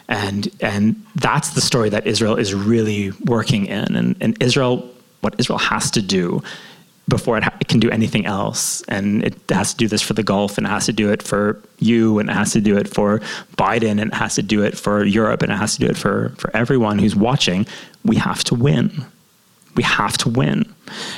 And, 0.09 0.49
and 0.61 1.03
that's 1.17 1.51
the 1.51 1.61
story 1.61 1.89
that 1.91 2.07
Israel 2.07 2.37
is 2.37 2.55
really 2.55 3.13
working 3.25 3.67
in. 3.67 3.97
And, 3.97 4.17
and 4.21 4.43
Israel, 4.43 4.89
what 5.21 5.35
Israel 5.39 5.59
has 5.59 5.91
to 5.93 6.03
do 6.03 6.43
before 7.09 7.37
it, 7.39 7.45
ha- 7.45 7.57
it, 7.61 7.69
can 7.69 7.81
do 7.81 7.91
anything 7.91 8.27
else. 8.27 8.83
And 8.83 9.25
it 9.25 9.35
has 9.49 9.73
to 9.73 9.77
do 9.77 9.89
this 9.89 10.03
for 10.03 10.15
the 10.15 10.23
Gulf, 10.23 10.59
and 10.59 10.67
it 10.67 10.71
has 10.71 10.87
to 10.87 10.93
do 10.93 11.11
it 11.11 11.23
for 11.23 11.61
you, 11.79 12.19
and 12.19 12.31
it 12.31 12.33
has 12.33 12.53
to 12.53 12.61
do 12.61 12.77
it 12.77 12.89
for 12.89 13.21
Biden, 13.57 14.01
and 14.01 14.13
it 14.13 14.15
has 14.15 14.35
to 14.37 14.43
do 14.43 14.63
it 14.63 14.77
for 14.77 15.05
Europe, 15.05 15.43
and 15.43 15.53
it 15.53 15.57
has 15.57 15.75
to 15.75 15.81
do 15.81 15.87
it 15.87 15.97
for, 15.97 16.33
for 16.39 16.55
everyone 16.57 16.99
who's 16.99 17.17
watching. 17.17 17.67
We 18.05 18.17
have 18.17 18.45
to 18.45 18.55
win 18.55 19.05
we 19.75 19.83
have 19.83 20.19
to 20.19 20.29
win. 20.29 20.73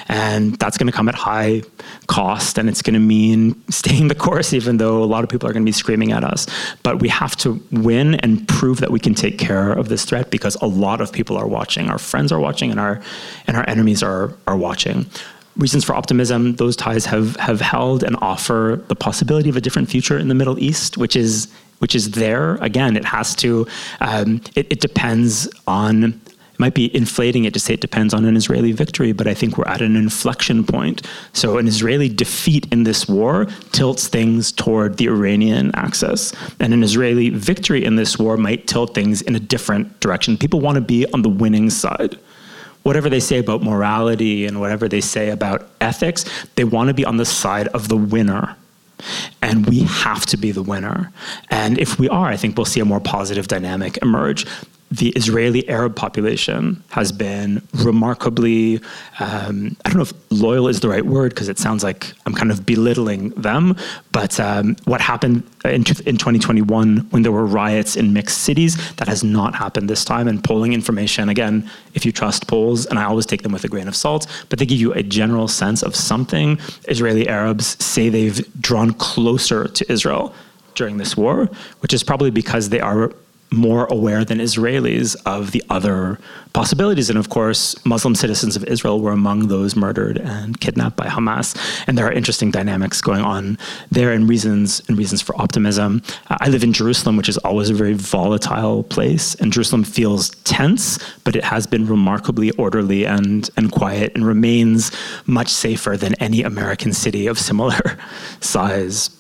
And 0.07 0.55
that's 0.57 0.79
going 0.79 0.87
to 0.87 0.93
come 0.93 1.09
at 1.09 1.15
high 1.15 1.63
cost 2.07 2.59
and 2.59 2.69
it's 2.69 2.83
going 2.83 2.95
to 2.95 3.01
mean 3.01 3.61
staying 3.71 4.09
the 4.09 4.15
course, 4.15 4.53
even 4.53 4.77
though 4.77 5.03
a 5.03 5.05
lot 5.05 5.25
of 5.25 5.31
people 5.31 5.49
are 5.49 5.53
going 5.53 5.65
to 5.65 5.69
be 5.69 5.73
screaming 5.73 6.13
at 6.13 6.23
us. 6.23 6.47
But 6.83 7.01
we 7.01 7.09
have 7.09 7.37
to 7.37 7.61
win 7.73 8.15
and 8.17 8.47
prove 8.47 8.81
that 8.81 8.91
we 8.91 9.01
can 9.01 9.15
take 9.15 9.39
care 9.39 9.73
of 9.73 9.89
this 9.89 10.05
threat 10.05 10.31
because 10.31 10.57
a 10.57 10.67
lot 10.67 11.01
of 11.01 11.13
people 11.13 11.37
are 11.37 11.47
watching. 11.47 11.91
Our 11.91 11.99
friends 11.99 12.31
are 12.31 12.41
watching 12.41 12.71
and 12.71 12.79
our, 12.79 13.03
and 13.47 13.57
our 13.57 13.69
enemies 13.69 14.03
are, 14.03 14.33
are 14.47 14.57
watching. 14.57 15.07
Reasons 15.57 15.85
for 15.85 15.95
optimism, 15.95 16.57
those 16.57 16.75
ties 16.77 17.07
have, 17.07 17.37
have 17.37 17.61
held 17.61 18.03
and 18.03 18.17
offer 18.21 18.83
the 18.89 18.97
possibility 18.97 19.49
of 19.49 19.57
a 19.57 19.61
different 19.61 19.89
future 19.89 20.19
in 20.19 20.29
the 20.29 20.35
Middle 20.35 20.59
East, 20.59 20.99
which 20.99 21.17
is 21.17 21.49
which 21.79 21.95
is 21.95 22.13
there. 22.13 22.55
Again, 22.63 22.97
it 22.97 23.05
has 23.05 23.35
to. 23.35 23.67
Um, 24.01 24.41
it, 24.55 24.67
it 24.71 24.81
depends 24.81 25.49
on 25.67 26.21
it 26.55 26.61
might 26.61 26.75
be 26.75 26.95
inflating 26.95 27.45
it 27.45 27.53
to 27.55 27.59
say 27.61 27.75
it 27.75 27.81
depends 27.81 28.15
on 28.15 28.25
an 28.25 28.37
Israeli 28.37 28.71
victory, 28.71 29.11
but 29.11 29.27
I 29.27 29.35
think 29.35 29.59
we're 29.59 29.67
at 29.67 29.83
an 29.83 29.97
inflection 29.97 30.63
point. 30.63 31.05
So 31.33 31.59
an 31.59 31.67
Israeli 31.67 32.09
defeat 32.09 32.73
in 32.73 32.85
this 32.85 33.09
war 33.09 33.47
tilts 33.73 34.07
things 34.07 34.53
toward 34.53 34.97
the 34.97 35.09
Iranian 35.09 35.73
axis, 35.75 36.33
and 36.61 36.73
an 36.73 36.85
Israeli 36.85 37.31
victory 37.31 37.85
in 37.85 37.97
this 37.97 38.21
war 38.21 38.37
might 38.37 38.69
tilt 38.69 38.95
things 38.95 39.21
in 39.21 39.35
a 39.35 39.41
different 39.41 39.99
direction. 39.99 40.39
People 40.39 40.61
want 40.61 40.77
to 40.77 40.81
be 40.81 41.11
on 41.13 41.23
the 41.23 41.29
winning 41.29 41.71
side. 41.71 42.17
Whatever 42.85 43.11
they 43.11 43.21
say 43.21 43.39
about 43.39 43.63
morality 43.65 44.47
and 44.47 44.61
whatever 44.61 44.89
they 44.89 45.01
say 45.01 45.31
about 45.31 45.69
ethics, 45.81 46.25
they 46.55 46.63
want 46.63 46.87
to 46.87 46.95
be 46.95 47.05
on 47.05 47.17
the 47.17 47.25
side 47.25 47.67
of 47.69 47.89
the 47.89 47.97
winner. 47.97 48.57
And 49.43 49.67
we 49.67 49.81
have 49.81 50.25
to 50.27 50.37
be 50.37 50.53
the 50.53 50.63
winner. 50.63 51.11
And 51.51 51.79
if 51.79 51.99
we 51.99 52.09
are, 52.09 52.29
I 52.29 52.37
think 52.37 52.57
we'll 52.57 52.65
see 52.65 52.81
a 52.81 52.85
more 52.85 53.01
positive 53.01 53.49
dynamic 53.49 53.99
emerge 54.03 54.47
the 54.91 55.09
Israeli 55.11 55.69
Arab 55.69 55.97
population 55.97 56.83
has 56.91 57.11
been 57.11 57.67
remarkably, 57.75 58.81
um, 59.19 59.77
I 59.85 59.89
don't 59.89 59.97
know 59.97 60.03
if 60.03 60.13
loyal 60.31 60.69
is 60.69 60.81
the 60.81 60.89
right 60.89 61.05
word 61.05 61.31
because 61.35 61.49
it 61.49 61.59
sounds 61.59 61.83
like 61.83 62.13
I'm 62.27 62.35
kind 62.35 62.51
of 62.51 62.65
belittling 62.65 63.31
them, 63.31 63.77
but 64.13 64.39
um, 64.39 64.77
what 64.85 65.01
happened 65.01 65.43
in, 65.65 65.85
in 66.07 66.17
2021 66.17 66.99
when 67.11 67.23
there 67.23 67.33
were 67.33 67.47
riots 67.47 67.97
in 67.97 68.13
mixed 68.13 68.39
cities, 68.39 68.95
that 68.97 69.09
has 69.09 69.25
not 69.25 69.55
happened 69.55 69.91
this 69.91 70.05
time. 70.05 70.29
And 70.29 70.45
polling 70.45 70.73
information, 70.73 71.29
again, 71.29 71.69
if 71.95 72.05
you 72.07 72.13
trust 72.13 72.47
polls, 72.47 72.87
and 72.87 72.99
I 72.99 73.05
always 73.05 73.27
take 73.27 73.43
them 73.43 73.53
with 73.53 73.65
a 73.65 73.69
grain 73.69 73.89
of 73.89 73.97
salt, 73.97 74.27
but 74.49 74.59
they 74.59 74.67
give 74.67 74.79
you 74.79 74.93
a 74.93 75.03
general 75.03 75.49
sense 75.49 75.83
of 75.83 75.97
something. 75.97 76.59
Israeli 76.89 77.29
Arabs 77.29 77.83
say 77.85 78.09
they've 78.11 78.47
drawn 78.61 78.93
closer 78.93 79.67
to 79.67 79.93
Israel 79.93 80.35
during 80.75 80.99
this 80.99 81.17
war, 81.17 81.49
which 81.81 81.93
is 81.93 82.03
probably 82.03 82.31
because 82.31 82.69
they 82.69 82.81
are 82.81 83.13
more 83.55 83.87
aware 83.87 84.25
than 84.25 84.39
Israelis 84.39 85.17
of 85.25 85.53
the 85.53 85.63
other 85.71 86.19
possibilities. 86.53 87.11
And 87.11 87.19
of 87.19 87.29
course, 87.29 87.75
Muslim 87.85 88.15
citizens 88.15 88.57
of 88.57 88.65
Israel 88.65 89.01
were 89.01 89.13
among 89.13 89.49
those 89.49 89.77
murdered 89.77 90.19
and 90.19 90.59
kidnapped 90.61 90.97
by 90.97 91.07
Hamas. 91.07 91.57
And 91.87 91.97
there 91.97 92.07
are 92.07 92.13
interesting 92.13 92.51
dynamics 92.51 93.01
going 93.01 93.23
on 93.23 93.59
there 93.91 94.13
and 94.13 94.29
reasons 94.29 94.83
and 94.89 94.97
reasons 94.97 95.21
for 95.21 95.41
optimism. 95.41 96.03
Uh, 96.29 96.37
I 96.41 96.49
live 96.49 96.65
in 96.65 96.73
Jerusalem, 96.73 97.17
which 97.17 97.29
is 97.29 97.39
always 97.39 97.71
a 97.71 97.75
very 97.75 97.95
volatile 97.95 98.85
place, 98.85 99.35
and 99.37 99.53
Jerusalem 99.53 99.85
feels 99.85 100.31
tense, 100.45 100.99
but 101.25 101.37
it 101.37 101.45
has 101.45 101.67
been 101.67 101.87
remarkably 101.87 102.51
orderly 102.53 103.05
and, 103.05 103.51
and 103.57 103.73
quiet 103.73 104.13
and 104.15 104.27
remains 104.27 104.91
much 105.27 105.49
safer 105.49 105.97
than 105.97 106.15
any 106.15 106.43
American 106.43 106.93
city 106.93 107.27
of 107.27 107.39
similar 107.39 107.99
size. 108.41 109.11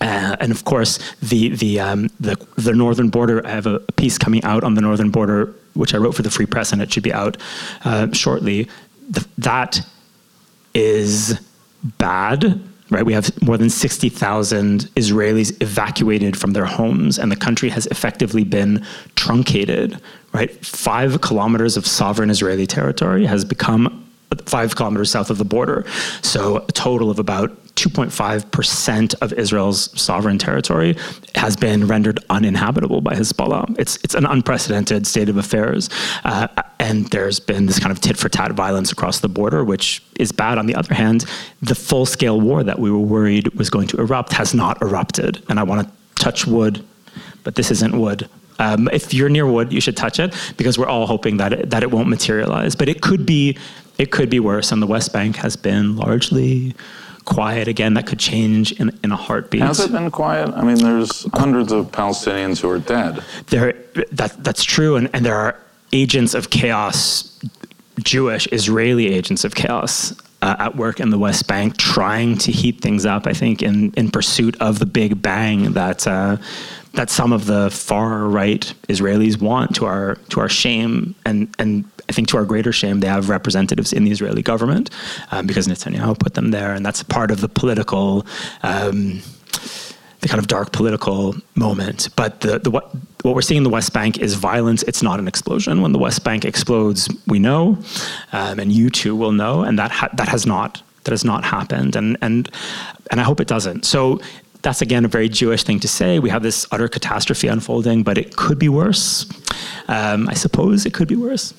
Uh, 0.00 0.36
and 0.40 0.52
of 0.52 0.64
course, 0.64 0.98
the 1.20 1.50
the, 1.50 1.80
um, 1.80 2.08
the 2.20 2.36
the 2.56 2.72
northern 2.72 3.08
border. 3.08 3.44
I 3.46 3.50
have 3.50 3.66
a 3.66 3.80
piece 3.96 4.18
coming 4.18 4.42
out 4.44 4.62
on 4.64 4.74
the 4.74 4.80
northern 4.80 5.10
border, 5.10 5.54
which 5.74 5.94
I 5.94 5.98
wrote 5.98 6.14
for 6.14 6.22
the 6.22 6.30
Free 6.30 6.46
Press, 6.46 6.72
and 6.72 6.80
it 6.80 6.92
should 6.92 7.02
be 7.02 7.12
out 7.12 7.36
uh, 7.84 8.12
shortly. 8.12 8.68
The, 9.10 9.26
that 9.38 9.80
is 10.74 11.40
bad, 11.82 12.60
right? 12.90 13.04
We 13.04 13.12
have 13.12 13.30
more 13.42 13.58
than 13.58 13.70
sixty 13.70 14.08
thousand 14.08 14.82
Israelis 14.94 15.60
evacuated 15.60 16.36
from 16.36 16.52
their 16.52 16.66
homes, 16.66 17.18
and 17.18 17.32
the 17.32 17.36
country 17.36 17.68
has 17.70 17.86
effectively 17.86 18.44
been 18.44 18.84
truncated. 19.16 20.00
Right, 20.30 20.52
five 20.64 21.22
kilometers 21.22 21.78
of 21.78 21.86
sovereign 21.86 22.28
Israeli 22.28 22.66
territory 22.66 23.24
has 23.24 23.46
become 23.46 24.04
five 24.44 24.76
kilometers 24.76 25.10
south 25.10 25.30
of 25.30 25.38
the 25.38 25.44
border. 25.44 25.86
So 26.20 26.58
a 26.58 26.72
total 26.72 27.10
of 27.10 27.18
about 27.18 27.50
2.5% 27.78 29.14
of 29.22 29.32
Israel's 29.34 30.00
sovereign 30.00 30.36
territory 30.36 30.96
has 31.36 31.56
been 31.56 31.86
rendered 31.86 32.18
uninhabitable 32.28 33.00
by 33.00 33.14
Hezbollah. 33.14 33.78
It's, 33.78 33.96
it's 34.02 34.14
an 34.16 34.26
unprecedented 34.26 35.06
state 35.06 35.28
of 35.28 35.36
affairs. 35.36 35.88
Uh, 36.24 36.48
and 36.80 37.06
there's 37.10 37.38
been 37.38 37.66
this 37.66 37.78
kind 37.78 37.92
of 37.92 38.00
tit 38.00 38.16
for 38.16 38.28
tat 38.28 38.50
violence 38.52 38.90
across 38.90 39.20
the 39.20 39.28
border, 39.28 39.64
which 39.64 40.02
is 40.18 40.32
bad. 40.32 40.58
On 40.58 40.66
the 40.66 40.74
other 40.74 40.92
hand, 40.92 41.24
the 41.62 41.76
full 41.76 42.04
scale 42.04 42.40
war 42.40 42.64
that 42.64 42.80
we 42.80 42.90
were 42.90 42.98
worried 42.98 43.54
was 43.54 43.70
going 43.70 43.86
to 43.88 43.96
erupt 43.98 44.32
has 44.32 44.54
not 44.54 44.82
erupted. 44.82 45.40
And 45.48 45.60
I 45.60 45.62
want 45.62 45.86
to 45.86 45.94
touch 46.16 46.48
wood, 46.48 46.84
but 47.44 47.54
this 47.54 47.70
isn't 47.70 47.96
wood. 47.96 48.28
Um, 48.58 48.88
if 48.92 49.14
you're 49.14 49.28
near 49.28 49.46
wood, 49.46 49.72
you 49.72 49.80
should 49.80 49.96
touch 49.96 50.18
it 50.18 50.34
because 50.56 50.78
we're 50.78 50.88
all 50.88 51.06
hoping 51.06 51.36
that 51.36 51.52
it, 51.52 51.70
that 51.70 51.84
it 51.84 51.92
won't 51.92 52.08
materialize. 52.08 52.74
But 52.74 52.88
it 52.88 53.02
could 53.02 53.24
be 53.24 53.56
it 53.98 54.12
could 54.12 54.30
be 54.30 54.40
worse, 54.40 54.72
and 54.72 54.80
the 54.80 54.86
West 54.86 55.12
Bank 55.12 55.36
has 55.36 55.56
been 55.56 55.96
largely 55.96 56.74
quiet 57.24 57.68
again. 57.68 57.94
That 57.94 58.06
could 58.06 58.20
change 58.20 58.72
in, 58.80 58.96
in 59.04 59.12
a 59.12 59.16
heartbeat. 59.16 59.60
Has 59.60 59.80
it 59.80 59.92
been 59.92 60.10
quiet? 60.10 60.48
I 60.54 60.62
mean, 60.62 60.78
there's 60.78 61.26
hundreds 61.34 61.72
of 61.72 61.90
Palestinians 61.90 62.60
who 62.60 62.70
are 62.70 62.78
dead. 62.78 63.22
There, 63.48 63.74
that 64.12 64.42
that's 64.42 64.64
true, 64.64 64.96
and, 64.96 65.10
and 65.12 65.26
there 65.26 65.34
are 65.34 65.60
agents 65.92 66.34
of 66.34 66.48
chaos, 66.50 67.38
Jewish 68.02 68.48
Israeli 68.52 69.12
agents 69.12 69.44
of 69.44 69.54
chaos. 69.54 70.14
Uh, 70.40 70.54
at 70.60 70.76
work 70.76 71.00
in 71.00 71.10
the 71.10 71.18
West 71.18 71.48
Bank, 71.48 71.76
trying 71.78 72.38
to 72.38 72.52
heat 72.52 72.80
things 72.80 73.04
up. 73.04 73.26
I 73.26 73.32
think 73.32 73.60
in 73.60 73.92
in 73.94 74.08
pursuit 74.08 74.56
of 74.60 74.78
the 74.78 74.86
Big 74.86 75.20
Bang 75.20 75.72
that 75.72 76.06
uh, 76.06 76.36
that 76.92 77.10
some 77.10 77.32
of 77.32 77.46
the 77.46 77.70
far 77.72 78.20
right 78.20 78.72
Israelis 78.88 79.40
want. 79.40 79.74
To 79.74 79.86
our 79.86 80.14
to 80.28 80.38
our 80.38 80.48
shame, 80.48 81.16
and 81.24 81.52
and 81.58 81.84
I 82.08 82.12
think 82.12 82.28
to 82.28 82.36
our 82.36 82.44
greater 82.44 82.72
shame, 82.72 83.00
they 83.00 83.06
have 83.06 83.28
representatives 83.28 83.92
in 83.92 84.04
the 84.04 84.10
Israeli 84.10 84.42
government 84.42 84.90
um, 85.30 85.46
because 85.46 85.66
Netanyahu 85.68 86.18
put 86.18 86.34
them 86.34 86.50
there, 86.50 86.72
and 86.72 86.84
that's 86.84 87.02
part 87.02 87.30
of 87.30 87.40
the 87.40 87.48
political. 87.48 88.26
Um, 88.62 89.20
the 90.20 90.26
kind 90.26 90.40
of 90.40 90.48
dark 90.48 90.72
political 90.72 91.36
moment, 91.54 92.08
but 92.16 92.40
the, 92.40 92.58
the 92.58 92.70
what 92.72 92.90
what 93.22 93.36
we're 93.36 93.42
seeing 93.42 93.58
in 93.58 93.62
the 93.62 93.70
West 93.70 93.92
Bank 93.92 94.18
is 94.18 94.34
violence. 94.34 94.82
It's 94.82 95.00
not 95.00 95.20
an 95.20 95.28
explosion. 95.28 95.80
When 95.80 95.92
the 95.92 95.98
West 95.98 96.24
Bank 96.24 96.44
explodes, 96.44 97.08
we 97.28 97.38
know, 97.38 97.78
um, 98.32 98.58
and 98.58 98.72
you 98.72 98.90
too 98.90 99.14
will 99.14 99.30
know, 99.30 99.62
and 99.62 99.78
that 99.78 99.92
ha- 99.92 100.08
that 100.14 100.28
has 100.28 100.44
not 100.44 100.82
that 101.04 101.12
has 101.12 101.24
not 101.24 101.44
happened, 101.44 101.94
and 101.94 102.16
and 102.20 102.50
and 103.12 103.20
I 103.20 103.22
hope 103.22 103.40
it 103.40 103.46
doesn't. 103.46 103.84
So 103.84 104.20
that's 104.62 104.82
again 104.82 105.04
a 105.04 105.08
very 105.08 105.28
Jewish 105.28 105.62
thing 105.62 105.78
to 105.80 105.88
say. 105.88 106.18
We 106.18 106.30
have 106.30 106.42
this 106.42 106.66
utter 106.72 106.88
catastrophe 106.88 107.46
unfolding, 107.48 108.02
but 108.02 108.18
it 108.18 108.36
could 108.36 108.58
be 108.58 108.68
worse. 108.68 109.24
Um, 109.86 110.28
I 110.28 110.34
suppose 110.34 110.84
it 110.84 110.94
could 110.94 111.08
be 111.08 111.16
worse. 111.16 111.54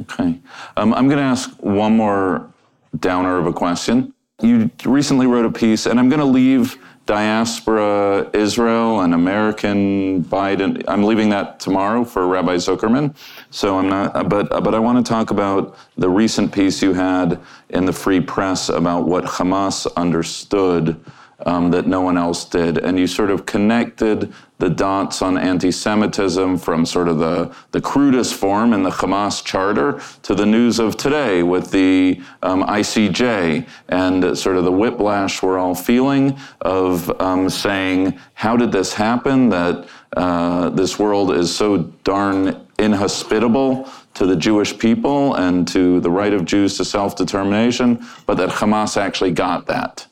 Okay. 0.00 0.40
Um, 0.76 0.92
I'm 0.94 1.06
going 1.06 1.18
to 1.18 1.24
ask 1.24 1.50
one 1.60 1.96
more 1.96 2.50
downer 2.98 3.38
of 3.38 3.46
a 3.46 3.52
question. 3.52 4.12
You 4.42 4.70
recently 4.84 5.26
wrote 5.26 5.44
a 5.44 5.52
piece, 5.52 5.86
and 5.86 5.98
I'm 6.00 6.08
going 6.08 6.20
to 6.20 6.26
leave 6.26 6.76
diaspora 7.06 8.30
Israel 8.32 9.00
and 9.00 9.14
American 9.14 10.24
Biden. 10.24 10.82
I'm 10.88 11.04
leaving 11.04 11.28
that 11.30 11.60
tomorrow 11.60 12.04
for 12.04 12.26
Rabbi 12.26 12.56
Zuckerman. 12.56 13.14
So 13.50 13.78
I'm 13.78 13.88
not, 13.88 14.28
but, 14.28 14.48
but 14.48 14.74
I 14.74 14.78
want 14.78 15.04
to 15.04 15.08
talk 15.08 15.30
about 15.30 15.76
the 15.96 16.08
recent 16.08 16.52
piece 16.52 16.82
you 16.82 16.94
had 16.94 17.38
in 17.68 17.84
the 17.84 17.92
Free 17.92 18.20
Press 18.20 18.70
about 18.70 19.06
what 19.06 19.24
Hamas 19.24 19.86
understood 19.96 20.98
um, 21.46 21.70
that 21.70 21.86
no 21.86 22.00
one 22.00 22.16
else 22.16 22.44
did. 22.44 22.78
And 22.78 22.98
you 22.98 23.06
sort 23.06 23.30
of 23.30 23.46
connected 23.46 24.32
the 24.58 24.70
dots 24.70 25.20
on 25.20 25.36
anti 25.36 25.70
Semitism 25.70 26.58
from 26.58 26.86
sort 26.86 27.08
of 27.08 27.18
the, 27.18 27.54
the 27.72 27.80
crudest 27.80 28.34
form 28.34 28.72
in 28.72 28.82
the 28.82 28.90
Hamas 28.90 29.44
charter 29.44 30.00
to 30.22 30.34
the 30.34 30.46
news 30.46 30.78
of 30.78 30.96
today 30.96 31.42
with 31.42 31.70
the 31.70 32.20
um, 32.42 32.62
ICJ 32.62 33.66
and 33.88 34.38
sort 34.38 34.56
of 34.56 34.64
the 34.64 34.72
whiplash 34.72 35.42
we're 35.42 35.58
all 35.58 35.74
feeling 35.74 36.38
of 36.60 37.10
um, 37.20 37.50
saying, 37.50 38.18
how 38.34 38.56
did 38.56 38.70
this 38.70 38.94
happen 38.94 39.48
that 39.50 39.86
uh, 40.16 40.70
this 40.70 40.98
world 40.98 41.32
is 41.32 41.54
so 41.54 41.78
darn 42.04 42.64
inhospitable 42.78 43.88
to 44.14 44.26
the 44.26 44.36
Jewish 44.36 44.76
people 44.78 45.34
and 45.34 45.66
to 45.68 46.00
the 46.00 46.10
right 46.10 46.32
of 46.32 46.44
Jews 46.44 46.76
to 46.76 46.84
self 46.84 47.16
determination, 47.16 48.04
but 48.26 48.36
that 48.36 48.50
Hamas 48.50 48.96
actually 48.96 49.32
got 49.32 49.66
that. 49.66 50.06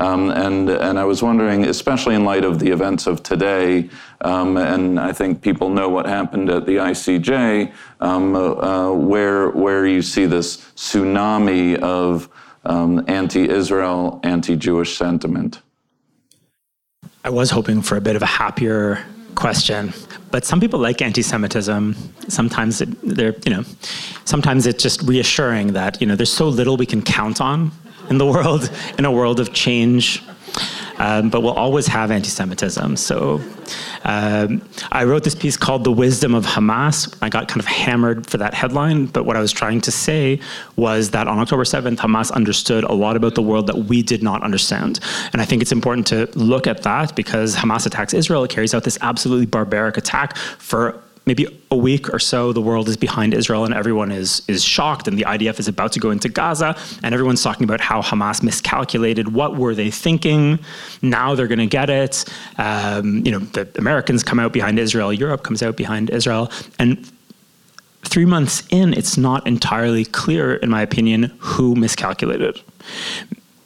Um, 0.00 0.30
and, 0.30 0.70
and 0.70 0.98
I 0.98 1.04
was 1.04 1.22
wondering, 1.22 1.66
especially 1.66 2.14
in 2.14 2.24
light 2.24 2.42
of 2.42 2.58
the 2.58 2.70
events 2.70 3.06
of 3.06 3.22
today, 3.22 3.90
um, 4.22 4.56
and 4.56 4.98
I 4.98 5.12
think 5.12 5.42
people 5.42 5.68
know 5.68 5.90
what 5.90 6.06
happened 6.06 6.48
at 6.48 6.64
the 6.64 6.76
ICJ, 6.76 7.70
um, 8.00 8.34
uh, 8.34 8.92
where, 8.92 9.50
where 9.50 9.86
you 9.86 10.00
see 10.00 10.24
this 10.24 10.56
tsunami 10.74 11.76
of 11.80 12.30
um, 12.64 13.04
anti 13.08 13.46
Israel, 13.46 14.20
anti 14.22 14.56
Jewish 14.56 14.96
sentiment. 14.96 15.60
I 17.22 17.28
was 17.28 17.50
hoping 17.50 17.82
for 17.82 17.98
a 17.98 18.00
bit 18.00 18.16
of 18.16 18.22
a 18.22 18.32
happier 18.40 19.04
question, 19.34 19.92
but 20.30 20.46
some 20.46 20.60
people 20.60 20.80
like 20.80 21.02
anti-Semitism. 21.02 21.94
Sometimes 22.28 22.80
it, 22.80 22.88
they're, 23.02 23.34
you 23.44 23.52
know, 23.52 23.64
sometimes 24.24 24.66
it's 24.66 24.82
just 24.82 25.02
reassuring 25.02 25.74
that 25.74 26.00
you 26.00 26.06
know 26.06 26.16
there's 26.16 26.32
so 26.32 26.48
little 26.48 26.78
we 26.78 26.86
can 26.86 27.02
count 27.02 27.42
on 27.42 27.72
in 28.10 28.18
the 28.18 28.26
world, 28.26 28.70
in 28.98 29.04
a 29.04 29.12
world 29.12 29.40
of 29.40 29.52
change. 29.52 30.22
Um, 30.98 31.30
but 31.30 31.42
we'll 31.42 31.54
always 31.54 31.86
have 31.86 32.10
anti 32.10 32.28
Semitism. 32.28 32.96
So 32.96 33.40
um, 34.04 34.62
I 34.92 35.04
wrote 35.04 35.24
this 35.24 35.34
piece 35.34 35.56
called 35.56 35.82
The 35.84 35.92
Wisdom 35.92 36.34
of 36.34 36.44
Hamas. 36.44 37.16
I 37.22 37.30
got 37.30 37.48
kind 37.48 37.60
of 37.60 37.66
hammered 37.66 38.28
for 38.28 38.36
that 38.36 38.52
headline, 38.52 39.06
but 39.06 39.24
what 39.24 39.34
I 39.34 39.40
was 39.40 39.50
trying 39.50 39.80
to 39.82 39.90
say 39.90 40.40
was 40.76 41.10
that 41.10 41.26
on 41.26 41.38
October 41.38 41.64
7th, 41.64 41.96
Hamas 41.96 42.30
understood 42.32 42.84
a 42.84 42.92
lot 42.92 43.16
about 43.16 43.34
the 43.34 43.40
world 43.40 43.66
that 43.68 43.76
we 43.76 44.02
did 44.02 44.22
not 44.22 44.42
understand. 44.42 45.00
And 45.32 45.40
I 45.40 45.46
think 45.46 45.62
it's 45.62 45.72
important 45.72 46.06
to 46.08 46.28
look 46.34 46.66
at 46.66 46.82
that 46.82 47.16
because 47.16 47.56
Hamas 47.56 47.86
attacks 47.86 48.12
Israel, 48.12 48.44
it 48.44 48.50
carries 48.50 48.74
out 48.74 48.84
this 48.84 48.98
absolutely 49.00 49.46
barbaric 49.46 49.96
attack 49.96 50.36
for 50.36 51.02
maybe 51.30 51.46
a 51.70 51.76
week 51.76 52.12
or 52.12 52.18
so, 52.18 52.52
the 52.52 52.60
world 52.60 52.88
is 52.88 52.96
behind 52.96 53.34
Israel 53.34 53.64
and 53.64 53.72
everyone 53.72 54.10
is, 54.10 54.42
is 54.48 54.64
shocked. 54.64 55.06
And 55.06 55.16
the 55.16 55.22
IDF 55.22 55.60
is 55.60 55.68
about 55.68 55.92
to 55.92 56.00
go 56.00 56.10
into 56.10 56.28
Gaza, 56.28 56.76
and 57.04 57.14
everyone's 57.14 57.40
talking 57.40 57.62
about 57.62 57.80
how 57.80 58.02
Hamas 58.02 58.42
miscalculated. 58.42 59.32
What 59.32 59.56
were 59.56 59.72
they 59.76 59.92
thinking? 59.92 60.58
Now 61.02 61.36
they're 61.36 61.46
going 61.46 61.60
to 61.60 61.74
get 61.80 61.88
it. 61.88 62.24
Um, 62.58 63.24
you 63.24 63.30
know, 63.30 63.38
the 63.38 63.68
Americans 63.78 64.24
come 64.24 64.40
out 64.40 64.52
behind 64.52 64.80
Israel, 64.80 65.12
Europe 65.12 65.44
comes 65.44 65.62
out 65.62 65.76
behind 65.76 66.10
Israel. 66.10 66.50
And 66.80 67.08
three 68.02 68.24
months 68.24 68.64
in, 68.70 68.92
it's 68.94 69.16
not 69.16 69.46
entirely 69.46 70.04
clear, 70.06 70.54
in 70.54 70.68
my 70.68 70.82
opinion, 70.82 71.32
who 71.38 71.76
miscalculated 71.76 72.60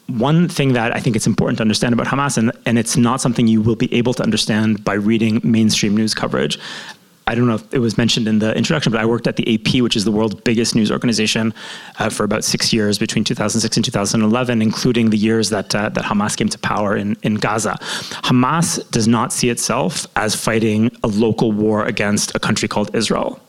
one 0.07 0.47
thing 0.47 0.73
that 0.73 0.95
I 0.95 0.99
think 0.99 1.15
it's 1.15 1.25
important 1.25 1.57
to 1.57 1.63
understand 1.63 1.91
about 1.93 2.05
Hamas, 2.05 2.37
and, 2.37 2.51
and 2.67 2.77
it's 2.77 2.95
not 2.95 3.21
something 3.21 3.47
you 3.47 3.59
will 3.59 3.75
be 3.75 3.91
able 3.91 4.13
to 4.13 4.21
understand 4.21 4.83
by 4.83 4.93
reading 4.93 5.41
mainstream 5.43 5.97
news 5.97 6.13
coverage, 6.13 6.59
I 7.27 7.33
don't 7.33 7.47
know 7.47 7.55
if 7.55 7.73
it 7.73 7.79
was 7.79 7.97
mentioned 7.97 8.27
in 8.27 8.37
the 8.37 8.55
introduction, 8.55 8.91
but 8.91 9.01
I 9.01 9.05
worked 9.05 9.25
at 9.25 9.35
the 9.35 9.55
AP, 9.55 9.81
which 9.81 9.95
is 9.95 10.05
the 10.05 10.11
world's 10.11 10.35
biggest 10.35 10.75
news 10.75 10.91
organization, 10.91 11.55
uh, 11.97 12.09
for 12.09 12.23
about 12.23 12.43
six 12.43 12.71
years 12.71 12.99
between 12.99 13.23
2006 13.23 13.77
and 13.77 13.83
2011, 13.83 14.61
including 14.61 15.09
the 15.09 15.17
years 15.17 15.49
that 15.49 15.73
uh, 15.73 15.89
that 15.89 16.03
Hamas 16.03 16.37
came 16.37 16.49
to 16.49 16.59
power 16.59 16.95
in, 16.95 17.17
in 17.23 17.35
Gaza. 17.35 17.77
Hamas 18.29 18.79
does 18.91 19.07
not 19.07 19.33
see 19.33 19.49
itself 19.49 20.05
as 20.15 20.35
fighting 20.35 20.95
a 21.03 21.07
local 21.07 21.51
war 21.51 21.83
against 21.85 22.35
a 22.35 22.39
country 22.39 22.67
called 22.67 22.95
Israel. 22.95 23.39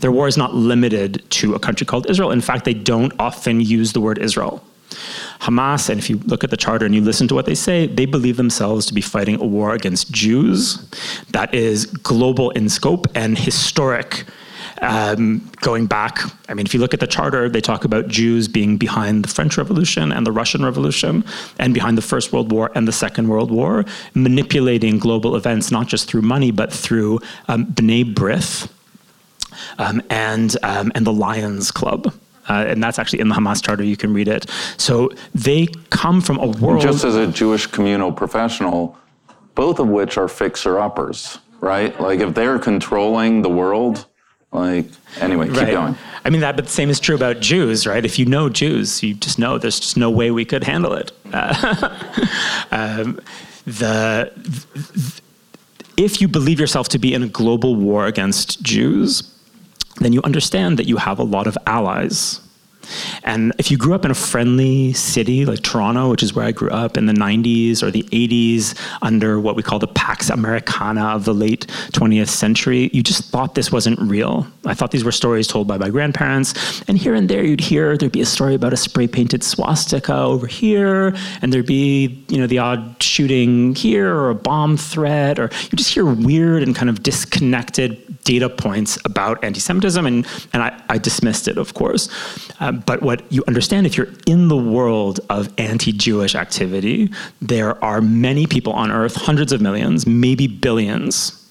Their 0.00 0.10
war 0.10 0.26
is 0.26 0.36
not 0.36 0.54
limited 0.54 1.22
to 1.30 1.54
a 1.54 1.58
country 1.58 1.86
called 1.86 2.08
Israel. 2.10 2.30
In 2.30 2.40
fact, 2.40 2.64
they 2.64 2.74
don't 2.74 3.12
often 3.18 3.60
use 3.60 3.92
the 3.92 4.00
word 4.00 4.18
Israel. 4.18 4.64
Hamas, 5.40 5.88
and 5.88 5.98
if 5.98 6.10
you 6.10 6.18
look 6.24 6.44
at 6.44 6.50
the 6.50 6.56
charter 6.56 6.86
and 6.86 6.94
you 6.94 7.00
listen 7.00 7.28
to 7.28 7.34
what 7.34 7.46
they 7.46 7.54
say, 7.54 7.86
they 7.86 8.06
believe 8.06 8.36
themselves 8.36 8.86
to 8.86 8.94
be 8.94 9.00
fighting 9.00 9.40
a 9.40 9.44
war 9.44 9.72
against 9.72 10.10
Jews 10.10 10.88
that 11.30 11.54
is 11.54 11.86
global 11.86 12.50
in 12.50 12.68
scope 12.68 13.06
and 13.14 13.38
historic. 13.38 14.24
Um, 14.82 15.50
going 15.62 15.86
back, 15.86 16.20
I 16.50 16.54
mean, 16.54 16.66
if 16.66 16.74
you 16.74 16.80
look 16.80 16.92
at 16.92 17.00
the 17.00 17.06
charter, 17.06 17.48
they 17.48 17.62
talk 17.62 17.84
about 17.84 18.08
Jews 18.08 18.46
being 18.46 18.76
behind 18.76 19.24
the 19.24 19.28
French 19.28 19.56
Revolution 19.56 20.12
and 20.12 20.26
the 20.26 20.32
Russian 20.32 20.64
Revolution, 20.64 21.24
and 21.58 21.72
behind 21.72 21.96
the 21.96 22.02
First 22.02 22.32
World 22.32 22.52
War 22.52 22.70
and 22.74 22.86
the 22.86 22.92
Second 22.92 23.28
World 23.28 23.50
War, 23.50 23.86
manipulating 24.14 24.98
global 24.98 25.34
events 25.34 25.70
not 25.70 25.86
just 25.86 26.08
through 26.08 26.22
money 26.22 26.50
but 26.50 26.70
through 26.72 27.20
um, 27.48 27.66
B'nai 27.66 28.12
B'rith 28.14 28.68
um, 29.78 30.02
and 30.10 30.56
um, 30.62 30.92
and 30.94 31.06
the 31.06 31.12
Lions 31.12 31.70
Club. 31.70 32.12
Uh, 32.48 32.64
and 32.68 32.82
that's 32.82 32.98
actually 32.98 33.20
in 33.20 33.28
the 33.28 33.34
Hamas 33.34 33.62
charter. 33.62 33.84
You 33.84 33.96
can 33.96 34.12
read 34.12 34.28
it. 34.28 34.50
So 34.76 35.10
they 35.34 35.66
come 35.90 36.20
from 36.20 36.38
a 36.38 36.46
world. 36.46 36.80
Just 36.80 37.04
as 37.04 37.16
a 37.16 37.26
Jewish 37.26 37.66
communal 37.66 38.12
professional, 38.12 38.96
both 39.54 39.78
of 39.78 39.88
which 39.88 40.16
are 40.16 40.28
fixer 40.28 40.78
uppers, 40.78 41.38
right? 41.60 41.98
Like 42.00 42.20
if 42.20 42.34
they're 42.34 42.58
controlling 42.58 43.42
the 43.42 43.48
world, 43.48 44.06
like 44.52 44.86
anyway, 45.20 45.48
keep 45.48 45.56
right. 45.56 45.72
going. 45.72 45.96
I 46.24 46.30
mean 46.30 46.40
that, 46.40 46.56
but 46.56 46.66
the 46.66 46.70
same 46.70 46.90
is 46.90 46.98
true 47.00 47.14
about 47.14 47.40
Jews, 47.40 47.86
right? 47.86 48.04
If 48.04 48.18
you 48.18 48.26
know 48.26 48.48
Jews, 48.48 49.02
you 49.02 49.14
just 49.14 49.38
know 49.38 49.58
there's 49.58 49.78
just 49.80 49.96
no 49.96 50.10
way 50.10 50.30
we 50.30 50.44
could 50.44 50.64
handle 50.64 50.94
it. 50.94 51.12
Uh, 51.32 51.96
um, 52.70 53.20
the, 53.66 54.32
the 54.36 55.20
if 55.96 56.20
you 56.20 56.28
believe 56.28 56.60
yourself 56.60 56.88
to 56.90 56.98
be 56.98 57.14
in 57.14 57.22
a 57.22 57.28
global 57.28 57.74
war 57.74 58.06
against 58.06 58.62
Jews, 58.62 59.22
then 60.00 60.12
you 60.12 60.20
understand 60.22 60.78
that 60.78 60.86
you 60.86 60.96
have 60.96 61.18
a 61.18 61.24
lot 61.24 61.46
of 61.46 61.56
allies. 61.66 62.40
And 63.24 63.52
if 63.58 63.70
you 63.70 63.76
grew 63.76 63.94
up 63.94 64.04
in 64.04 64.10
a 64.10 64.14
friendly 64.14 64.92
city 64.92 65.44
like 65.44 65.62
Toronto, 65.62 66.10
which 66.10 66.22
is 66.22 66.34
where 66.34 66.44
I 66.44 66.52
grew 66.52 66.70
up 66.70 66.96
in 66.96 67.06
the 67.06 67.12
90s 67.12 67.82
or 67.82 67.90
the 67.90 68.02
80s, 68.04 68.78
under 69.02 69.40
what 69.40 69.56
we 69.56 69.62
call 69.62 69.78
the 69.78 69.88
Pax 69.88 70.30
Americana 70.30 71.06
of 71.06 71.24
the 71.24 71.34
late 71.34 71.66
20th 71.92 72.28
century, 72.28 72.90
you 72.92 73.02
just 73.02 73.30
thought 73.30 73.54
this 73.54 73.72
wasn't 73.72 73.98
real. 74.00 74.46
I 74.64 74.74
thought 74.74 74.90
these 74.90 75.04
were 75.04 75.12
stories 75.12 75.46
told 75.46 75.68
by 75.68 75.78
my 75.78 75.90
grandparents. 75.90 76.82
And 76.88 76.98
here 76.98 77.14
and 77.14 77.28
there, 77.28 77.44
you'd 77.44 77.60
hear 77.60 77.96
there'd 77.96 78.12
be 78.12 78.20
a 78.20 78.26
story 78.26 78.54
about 78.54 78.72
a 78.72 78.76
spray 78.76 79.06
painted 79.06 79.42
swastika 79.42 80.14
over 80.14 80.46
here, 80.46 81.14
and 81.42 81.52
there'd 81.52 81.66
be, 81.66 82.24
you 82.28 82.38
know, 82.38 82.46
the 82.46 82.58
odd 82.58 83.02
shooting 83.02 83.74
here 83.74 84.14
or 84.14 84.30
a 84.30 84.34
bomb 84.34 84.76
threat, 84.76 85.38
or 85.38 85.50
you 85.70 85.76
just 85.76 85.92
hear 85.92 86.04
weird 86.04 86.62
and 86.62 86.74
kind 86.74 86.90
of 86.90 87.02
disconnected 87.02 88.02
data 88.24 88.48
points 88.48 88.98
about 89.04 89.42
anti 89.42 89.60
Semitism. 89.60 90.04
And, 90.04 90.26
and 90.52 90.62
I, 90.62 90.82
I 90.88 90.98
dismissed 90.98 91.48
it, 91.48 91.56
of 91.56 91.74
course. 91.74 92.08
Um, 92.60 92.75
but 92.84 93.02
what 93.02 93.30
you 93.32 93.42
understand 93.46 93.86
if 93.86 93.96
you're 93.96 94.12
in 94.26 94.48
the 94.48 94.56
world 94.56 95.20
of 95.30 95.52
anti 95.58 95.92
Jewish 95.92 96.34
activity, 96.34 97.10
there 97.40 97.82
are 97.84 98.00
many 98.00 98.46
people 98.46 98.72
on 98.72 98.90
earth, 98.90 99.14
hundreds 99.14 99.52
of 99.52 99.60
millions, 99.60 100.06
maybe 100.06 100.46
billions, 100.46 101.42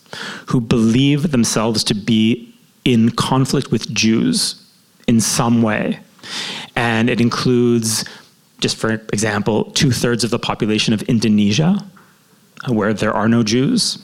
who 0.47 0.61
believe 0.61 1.31
themselves 1.31 1.83
to 1.85 1.93
be 1.93 2.53
in 2.83 3.09
conflict 3.11 3.71
with 3.71 3.91
Jews 3.93 4.61
in 5.07 5.19
some 5.19 5.61
way. 5.61 5.99
And 6.75 7.09
it 7.09 7.21
includes, 7.21 8.05
just 8.59 8.77
for 8.77 8.91
example, 8.91 9.65
two 9.71 9.91
thirds 9.91 10.23
of 10.23 10.29
the 10.29 10.39
population 10.39 10.93
of 10.93 11.01
Indonesia 11.03 11.79
where 12.67 12.93
there 12.93 13.13
are 13.13 13.27
no 13.27 13.43
Jews, 13.43 13.97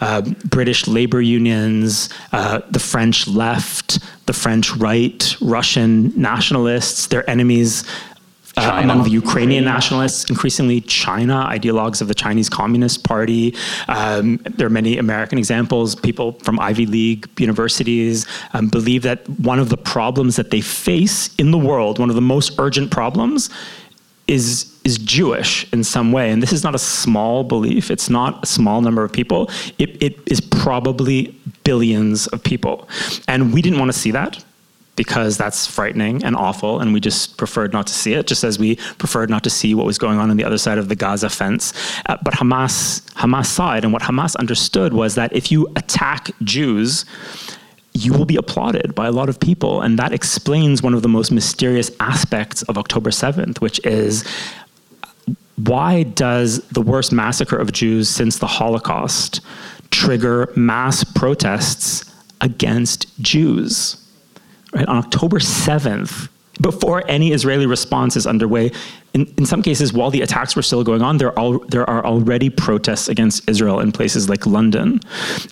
uh, 0.00 0.22
British 0.44 0.88
labor 0.88 1.20
unions, 1.20 2.08
uh, 2.32 2.60
the 2.70 2.78
French 2.78 3.28
left, 3.28 4.00
the 4.30 4.38
French 4.38 4.70
right, 4.76 5.36
Russian 5.40 6.12
nationalists, 6.14 7.08
their 7.08 7.28
enemies 7.28 7.82
uh, 8.56 8.78
among 8.80 9.02
the 9.02 9.10
Ukrainian 9.10 9.64
nationalists, 9.64 10.30
increasingly 10.30 10.80
China, 10.82 11.46
ideologues 11.48 12.00
of 12.00 12.06
the 12.06 12.14
Chinese 12.14 12.48
Communist 12.48 13.02
Party. 13.02 13.56
Um, 13.88 14.36
there 14.56 14.68
are 14.68 14.76
many 14.82 14.98
American 14.98 15.36
examples. 15.36 15.96
People 15.96 16.28
from 16.46 16.60
Ivy 16.60 16.86
League 16.86 17.28
universities 17.40 18.24
um, 18.54 18.68
believe 18.68 19.02
that 19.02 19.28
one 19.40 19.58
of 19.58 19.68
the 19.68 19.76
problems 19.76 20.36
that 20.36 20.50
they 20.52 20.60
face 20.60 21.34
in 21.36 21.50
the 21.50 21.58
world, 21.58 21.98
one 21.98 22.10
of 22.10 22.14
the 22.14 22.28
most 22.36 22.52
urgent 22.58 22.92
problems, 22.92 23.50
is 24.30 24.70
is 24.84 24.96
Jewish 24.96 25.70
in 25.72 25.84
some 25.84 26.10
way. 26.12 26.30
And 26.30 26.42
this 26.42 26.52
is 26.52 26.64
not 26.64 26.74
a 26.74 26.78
small 26.78 27.44
belief. 27.44 27.90
It's 27.90 28.08
not 28.08 28.42
a 28.42 28.46
small 28.46 28.80
number 28.80 29.04
of 29.04 29.12
people. 29.12 29.50
It, 29.78 30.02
it 30.02 30.18
is 30.26 30.40
probably 30.40 31.38
billions 31.64 32.26
of 32.28 32.42
people. 32.42 32.88
And 33.28 33.52
we 33.52 33.60
didn't 33.60 33.78
want 33.78 33.92
to 33.92 33.98
see 33.98 34.10
that 34.12 34.42
because 34.96 35.36
that's 35.38 35.66
frightening 35.66 36.22
and 36.24 36.36
awful, 36.36 36.80
and 36.80 36.92
we 36.92 37.00
just 37.00 37.38
preferred 37.38 37.72
not 37.72 37.86
to 37.86 37.92
see 37.94 38.12
it, 38.12 38.26
just 38.26 38.44
as 38.44 38.58
we 38.58 38.76
preferred 38.98 39.30
not 39.30 39.42
to 39.42 39.48
see 39.48 39.74
what 39.74 39.86
was 39.86 39.96
going 39.96 40.18
on 40.18 40.30
on 40.30 40.36
the 40.36 40.44
other 40.44 40.58
side 40.58 40.76
of 40.76 40.88
the 40.88 40.96
Gaza 40.96 41.30
fence. 41.30 41.72
Uh, 42.06 42.18
but 42.22 42.34
Hamas, 42.34 43.00
Hamas 43.14 43.46
saw 43.46 43.76
it, 43.76 43.84
and 43.84 43.92
what 43.94 44.02
Hamas 44.02 44.36
understood 44.36 44.92
was 44.92 45.14
that 45.14 45.32
if 45.32 45.50
you 45.50 45.66
attack 45.76 46.30
Jews, 46.42 47.06
you 47.92 48.12
will 48.12 48.24
be 48.24 48.36
applauded 48.36 48.94
by 48.94 49.06
a 49.06 49.12
lot 49.12 49.28
of 49.28 49.40
people. 49.40 49.80
And 49.82 49.98
that 49.98 50.12
explains 50.12 50.82
one 50.82 50.94
of 50.94 51.02
the 51.02 51.08
most 51.08 51.30
mysterious 51.30 51.90
aspects 52.00 52.62
of 52.64 52.78
October 52.78 53.10
7th, 53.10 53.60
which 53.60 53.84
is 53.84 54.24
why 55.56 56.04
does 56.04 56.66
the 56.68 56.80
worst 56.80 57.12
massacre 57.12 57.56
of 57.56 57.72
Jews 57.72 58.08
since 58.08 58.38
the 58.38 58.46
Holocaust 58.46 59.40
trigger 59.90 60.50
mass 60.56 61.04
protests 61.04 62.10
against 62.40 63.06
Jews? 63.20 63.96
Right? 64.72 64.86
On 64.86 64.96
October 64.96 65.38
7th, 65.38 66.28
before 66.60 67.02
any 67.08 67.32
Israeli 67.32 67.66
response 67.66 68.16
is 68.16 68.26
underway, 68.26 68.70
in, 69.12 69.32
in 69.38 69.46
some 69.46 69.62
cases, 69.62 69.92
while 69.92 70.10
the 70.10 70.22
attacks 70.22 70.54
were 70.54 70.62
still 70.62 70.84
going 70.84 71.02
on, 71.02 71.18
there, 71.18 71.36
all, 71.38 71.58
there 71.66 71.88
are 71.88 72.04
already 72.04 72.48
protests 72.48 73.08
against 73.08 73.48
Israel 73.48 73.80
in 73.80 73.90
places 73.92 74.28
like 74.28 74.46
London. 74.46 75.00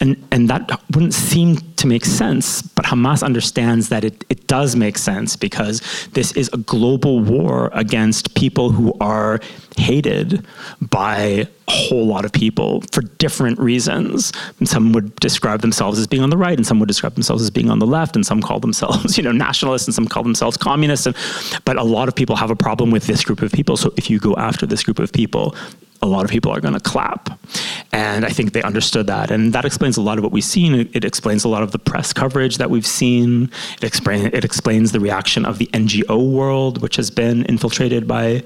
And, 0.01 0.17
and 0.31 0.49
that 0.49 0.81
wouldn't 0.95 1.15
seem 1.15 1.57
to 1.77 1.87
make 1.87 2.05
sense, 2.05 2.63
but 2.63 2.85
Hamas 2.85 3.23
understands 3.23 3.89
that 3.89 4.05
it, 4.05 4.25
it 4.29 4.47
does 4.47 4.77
make 4.77 4.99
sense 4.99 5.37
because 5.37 6.09
this 6.13 6.33
is 6.33 6.51
a 6.53 6.59
global 6.59 7.21
war 7.21 7.71
against 7.73 8.35
people 8.35 8.71
who 8.71 8.95
are 9.01 9.41
hated 9.79 10.45
by 10.81 11.17
a 11.17 11.47
whole 11.69 12.07
lot 12.07 12.25
of 12.25 12.33
people 12.33 12.83
for 12.93 13.03
different 13.03 13.59
reasons. 13.59 14.33
And 14.59 14.69
some 14.69 14.93
would 14.93 15.15
describe 15.17 15.61
themselves 15.61 15.99
as 15.99 16.07
being 16.07 16.23
on 16.23 16.31
the 16.31 16.37
right, 16.37 16.57
and 16.57 16.67
some 16.67 16.79
would 16.81 16.89
describe 16.89 17.15
themselves 17.15 17.43
as 17.43 17.51
being 17.51 17.71
on 17.71 17.79
the 17.79 17.87
left, 17.87 18.17
and 18.17 18.27
some 18.27 18.43
call 18.43 18.61
themselves, 18.61 19.17
you 19.19 19.23
know, 19.23 19.33
nationalists, 19.33 19.87
and 19.87 19.95
some 19.95 20.07
call 20.07 20.23
themselves 20.23 20.57
communists. 20.57 21.07
And, 21.07 21.17
but 21.65 21.77
a 21.77 21.85
lot 21.85 22.09
of 22.09 22.15
people 22.15 22.37
have 22.37 22.51
a 22.51 22.57
problem 22.57 22.91
with 22.91 23.07
this 23.07 23.25
group 23.25 23.43
of 23.43 23.53
people. 23.53 23.77
So 23.77 23.93
if 23.97 24.11
you 24.11 24.19
go 24.19 24.35
after 24.37 24.67
this 24.67 24.83
group 24.83 24.99
of 24.99 25.13
people, 25.13 25.55
a 26.01 26.07
lot 26.07 26.25
of 26.25 26.31
people 26.31 26.53
are 26.53 26.61
going 26.61 26.75
to 26.75 26.81
clap. 26.81 27.39
And 27.93 28.25
I 28.25 28.29
think 28.29 28.53
they 28.53 28.63
understood 28.63 29.07
that. 29.09 29.31
And 29.31 29.53
that 29.53 29.65
explains 29.65 29.97
a 29.97 30.03
lot 30.03 30.19
of 30.19 30.25
what 30.25 30.33
we've 30.33 30.45
seen. 30.45 30.75
It, 30.93 31.05
explains 31.05 31.45
a 31.45 31.49
lot 31.49 31.63
of 31.63 31.73
the 31.73 31.79
press 31.79 32.13
coverage 32.13 32.59
that 32.59 32.71
we've 32.71 32.87
seen. 32.87 33.51
It, 33.79 33.85
explain, 33.85 34.27
it 34.27 34.45
explains 34.45 34.93
the 34.93 35.01
reaction 35.01 35.45
of 35.45 35.59
the 35.59 35.67
NGO 35.67 36.31
world, 36.31 36.83
which 36.83 36.97
has 36.97 37.11
been 37.11 37.45
infiltrated 37.47 38.07
by 38.07 38.45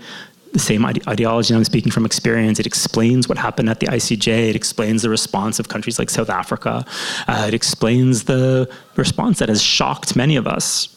the 0.53 0.59
same 0.59 0.85
ide- 0.85 1.07
ideology. 1.09 1.55
I'm 1.55 1.65
speaking 1.65 1.91
from 1.91 2.05
experience. 2.05 2.61
It 2.61 2.67
explains 2.67 3.29
what 3.29 3.39
happened 3.39 3.69
at 3.71 3.81
the 3.81 3.87
ICJ. 3.87 4.51
It 4.51 4.57
explains 4.57 5.03
the 5.03 5.11
response 5.11 5.59
of 5.59 5.69
countries 5.69 5.99
like 5.99 6.11
South 6.11 6.31
Africa. 6.31 6.85
Uh, 7.27 7.45
it 7.49 7.55
explains 7.55 8.25
the 8.25 8.71
response 8.97 9.39
that 9.39 9.49
has 9.49 9.63
shocked 9.63 10.15
many 10.15 10.37
of 10.37 10.47
us 10.47 10.95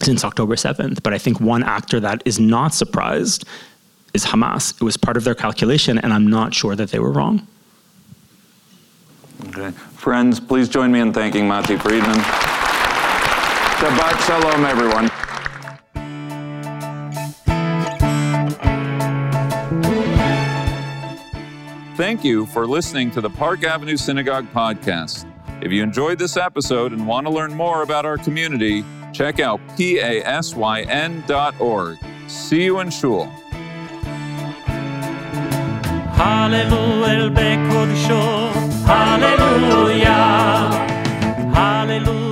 since 0.00 0.24
October 0.24 0.54
7th. 0.54 1.02
But 1.02 1.12
I 1.12 1.18
think 1.18 1.40
one 1.40 1.62
actor 1.62 2.00
that 2.00 2.22
is 2.24 2.38
not 2.38 2.74
surprised 2.74 3.44
is 4.14 4.24
Hamas. 4.24 4.74
It 4.80 4.84
was 4.84 4.96
part 4.96 5.16
of 5.16 5.24
their 5.24 5.34
calculation, 5.34 5.98
and 5.98 6.12
I'm 6.12 6.26
not 6.26 6.54
sure 6.54 6.76
that 6.76 6.90
they 6.90 6.98
were 6.98 7.12
wrong. 7.12 7.46
Okay. 9.48 9.70
Friends, 9.70 10.38
please 10.38 10.68
join 10.68 10.92
me 10.92 11.00
in 11.00 11.12
thanking 11.12 11.48
Matti 11.48 11.76
Friedman. 11.76 12.18
Shabbat 13.78 14.26
Shalom, 14.26 14.64
everyone. 14.64 15.21
Thank 22.12 22.24
you 22.24 22.44
for 22.44 22.66
listening 22.66 23.10
to 23.12 23.22
the 23.22 23.30
Park 23.30 23.64
Avenue 23.64 23.96
Synagogue 23.96 24.46
podcast. 24.52 25.24
If 25.62 25.72
you 25.72 25.82
enjoyed 25.82 26.18
this 26.18 26.36
episode 26.36 26.92
and 26.92 27.06
want 27.06 27.26
to 27.26 27.32
learn 27.32 27.54
more 27.54 27.80
about 27.82 28.04
our 28.04 28.18
community, 28.18 28.84
check 29.14 29.40
out 29.40 29.66
pasyn.org. 29.78 30.38
See 32.28 32.64
you 32.64 32.80
in 32.80 32.90
Shul. 32.90 33.24
Hallelujah, 38.84 40.12
Hallelujah. 41.54 42.31